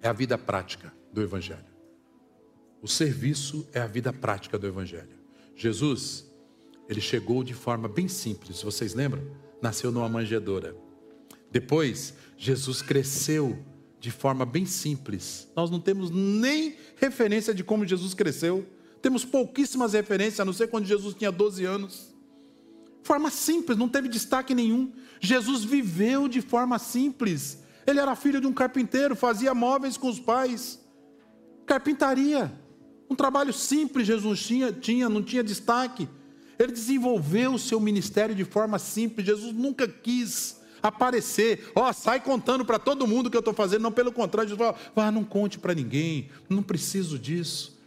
é 0.00 0.06
a 0.06 0.12
vida 0.12 0.38
prática 0.38 0.94
do 1.12 1.20
Evangelho. 1.20 1.66
O 2.80 2.86
serviço 2.86 3.66
é 3.72 3.80
a 3.80 3.88
vida 3.88 4.12
prática 4.12 4.56
do 4.56 4.68
Evangelho. 4.68 5.18
Jesus, 5.56 6.24
ele 6.88 7.00
chegou 7.00 7.42
de 7.42 7.52
forma 7.54 7.88
bem 7.88 8.06
simples, 8.06 8.62
vocês 8.62 8.94
lembram? 8.94 9.24
Nasceu 9.60 9.90
numa 9.90 10.08
manjedoura. 10.08 10.76
Depois, 11.50 12.14
Jesus 12.36 12.80
cresceu 12.80 13.58
de 13.98 14.12
forma 14.12 14.46
bem 14.46 14.64
simples. 14.64 15.48
Nós 15.56 15.72
não 15.72 15.80
temos 15.80 16.08
nem 16.08 16.76
referência 16.94 17.52
de 17.52 17.64
como 17.64 17.84
Jesus 17.84 18.14
cresceu. 18.14 18.64
Temos 19.02 19.24
pouquíssimas 19.24 19.92
referências, 19.92 20.38
a 20.38 20.44
não 20.44 20.52
ser 20.52 20.68
quando 20.68 20.86
Jesus 20.86 21.16
tinha 21.16 21.32
12 21.32 21.64
anos 21.64 22.13
forma 23.04 23.30
simples, 23.30 23.78
não 23.78 23.88
teve 23.88 24.08
destaque 24.08 24.54
nenhum. 24.54 24.90
Jesus 25.20 25.62
viveu 25.62 26.26
de 26.26 26.40
forma 26.40 26.78
simples. 26.78 27.58
Ele 27.86 28.00
era 28.00 28.16
filho 28.16 28.40
de 28.40 28.46
um 28.46 28.52
carpinteiro, 28.52 29.14
fazia 29.14 29.54
móveis 29.54 29.96
com 29.96 30.08
os 30.08 30.18
pais. 30.18 30.80
Carpintaria. 31.66 32.52
Um 33.08 33.14
trabalho 33.14 33.52
simples 33.52 34.06
Jesus 34.06 34.42
tinha, 34.42 34.72
tinha, 34.72 35.08
não 35.08 35.22
tinha 35.22 35.44
destaque. 35.44 36.08
Ele 36.58 36.72
desenvolveu 36.72 37.54
o 37.54 37.58
seu 37.58 37.78
ministério 37.78 38.34
de 38.34 38.44
forma 38.44 38.78
simples. 38.78 39.26
Jesus 39.26 39.52
nunca 39.52 39.86
quis 39.86 40.60
aparecer. 40.82 41.70
Ó, 41.74 41.88
oh, 41.88 41.92
sai 41.92 42.20
contando 42.20 42.64
para 42.64 42.78
todo 42.78 43.06
mundo 43.06 43.26
o 43.26 43.30
que 43.30 43.36
eu 43.36 43.40
estou 43.40 43.54
fazendo. 43.54 43.82
Não, 43.82 43.92
pelo 43.92 44.12
contrário, 44.12 44.48
Jesus 44.48 44.58
falou: 44.58 45.08
ah, 45.08 45.12
não 45.12 45.24
conte 45.24 45.58
para 45.58 45.74
ninguém, 45.74 46.30
não 46.48 46.62
preciso 46.62 47.18
disso. 47.18 47.78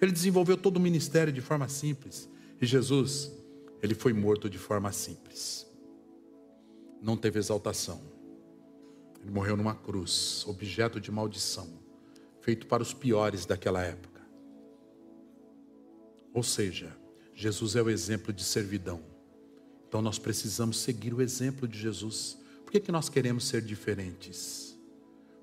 Ele 0.00 0.12
desenvolveu 0.12 0.56
todo 0.56 0.76
o 0.76 0.80
ministério 0.80 1.32
de 1.32 1.40
forma 1.40 1.68
simples. 1.68 2.28
E 2.60 2.66
Jesus 2.66 3.37
ele 3.82 3.94
foi 3.94 4.12
morto 4.12 4.48
de 4.48 4.58
forma 4.58 4.92
simples. 4.92 5.66
Não 7.00 7.16
teve 7.16 7.38
exaltação. 7.38 8.00
Ele 9.22 9.30
morreu 9.30 9.56
numa 9.56 9.74
cruz, 9.74 10.44
objeto 10.46 11.00
de 11.00 11.10
maldição, 11.10 11.68
feito 12.40 12.66
para 12.66 12.82
os 12.82 12.92
piores 12.92 13.46
daquela 13.46 13.82
época. 13.82 14.20
Ou 16.32 16.42
seja, 16.42 16.96
Jesus 17.34 17.76
é 17.76 17.82
o 17.82 17.90
exemplo 17.90 18.32
de 18.32 18.42
servidão. 18.42 19.00
Então 19.88 20.02
nós 20.02 20.18
precisamos 20.18 20.78
seguir 20.78 21.14
o 21.14 21.22
exemplo 21.22 21.66
de 21.66 21.78
Jesus. 21.78 22.38
Por 22.64 22.72
que, 22.72 22.80
que 22.80 22.92
nós 22.92 23.08
queremos 23.08 23.46
ser 23.46 23.62
diferentes? 23.62 24.76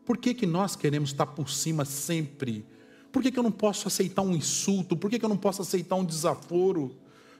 Por 0.05 0.17
que, 0.17 0.33
que 0.33 0.45
nós 0.45 0.75
queremos 0.75 1.09
estar 1.09 1.25
por 1.25 1.49
cima 1.49 1.83
sempre? 1.83 2.65
Por 3.11 3.23
que, 3.23 3.31
que 3.31 3.39
eu 3.39 3.43
não 3.43 3.51
posso 3.51 3.87
aceitar 3.87 4.21
um 4.21 4.35
insulto? 4.35 4.95
Por 4.95 5.09
que, 5.09 5.17
que 5.17 5.25
eu 5.25 5.29
não 5.29 5.37
posso 5.37 5.61
aceitar 5.61 5.95
um 5.95 6.05
desaforo? 6.05 6.95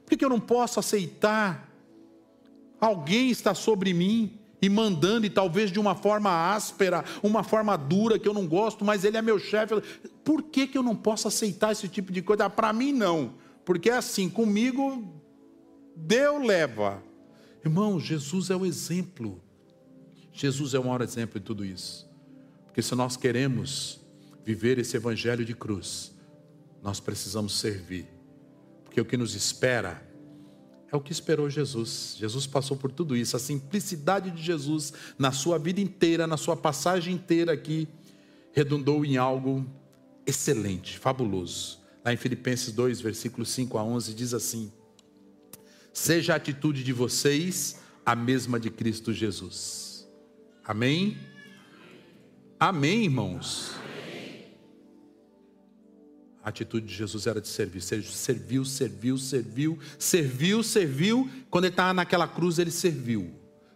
Por 0.06 0.18
que 0.18 0.24
eu 0.24 0.30
não 0.30 0.40
posso 0.40 0.80
aceitar? 0.80 1.70
Alguém 2.80 3.32
está 3.32 3.54
sobre 3.54 3.94
mim 3.94 4.40
e 4.62 4.70
mandando, 4.70 5.26
e 5.26 5.30
talvez 5.30 5.72
de 5.72 5.80
uma 5.80 5.96
forma 5.96 6.54
áspera, 6.54 7.04
uma 7.24 7.44
forma 7.44 7.76
dura 7.78 8.20
que 8.20 8.28
eu 8.28 8.34
não 8.34 8.48
gosto, 8.48 8.86
mas 8.86 9.04
ele 9.04 9.18
é 9.18 9.22
meu 9.22 9.40
chefe. 9.40 9.76
Por 10.24 10.44
que, 10.44 10.68
que 10.68 10.78
eu 10.78 10.84
não 10.84 10.96
posso 10.96 11.28
aceitar 11.28 11.72
esse 11.72 11.88
tipo 11.88 12.12
de 12.12 12.22
coisa? 12.22 12.46
Ah, 12.46 12.50
Para 12.50 12.72
mim, 12.72 12.92
não, 12.92 13.34
porque 13.64 13.90
é 13.90 13.98
assim, 13.98 14.30
comigo, 14.30 15.22
Deus 15.96 16.46
leva. 16.46 17.02
Irmão, 17.64 18.00
Jesus 18.00 18.50
é 18.50 18.56
o 18.56 18.66
exemplo. 18.66 19.42
Jesus 20.32 20.74
é 20.74 20.80
o 20.80 20.84
maior 20.84 21.02
exemplo 21.02 21.40
de 21.40 21.46
tudo 21.46 21.66
isso. 21.66 22.08
Porque 22.66 22.82
se 22.82 22.94
nós 22.94 23.18
queremos 23.18 24.00
viver 24.44 24.78
esse 24.78 24.98
evangelho 24.98 25.44
de 25.44 25.56
cruz, 25.56 26.14
nós 26.84 27.00
precisamos 27.00 27.58
servir 27.58 28.15
porque 28.96 29.02
o 29.02 29.06
que 29.06 29.18
nos 29.18 29.36
espera 29.36 30.02
é 30.90 30.96
o 30.96 31.02
que 31.02 31.12
esperou 31.12 31.50
Jesus. 31.50 32.16
Jesus 32.18 32.48
passou 32.48 32.78
por 32.78 32.90
tudo 32.90 33.14
isso, 33.14 33.36
a 33.36 33.40
simplicidade 33.40 34.32
de 34.32 34.42
Jesus 34.42 34.94
na 35.20 35.34
sua 35.34 35.60
vida 35.60 35.82
inteira, 35.82 36.26
na 36.26 36.38
sua 36.38 36.56
passagem 36.56 37.14
inteira 37.14 37.52
aqui, 37.52 37.90
redundou 38.54 39.04
em 39.04 39.18
algo 39.18 39.70
excelente, 40.26 40.98
fabuloso. 40.98 41.82
Lá 42.06 42.14
em 42.14 42.16
Filipenses 42.16 42.72
2, 42.72 43.02
versículos 43.02 43.50
5 43.50 43.78
a 43.78 43.84
11, 43.84 44.14
diz 44.14 44.34
assim: 44.34 44.72
Seja 45.92 46.32
a 46.32 46.38
atitude 46.38 46.82
de 46.82 46.94
vocês 46.94 47.82
a 48.06 48.16
mesma 48.16 48.58
de 48.58 48.70
Cristo 48.70 49.12
Jesus. 49.12 50.08
Amém? 50.64 51.18
Amém, 52.58 53.04
irmãos? 53.04 53.76
A 56.46 56.50
atitude 56.50 56.86
de 56.86 56.94
Jesus 56.94 57.26
era 57.26 57.42
de 57.42 57.48
servir. 57.48 57.82
Serviu, 57.82 58.64
serviu, 58.64 59.18
serviu, 59.18 59.80
serviu, 59.98 60.62
serviu. 60.62 61.30
Quando 61.50 61.66
ele 61.66 61.74
estava 61.74 61.92
naquela 61.92 62.28
cruz, 62.28 62.60
ele 62.60 62.70
serviu. 62.70 63.34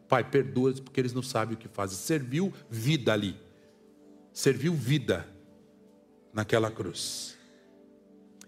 Pai, 0.07 0.23
perdoa-os 0.23 0.79
porque 0.79 0.99
eles 0.99 1.11
não 1.11 1.23
sabem 1.23 1.55
o 1.55 1.57
que 1.57 1.67
fazem. 1.67 1.97
Serviu 1.97 2.53
vida 2.69 3.11
ali. 3.11 3.35
Serviu 4.31 4.75
vida 4.75 5.27
naquela 6.31 6.69
cruz. 6.69 7.35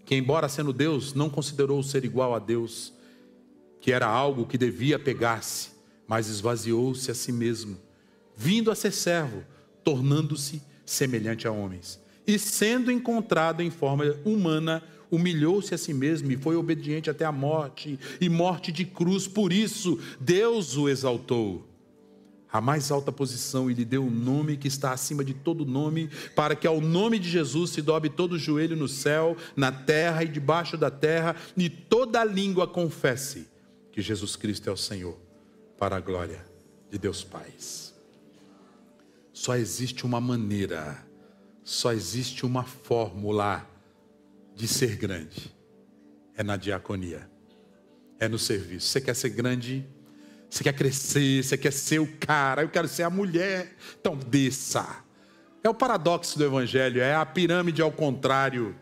Que, 0.04 0.14
embora 0.14 0.48
sendo 0.48 0.72
Deus, 0.72 1.14
não 1.14 1.28
considerou 1.28 1.82
ser 1.82 2.04
igual 2.04 2.32
a 2.32 2.38
Deus, 2.38 2.92
que 3.80 3.90
era 3.90 4.06
algo 4.06 4.46
que 4.46 4.56
devia 4.56 5.00
pegar-se, 5.00 5.70
mas 6.06 6.28
esvaziou-se 6.28 7.10
a 7.10 7.14
si 7.14 7.32
mesmo, 7.32 7.76
vindo 8.36 8.70
a 8.70 8.76
ser 8.76 8.92
servo, 8.92 9.44
tornando-se 9.82 10.62
semelhante 10.86 11.48
a 11.48 11.50
homens 11.50 12.01
e 12.26 12.38
sendo 12.38 12.90
encontrado 12.90 13.62
em 13.62 13.70
forma 13.70 14.04
humana, 14.24 14.82
humilhou-se 15.10 15.74
a 15.74 15.78
si 15.78 15.92
mesmo 15.92 16.32
e 16.32 16.36
foi 16.36 16.56
obediente 16.56 17.10
até 17.10 17.24
a 17.24 17.32
morte 17.32 17.98
e 18.20 18.28
morte 18.28 18.72
de 18.72 18.84
cruz. 18.84 19.28
Por 19.28 19.52
isso, 19.52 19.98
Deus 20.20 20.76
o 20.76 20.88
exaltou 20.88 21.68
a 22.52 22.60
mais 22.60 22.90
alta 22.90 23.10
posição 23.10 23.70
e 23.70 23.74
lhe 23.74 23.84
deu 23.84 24.04
um 24.04 24.10
nome 24.10 24.58
que 24.58 24.68
está 24.68 24.92
acima 24.92 25.24
de 25.24 25.32
todo 25.32 25.64
nome, 25.64 26.10
para 26.36 26.54
que 26.54 26.66
ao 26.66 26.82
nome 26.82 27.18
de 27.18 27.28
Jesus 27.28 27.70
se 27.70 27.80
dobre 27.80 28.10
todo 28.10 28.32
o 28.32 28.38
joelho 28.38 28.76
no 28.76 28.86
céu, 28.86 29.36
na 29.56 29.72
terra 29.72 30.22
e 30.22 30.28
debaixo 30.28 30.76
da 30.76 30.90
terra, 30.90 31.34
e 31.56 31.70
toda 31.70 32.22
língua 32.22 32.66
confesse 32.66 33.48
que 33.90 34.02
Jesus 34.02 34.36
Cristo 34.36 34.68
é 34.68 34.72
o 34.72 34.76
Senhor, 34.76 35.18
para 35.78 35.96
a 35.96 36.00
glória 36.00 36.44
de 36.90 36.98
Deus 36.98 37.24
Pai. 37.24 37.50
Só 39.32 39.56
existe 39.56 40.04
uma 40.04 40.20
maneira 40.20 41.02
só 41.64 41.92
existe 41.92 42.44
uma 42.44 42.64
fórmula 42.64 43.68
de 44.54 44.66
ser 44.66 44.96
grande: 44.96 45.54
é 46.36 46.42
na 46.42 46.56
diaconia, 46.56 47.28
é 48.18 48.28
no 48.28 48.38
serviço. 48.38 48.88
Você 48.88 49.00
quer 49.00 49.14
ser 49.14 49.30
grande? 49.30 49.86
Você 50.48 50.62
quer 50.62 50.74
crescer? 50.74 51.42
Você 51.42 51.56
quer 51.56 51.72
ser 51.72 51.98
o 51.98 52.06
cara? 52.18 52.62
Eu 52.62 52.68
quero 52.68 52.86
ser 52.86 53.04
a 53.04 53.10
mulher. 53.10 53.74
Então 54.00 54.16
desça. 54.16 55.02
É 55.64 55.68
o 55.68 55.74
paradoxo 55.74 56.36
do 56.36 56.44
Evangelho, 56.44 57.00
é 57.00 57.14
a 57.14 57.24
pirâmide 57.24 57.80
ao 57.80 57.92
contrário. 57.92 58.74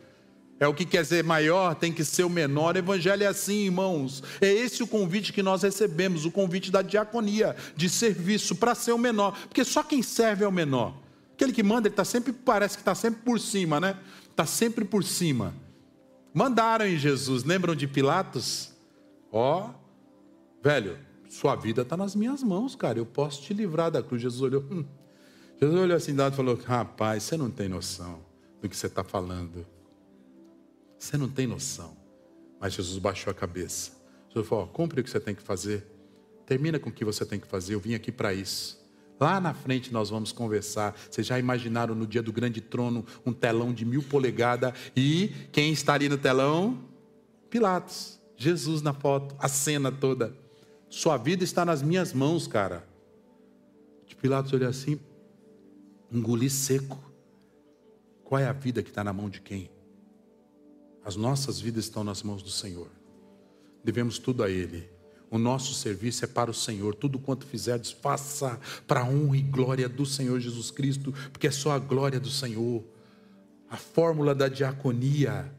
é 0.59 0.66
o 0.66 0.74
que 0.74 0.85
quer 0.85 1.07
ser 1.07 1.24
maior, 1.24 1.74
tem 1.74 1.93
que 1.93 2.05
ser 2.05 2.24
o 2.24 2.28
menor. 2.28 2.74
O 2.74 2.78
evangelho 2.78 3.22
é 3.22 3.26
assim, 3.26 3.64
irmãos. 3.64 4.22
É 4.43 4.53
esse 4.53 4.83
o 4.83 4.87
convite 4.87 5.33
que 5.33 5.43
nós 5.43 5.62
recebemos, 5.62 6.26
o 6.26 6.31
convite 6.31 6.70
da 6.70 6.83
diaconia, 6.83 7.57
de 7.74 7.89
serviço, 7.89 8.55
para 8.55 8.74
ser 8.74 8.93
o 8.93 8.99
menor. 8.99 9.39
Porque 9.49 9.64
só 9.64 9.83
quem 9.83 10.03
serve 10.03 10.45
é 10.45 10.49
o 10.49 10.53
menor. 10.53 10.95
Aquele 11.41 11.55
que 11.55 11.62
manda, 11.62 11.88
ele 11.88 11.95
tá 11.95 12.05
sempre, 12.05 12.34
parece 12.34 12.76
que 12.76 12.82
está 12.82 12.95
sempre 12.95 13.22
por 13.22 13.41
cima, 13.41 13.80
né? 13.80 13.99
Está 14.30 14.45
sempre 14.45 14.84
por 14.84 15.03
cima. 15.03 15.55
Mandaram 16.34 16.86
em 16.86 16.99
Jesus, 16.99 17.45
lembram 17.45 17.74
de 17.74 17.86
Pilatos? 17.86 18.74
Ó, 19.32 19.70
oh, 19.70 20.62
velho, 20.62 20.99
sua 21.30 21.57
vida 21.57 21.80
está 21.80 21.97
nas 21.97 22.14
minhas 22.14 22.43
mãos, 22.43 22.76
cara. 22.76 22.99
Eu 22.99 23.07
posso 23.07 23.41
te 23.41 23.55
livrar 23.55 23.91
da 23.91 24.03
cruz. 24.03 24.20
Jesus 24.20 24.43
olhou, 24.43 24.62
hum. 24.70 24.84
Jesus 25.59 25.80
olhou 25.80 25.97
assim 25.97 26.12
e 26.12 26.30
falou: 26.30 26.57
Rapaz, 26.57 27.22
você 27.22 27.38
não 27.38 27.51
tem 27.51 27.70
noção 27.70 28.20
do 28.61 28.68
que 28.68 28.76
você 28.76 28.88
está 28.88 29.03
falando. 29.03 29.66
Você 30.99 31.16
não 31.16 31.26
tem 31.30 31.47
noção. 31.47 31.97
Mas 32.61 32.74
Jesus 32.74 32.99
baixou 32.99 33.30
a 33.30 33.34
cabeça. 33.34 33.93
Jesus 34.28 34.47
falou: 34.47 34.66
cumpre 34.66 35.01
o 35.01 35.05
que 35.05 35.09
você 35.09 35.18
tem 35.18 35.34
que 35.34 35.43
fazer. 35.43 35.86
Termina 36.45 36.78
com 36.78 36.91
o 36.91 36.93
que 36.93 37.03
você 37.03 37.24
tem 37.24 37.41
que 37.41 37.47
fazer. 37.47 37.72
Eu 37.72 37.80
vim 37.80 37.95
aqui 37.95 38.12
para 38.12 38.34
isso. 38.34 38.80
Lá 39.21 39.39
na 39.39 39.53
frente 39.53 39.93
nós 39.93 40.09
vamos 40.09 40.33
conversar. 40.33 40.99
Vocês 41.11 41.27
já 41.27 41.39
imaginaram 41.39 41.95
no 41.95 42.07
dia 42.07 42.23
do 42.23 42.33
grande 42.33 42.61
trono 42.61 43.05
um 43.25 43.33
telão 43.33 43.73
de 43.73 43.85
mil 43.85 44.03
polegadas 44.03 44.73
e 44.97 45.29
quem 45.53 45.73
está 45.73 45.95
ali 45.95 46.09
no 46.09 46.18
telão? 46.18 46.83
Pilatos. 47.51 48.18
Jesus 48.37 48.81
na 48.81 48.95
foto, 48.95 49.37
a 49.39 49.49
cena 49.49 49.93
toda. 49.93 50.35
Sua 50.89 51.18
vida 51.18 51.45
está 51.45 51.62
nas 51.62 51.83
minhas 51.83 52.14
mãos, 52.14 52.47
cara. 52.47 52.89
Pilatos 54.21 54.53
olhou 54.53 54.68
assim, 54.68 55.01
engoli 56.12 56.51
seco. 56.51 56.99
Qual 58.23 58.39
é 58.39 58.47
a 58.47 58.53
vida 58.53 58.83
que 58.83 58.91
está 58.91 59.03
na 59.03 59.12
mão 59.12 59.31
de 59.31 59.41
quem? 59.41 59.71
As 61.05 61.16
nossas 61.16 61.59
vidas 61.59 61.85
estão 61.85 62.05
nas 62.05 62.23
mãos 62.23 62.43
do 62.43 62.51
Senhor. 62.51 62.89
Devemos 63.83 64.18
tudo 64.18 64.43
a 64.43 64.51
Ele. 64.51 64.89
O 65.31 65.39
nosso 65.39 65.72
serviço 65.74 66.24
é 66.24 66.28
para 66.28 66.51
o 66.51 66.55
Senhor. 66.55 66.95
Tudo 66.95 67.18
quanto 67.18 67.47
fizerdes, 67.47 67.93
faça 67.93 68.59
para 68.87 69.01
a 69.01 69.05
honra 69.05 69.37
e 69.37 69.43
glória 69.43 69.89
do 69.89 70.05
Senhor 70.05 70.41
Jesus 70.41 70.70
Cristo, 70.70 71.14
porque 71.33 71.47
é 71.47 71.51
só 71.51 71.70
a 71.70 71.78
glória 71.78 72.18
do 72.18 72.28
Senhor. 72.28 72.83
A 73.70 73.76
fórmula 73.76 74.35
da 74.35 74.49
diaconia 74.49 75.55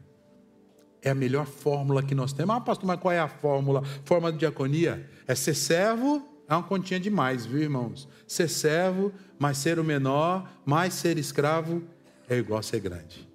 é 1.00 1.08
a 1.08 1.14
melhor 1.14 1.46
fórmula 1.46 2.02
que 2.02 2.14
nós 2.14 2.34
temos. 2.34 2.54
Ah, 2.54 2.60
pastor, 2.60 2.86
mas 2.86 3.00
qual 3.00 3.12
é 3.12 3.18
a 3.18 3.28
fórmula? 3.28 3.82
Fórmula 4.04 4.30
de 4.30 4.38
diaconia 4.38 5.08
é 5.26 5.34
ser 5.34 5.54
servo, 5.54 6.22
é 6.46 6.54
uma 6.54 6.62
continha 6.62 7.00
demais, 7.00 7.46
viu, 7.46 7.62
irmãos? 7.62 8.06
Ser 8.26 8.48
servo, 8.48 9.10
mais 9.38 9.56
ser 9.56 9.78
o 9.78 9.84
menor, 9.84 10.46
mais 10.66 10.92
ser 10.92 11.16
escravo, 11.16 11.82
é 12.28 12.36
igual 12.36 12.60
a 12.60 12.62
ser 12.62 12.80
grande. 12.80 13.26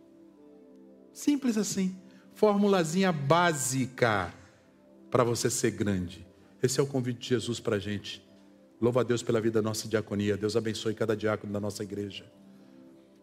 Simples 1.12 1.58
assim. 1.58 1.96
Formulazinha 2.36 3.12
básica 3.12 4.32
para 5.10 5.24
você 5.24 5.50
ser 5.50 5.72
grande. 5.72 6.27
Esse 6.62 6.80
é 6.80 6.84
o 6.84 6.88
convite 6.88 7.20
de 7.20 7.30
Jesus 7.30 7.60
para 7.60 7.76
a 7.76 7.80
gente. 7.80 8.26
Louva 8.80 9.02
a 9.02 9.04
Deus 9.04 9.24
pela 9.24 9.42
vida 9.42 9.62
da 9.62 9.68
nossa 9.68 9.88
diaconia. 9.88 10.38
Deus 10.38 10.56
abençoe 10.56 10.94
cada 10.94 11.16
diácono 11.16 11.52
da 11.52 11.60
nossa 11.60 11.84
igreja. 11.84 12.26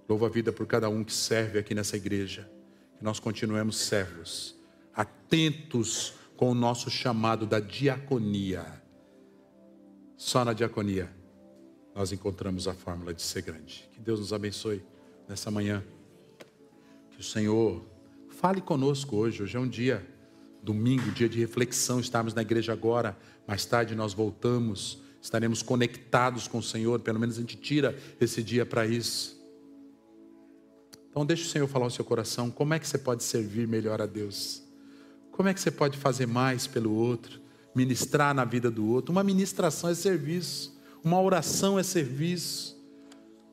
Louva 0.09 0.27
a 0.27 0.29
vida 0.29 0.53
por 0.53 0.67
cada 0.67 0.89
um 0.89 1.03
que 1.03 1.13
serve 1.13 1.59
aqui 1.59 1.75
nessa 1.75 1.97
igreja. 1.97 2.51
Que 2.97 3.05
nós 3.05 3.19
continuemos 3.19 3.77
servos, 3.79 4.57
atentos 4.93 6.15
com 6.37 6.51
o 6.51 6.55
nosso 6.55 6.91
chamado 6.91 7.47
da 7.47 7.61
diaconia. 7.61 8.65
Só 10.17 10.45
na 10.45 10.53
diaconia 10.53 11.11
nós 11.95 12.13
encontramos 12.13 12.67
a 12.67 12.75
fórmula 12.75 13.15
de 13.15 13.23
ser 13.23 13.43
grande. 13.43 13.89
Que 13.93 14.01
Deus 14.01 14.19
nos 14.19 14.33
abençoe 14.33 14.83
nessa 15.29 15.51
manhã. 15.51 15.85
Que 17.11 17.21
o 17.21 17.23
Senhor 17.23 17.85
fale 18.31 18.61
conosco 18.61 19.17
hoje. 19.17 19.43
Hoje 19.43 19.57
é 19.57 19.61
um 19.61 19.69
dia, 19.69 20.05
domingo, 20.65 21.11
dia 21.11 21.29
de 21.29 21.39
reflexão. 21.39 22.01
Estamos 22.01 22.33
na 22.33 22.43
igreja 22.43 22.73
agora. 22.73 23.17
Mais 23.47 23.65
tarde 23.67 23.95
nós 23.95 24.15
voltamos. 24.15 24.99
Estaremos 25.21 25.63
conectados 25.63 26.49
com 26.49 26.59
o 26.59 26.63
Senhor. 26.63 27.01
Pelo 27.01 27.21
menos 27.21 27.37
a 27.37 27.41
gente 27.41 27.57
tira 27.57 27.97
esse 28.21 28.43
dia 28.43 28.65
para 28.65 28.87
isso. 28.87 29.41
Então, 31.11 31.25
deixe 31.25 31.45
o 31.45 31.47
Senhor 31.47 31.69
falar 31.69 31.85
ao 31.85 31.91
seu 31.91 32.05
coração. 32.05 32.51
Como 32.51 32.75
é 32.75 32.79
que 32.79 32.89
você 32.89 32.99
pode 32.99 33.23
servir 33.23 33.69
melhor 33.69 34.03
a 34.03 34.07
Deus? 34.07 34.63
Como 35.31 35.49
é 35.49 35.55
que 35.55 35.61
você 35.61 35.71
pode 35.71 35.97
fazer 35.99 36.27
mais 36.27 36.67
pelo 36.67 36.93
outro? 36.93 37.41
Ministrar 37.75 38.35
na 38.35 38.45
vida 38.45 38.71
do 38.71 38.87
outro. 38.87 39.13
Uma 39.13 39.23
ministração 39.23 39.91
é 39.91 39.95
serviço. 39.95 40.77
Uma 41.05 41.21
oração 41.21 41.79
é 41.79 41.83
serviço. 41.83 42.74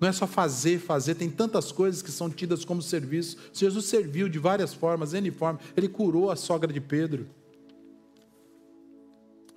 Não 0.02 0.08
é 0.08 0.12
só 0.12 0.26
fazer, 0.26 0.80
fazer, 0.80 1.14
tem 1.14 1.30
tantas 1.30 1.72
coisas 1.72 2.02
que 2.02 2.12
são 2.12 2.28
tidas 2.28 2.66
como 2.66 2.82
serviço. 2.82 3.38
Jesus 3.54 3.86
serviu 3.86 4.28
de 4.28 4.40
várias 4.40 4.74
formas, 4.74 5.14
N 5.14 5.30
formas. 5.30 5.62
Ele 5.78 5.88
curou 5.88 6.32
a 6.32 6.36
sogra 6.36 6.74
de 6.74 6.82
Pedro. 6.82 7.28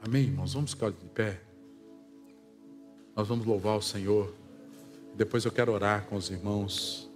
Amém, 0.03 0.25
irmãos? 0.25 0.53
Vamos 0.53 0.73
ficar 0.73 0.91
de 0.91 1.07
pé. 1.15 1.41
Nós 3.17 3.27
vamos 3.27 3.47
louvar 3.47 3.79
o 3.79 3.81
Senhor. 3.81 4.35
Depois 5.17 5.47
eu 5.47 5.51
quero 5.51 5.73
orar 5.73 6.05
com 6.05 6.17
os 6.17 6.29
irmãos. 6.29 7.09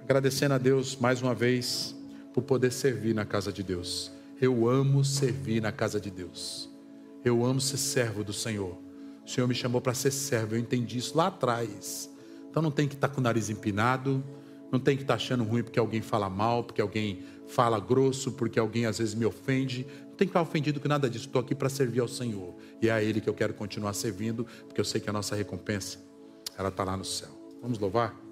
Agradecendo 0.00 0.54
a 0.54 0.58
Deus 0.58 0.94
mais 0.94 1.20
uma 1.20 1.34
vez 1.34 1.96
por 2.32 2.42
poder 2.42 2.70
servir 2.70 3.12
na 3.12 3.24
casa 3.24 3.52
de 3.52 3.64
Deus. 3.64 4.12
Eu 4.40 4.68
amo 4.68 5.04
servir 5.04 5.60
na 5.60 5.72
casa 5.72 6.00
de 6.00 6.12
Deus. 6.12 6.70
Eu 7.24 7.44
amo 7.44 7.60
ser 7.60 7.78
servo 7.78 8.22
do 8.22 8.32
Senhor. 8.32 8.83
O 9.24 9.30
Senhor 9.30 9.46
me 9.46 9.54
chamou 9.54 9.80
para 9.80 9.94
ser 9.94 10.10
servo, 10.10 10.54
eu 10.54 10.58
entendi 10.58 10.98
isso 10.98 11.16
lá 11.16 11.28
atrás. 11.28 12.10
Então 12.50 12.62
não 12.62 12.70
tem 12.70 12.86
que 12.86 12.94
estar 12.94 13.08
tá 13.08 13.14
com 13.14 13.20
o 13.20 13.24
nariz 13.24 13.50
empinado, 13.50 14.22
não 14.70 14.78
tem 14.78 14.96
que 14.96 15.02
estar 15.02 15.14
tá 15.14 15.16
achando 15.16 15.44
ruim 15.44 15.62
porque 15.62 15.78
alguém 15.78 16.02
fala 16.02 16.28
mal, 16.28 16.64
porque 16.64 16.80
alguém 16.80 17.22
fala 17.46 17.78
grosso, 17.78 18.32
porque 18.32 18.58
alguém 18.58 18.86
às 18.86 18.98
vezes 18.98 19.14
me 19.14 19.24
ofende. 19.24 19.86
Não 20.08 20.16
tem 20.16 20.26
que 20.26 20.30
estar 20.30 20.42
ofendido 20.42 20.80
com 20.80 20.88
nada 20.88 21.08
disso. 21.08 21.26
Estou 21.26 21.40
aqui 21.40 21.54
para 21.54 21.68
servir 21.68 22.00
ao 22.00 22.08
Senhor. 22.08 22.54
E 22.80 22.88
é 22.88 22.92
a 22.92 23.02
Ele 23.02 23.20
que 23.20 23.28
eu 23.28 23.34
quero 23.34 23.54
continuar 23.54 23.92
servindo, 23.92 24.46
porque 24.66 24.80
eu 24.80 24.84
sei 24.84 25.00
que 25.00 25.10
a 25.10 25.12
nossa 25.12 25.34
recompensa, 25.34 25.98
ela 26.56 26.68
está 26.68 26.84
lá 26.84 26.96
no 26.96 27.04
céu. 27.04 27.30
Vamos 27.60 27.78
louvar? 27.78 28.23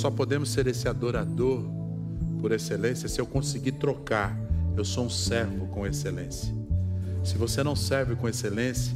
Só 0.00 0.10
podemos 0.10 0.48
ser 0.50 0.66
esse 0.66 0.88
adorador 0.88 1.62
por 2.40 2.52
excelência 2.52 3.06
se 3.06 3.20
eu 3.20 3.26
conseguir 3.26 3.72
trocar 3.72 4.34
eu 4.74 4.84
sou 4.84 5.04
um 5.04 5.10
servo 5.10 5.66
com 5.66 5.86
excelência. 5.86 6.54
Se 7.22 7.36
você 7.36 7.62
não 7.62 7.76
serve 7.76 8.16
com 8.16 8.26
excelência, 8.26 8.94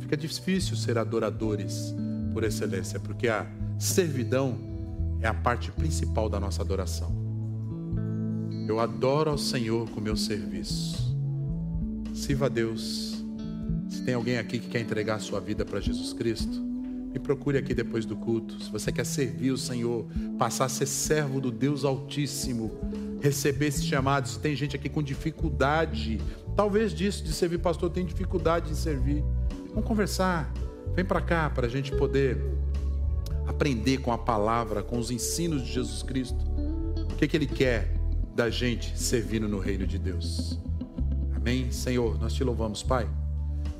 fica 0.00 0.16
difícil 0.16 0.74
ser 0.74 0.98
adoradores 0.98 1.94
por 2.32 2.42
excelência, 2.42 2.98
porque 2.98 3.28
a 3.28 3.46
servidão 3.78 4.58
é 5.20 5.28
a 5.28 5.34
parte 5.34 5.70
principal 5.70 6.28
da 6.28 6.40
nossa 6.40 6.60
adoração. 6.60 7.12
Eu 8.66 8.80
adoro 8.80 9.30
ao 9.30 9.38
Senhor 9.38 9.88
com 9.90 10.00
meu 10.00 10.16
serviço. 10.16 11.16
Sirva 12.12 12.46
a 12.46 12.48
Deus. 12.48 13.22
Se 13.88 14.02
tem 14.02 14.14
alguém 14.14 14.38
aqui 14.38 14.58
que 14.58 14.68
quer 14.68 14.80
entregar 14.80 15.16
a 15.16 15.20
sua 15.20 15.38
vida 15.38 15.64
para 15.64 15.78
Jesus 15.78 16.12
Cristo, 16.12 16.71
me 17.12 17.18
procure 17.18 17.58
aqui 17.58 17.74
depois 17.74 18.04
do 18.04 18.16
culto. 18.16 18.62
Se 18.62 18.70
você 18.70 18.90
quer 18.90 19.04
servir 19.04 19.50
o 19.50 19.58
Senhor, 19.58 20.06
passar 20.38 20.64
a 20.64 20.68
ser 20.68 20.86
servo 20.86 21.40
do 21.40 21.50
Deus 21.50 21.84
Altíssimo, 21.84 22.70
receber 23.20 23.66
esses 23.66 23.84
chamados. 23.84 24.36
Tem 24.36 24.56
gente 24.56 24.74
aqui 24.74 24.88
com 24.88 25.02
dificuldade, 25.02 26.20
talvez 26.56 26.94
disso, 26.94 27.22
de 27.22 27.32
servir 27.32 27.58
pastor, 27.58 27.90
tem 27.90 28.04
dificuldade 28.04 28.70
de 28.70 28.76
servir. 28.76 29.22
Vamos 29.70 29.84
conversar. 29.84 30.52
Vem 30.94 31.04
para 31.04 31.20
cá 31.20 31.50
para 31.50 31.66
a 31.66 31.70
gente 31.70 31.92
poder 31.92 32.38
aprender 33.46 33.98
com 33.98 34.12
a 34.12 34.18
palavra, 34.18 34.82
com 34.82 34.98
os 34.98 35.10
ensinos 35.10 35.62
de 35.62 35.72
Jesus 35.72 36.02
Cristo. 36.02 36.42
O 37.12 37.16
que, 37.16 37.28
que 37.28 37.36
Ele 37.36 37.46
quer 37.46 38.02
da 38.34 38.48
gente 38.48 38.98
servindo 38.98 39.48
no 39.48 39.58
reino 39.58 39.86
de 39.86 39.98
Deus. 39.98 40.58
Amém? 41.34 41.70
Senhor, 41.70 42.18
nós 42.18 42.32
te 42.32 42.42
louvamos, 42.42 42.82
Pai. 42.82 43.08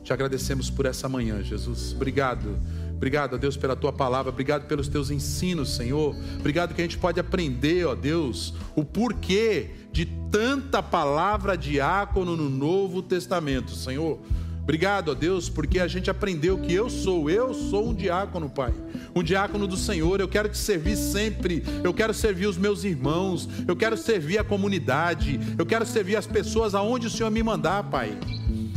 Te 0.03 0.13
agradecemos 0.13 0.69
por 0.69 0.85
essa 0.85 1.09
manhã, 1.09 1.43
Jesus. 1.43 1.93
Obrigado. 1.95 2.59
Obrigado, 3.03 3.35
ó 3.35 3.37
Deus, 3.37 3.57
pela 3.57 3.75
tua 3.75 3.93
palavra. 3.93 4.31
Obrigado 4.31 4.69
pelos 4.69 4.87
teus 4.87 5.11
ensinos, 5.11 5.75
Senhor. 5.75 6.15
Obrigado 6.39 6.73
que 6.73 6.81
a 6.81 6.85
gente 6.85 6.99
pode 6.99 7.19
aprender, 7.19 7.85
ó 7.85 7.97
Deus, 7.97 8.55
o 8.77 8.85
porquê 8.85 9.71
de 9.91 10.07
tanta 10.31 10.81
palavra 10.81 11.59
diácono 11.59 12.37
no 12.37 12.49
Novo 12.49 13.03
Testamento, 13.03 13.73
Senhor. 13.73 14.21
Obrigado, 14.63 15.09
ó 15.09 15.15
Deus, 15.15 15.49
porque 15.49 15.81
a 15.81 15.89
gente 15.89 16.11
aprendeu 16.11 16.59
que 16.59 16.73
eu 16.73 16.89
sou, 16.89 17.29
eu 17.29 17.53
sou 17.53 17.89
um 17.89 17.93
diácono, 17.93 18.49
Pai. 18.49 18.73
Um 19.17 19.23
diácono 19.25 19.67
do 19.67 19.77
Senhor. 19.77 20.21
Eu 20.21 20.29
quero 20.29 20.49
te 20.49 20.57
servir 20.57 20.97
sempre. 20.97 21.65
Eu 21.83 21.93
quero 21.93 22.15
servir 22.15 22.47
os 22.47 22.57
meus 22.57 22.85
irmãos. 22.85 23.49
Eu 23.67 23.75
quero 23.75 23.97
servir 23.97 24.39
a 24.39 24.45
comunidade. 24.45 25.41
Eu 25.59 25.67
quero 25.67 25.85
servir 25.85 26.15
as 26.15 26.29
pessoas 26.29 26.73
aonde 26.73 27.09
o 27.09 27.11
Senhor 27.11 27.31
me 27.31 27.43
mandar, 27.43 27.83
Pai. 27.91 28.17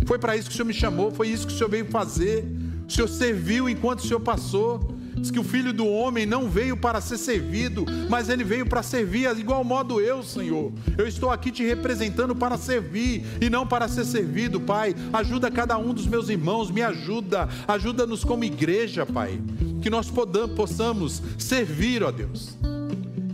Foi 0.08 0.18
para 0.18 0.36
isso 0.36 0.50
que 0.50 0.54
o 0.54 0.58
Senhor 0.58 0.68
me 0.68 0.74
chamou, 0.74 1.12
foi 1.12 1.28
isso 1.30 1.48
que 1.48 1.54
o 1.54 1.56
Senhor 1.56 1.70
veio 1.70 1.86
fazer. 1.86 2.46
O 2.88 2.92
Senhor 2.92 3.08
serviu 3.08 3.68
enquanto 3.70 4.00
o 4.00 4.08
Senhor 4.08 4.20
passou. 4.20 4.96
Diz 5.16 5.32
que 5.32 5.40
o 5.40 5.44
filho 5.44 5.74
do 5.74 5.88
homem 5.88 6.26
não 6.26 6.50
veio 6.50 6.76
para 6.76 7.00
ser 7.00 7.18
servido, 7.18 7.86
mas 8.10 8.30
ele 8.30 8.44
veio 8.44 8.66
para 8.66 8.84
servir, 8.84 9.26
igual 9.38 9.64
modo 9.64 10.02
eu, 10.02 10.22
Senhor. 10.22 10.72
Eu 10.98 11.08
estou 11.08 11.32
aqui 11.32 11.52
te 11.52 11.64
representando 11.64 12.36
para 12.36 12.58
servir 12.58 13.26
e 13.42 13.50
não 13.50 13.66
para 13.66 13.88
ser 13.88 14.06
servido, 14.06 14.60
Pai. 14.60 14.94
Ajuda 15.14 15.50
cada 15.50 15.78
um 15.78 15.94
dos 15.94 16.06
meus 16.06 16.30
irmãos, 16.30 16.70
me 16.70 16.82
ajuda, 16.82 17.48
ajuda-nos 17.68 18.24
como 18.24 18.44
igreja, 18.44 19.06
Pai. 19.06 19.42
Que 19.82 19.90
nós 19.90 20.12
possamos 20.56 21.24
servir, 21.38 22.04
ó 22.04 22.12
Deus. 22.12 22.58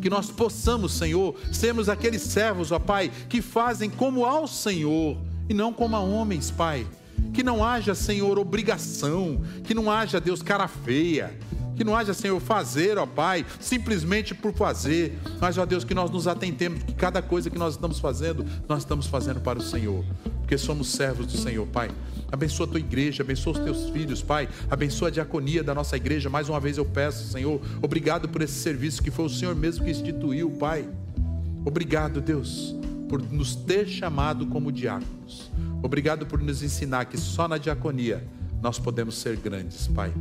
Que 0.02 0.10
nós 0.10 0.30
possamos, 0.30 0.94
Senhor, 0.94 1.36
sermos 1.52 1.90
aqueles 1.90 2.22
servos, 2.22 2.72
ó 2.72 2.80
Pai, 2.80 3.12
que 3.28 3.42
fazem 3.42 3.90
como 3.90 4.26
ao 4.26 4.48
Senhor 4.48 5.18
e 5.50 5.54
não 5.54 5.74
como 5.74 5.96
a 5.96 6.00
homens, 6.00 6.52
Pai. 6.52 6.86
Que 7.34 7.44
não 7.44 7.64
haja, 7.64 7.96
Senhor, 7.96 8.38
obrigação, 8.38 9.42
que 9.64 9.74
não 9.74 9.90
haja, 9.90 10.20
Deus, 10.20 10.42
cara 10.42 10.68
feia 10.68 11.32
que 11.82 11.84
não 11.84 11.96
haja, 11.96 12.14
Senhor, 12.14 12.40
fazer, 12.40 13.00
ó 13.00 13.08
Pai, 13.08 13.44
simplesmente 13.60 14.36
por 14.36 14.54
fazer, 14.54 15.18
mas, 15.40 15.58
ó 15.58 15.66
Deus, 15.66 15.84
que 15.84 15.96
nós 15.96 16.12
nos 16.12 16.28
atentemos, 16.28 16.84
que 16.84 16.94
cada 16.94 17.24
coisa 17.24 17.50
que 17.50 17.58
nós 17.58 17.74
estamos 17.74 18.00
fazendo, 18.00 18.46
nós 18.70 18.80
estamos 18.84 19.08
fazendo 19.08 19.40
para 19.40 19.58
o 19.58 19.62
Senhor, 19.64 20.06
porque 20.42 20.60
somos 20.60 20.90
servos 20.90 21.26
do 21.26 21.36
Senhor, 21.36 21.66
Pai. 21.66 21.90
Abençoa 22.32 22.68
a 22.68 22.70
tua 22.70 22.80
igreja, 22.80 23.24
abençoa 23.24 23.54
os 23.54 23.60
teus 23.60 23.90
filhos, 23.90 24.22
Pai. 24.22 24.48
Abençoa 24.70 25.08
a 25.08 25.12
diaconia 25.12 25.64
da 25.64 25.74
nossa 25.74 25.98
igreja. 25.98 26.30
Mais 26.30 26.48
uma 26.48 26.60
vez 26.60 26.78
eu 26.78 26.86
peço, 26.86 27.32
Senhor, 27.32 27.60
obrigado 27.82 28.30
por 28.30 28.42
esse 28.42 28.60
serviço 28.60 29.02
que 29.02 29.10
foi 29.10 29.26
o 29.26 29.30
Senhor 29.30 29.56
mesmo 29.56 29.84
que 29.84 29.92
instituiu, 29.92 30.52
Pai. 30.52 30.88
Obrigado, 31.66 32.22
Deus, 32.22 32.76
por 33.10 33.22
nos 33.22 33.56
ter 33.56 33.88
chamado 33.88 34.46
como 34.46 34.72
diáconos. 34.72 35.52
Obrigado 35.84 36.26
por 36.26 36.40
nos 36.40 36.62
ensinar 36.62 37.06
que 37.06 37.18
só 37.18 37.48
na 37.48 37.58
diaconia 37.58 38.24
nós 38.62 38.78
podemos 38.78 39.16
ser 39.18 39.38
grandes, 39.38 39.88
Pai. 39.88 40.14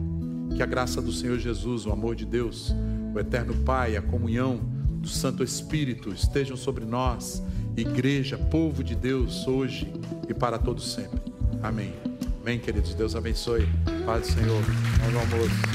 Que 0.57 0.63
a 0.63 0.67
graça 0.67 1.01
do 1.01 1.13
Senhor 1.13 1.39
Jesus, 1.39 1.87
o 1.87 1.93
amor 1.93 2.17
de 2.17 2.25
Deus, 2.25 2.75
o 3.15 3.19
eterno 3.19 3.55
Pai, 3.65 3.97
a 3.97 4.03
comunhão 4.03 4.61
do 5.01 5.09
Santo 5.09 5.43
Espírito 5.43 6.11
estejam 6.11 6.57
sobre 6.57 6.85
nós, 6.85 7.43
igreja, 7.77 8.37
povo 8.37 8.83
de 8.83 8.95
Deus, 8.95 9.47
hoje 9.47 9.93
e 10.29 10.35
para 10.35 10.59
todos 10.59 10.93
sempre. 10.93 11.21
Amém. 11.63 11.93
Amém, 12.43 12.59
queridos. 12.59 12.95
Deus 12.95 13.15
abençoe. 13.15 13.69
Paz 14.07 14.23
do 14.23 14.33
Senhor. 14.33 14.63
Bom 15.13 15.19
almoço. 15.19 15.71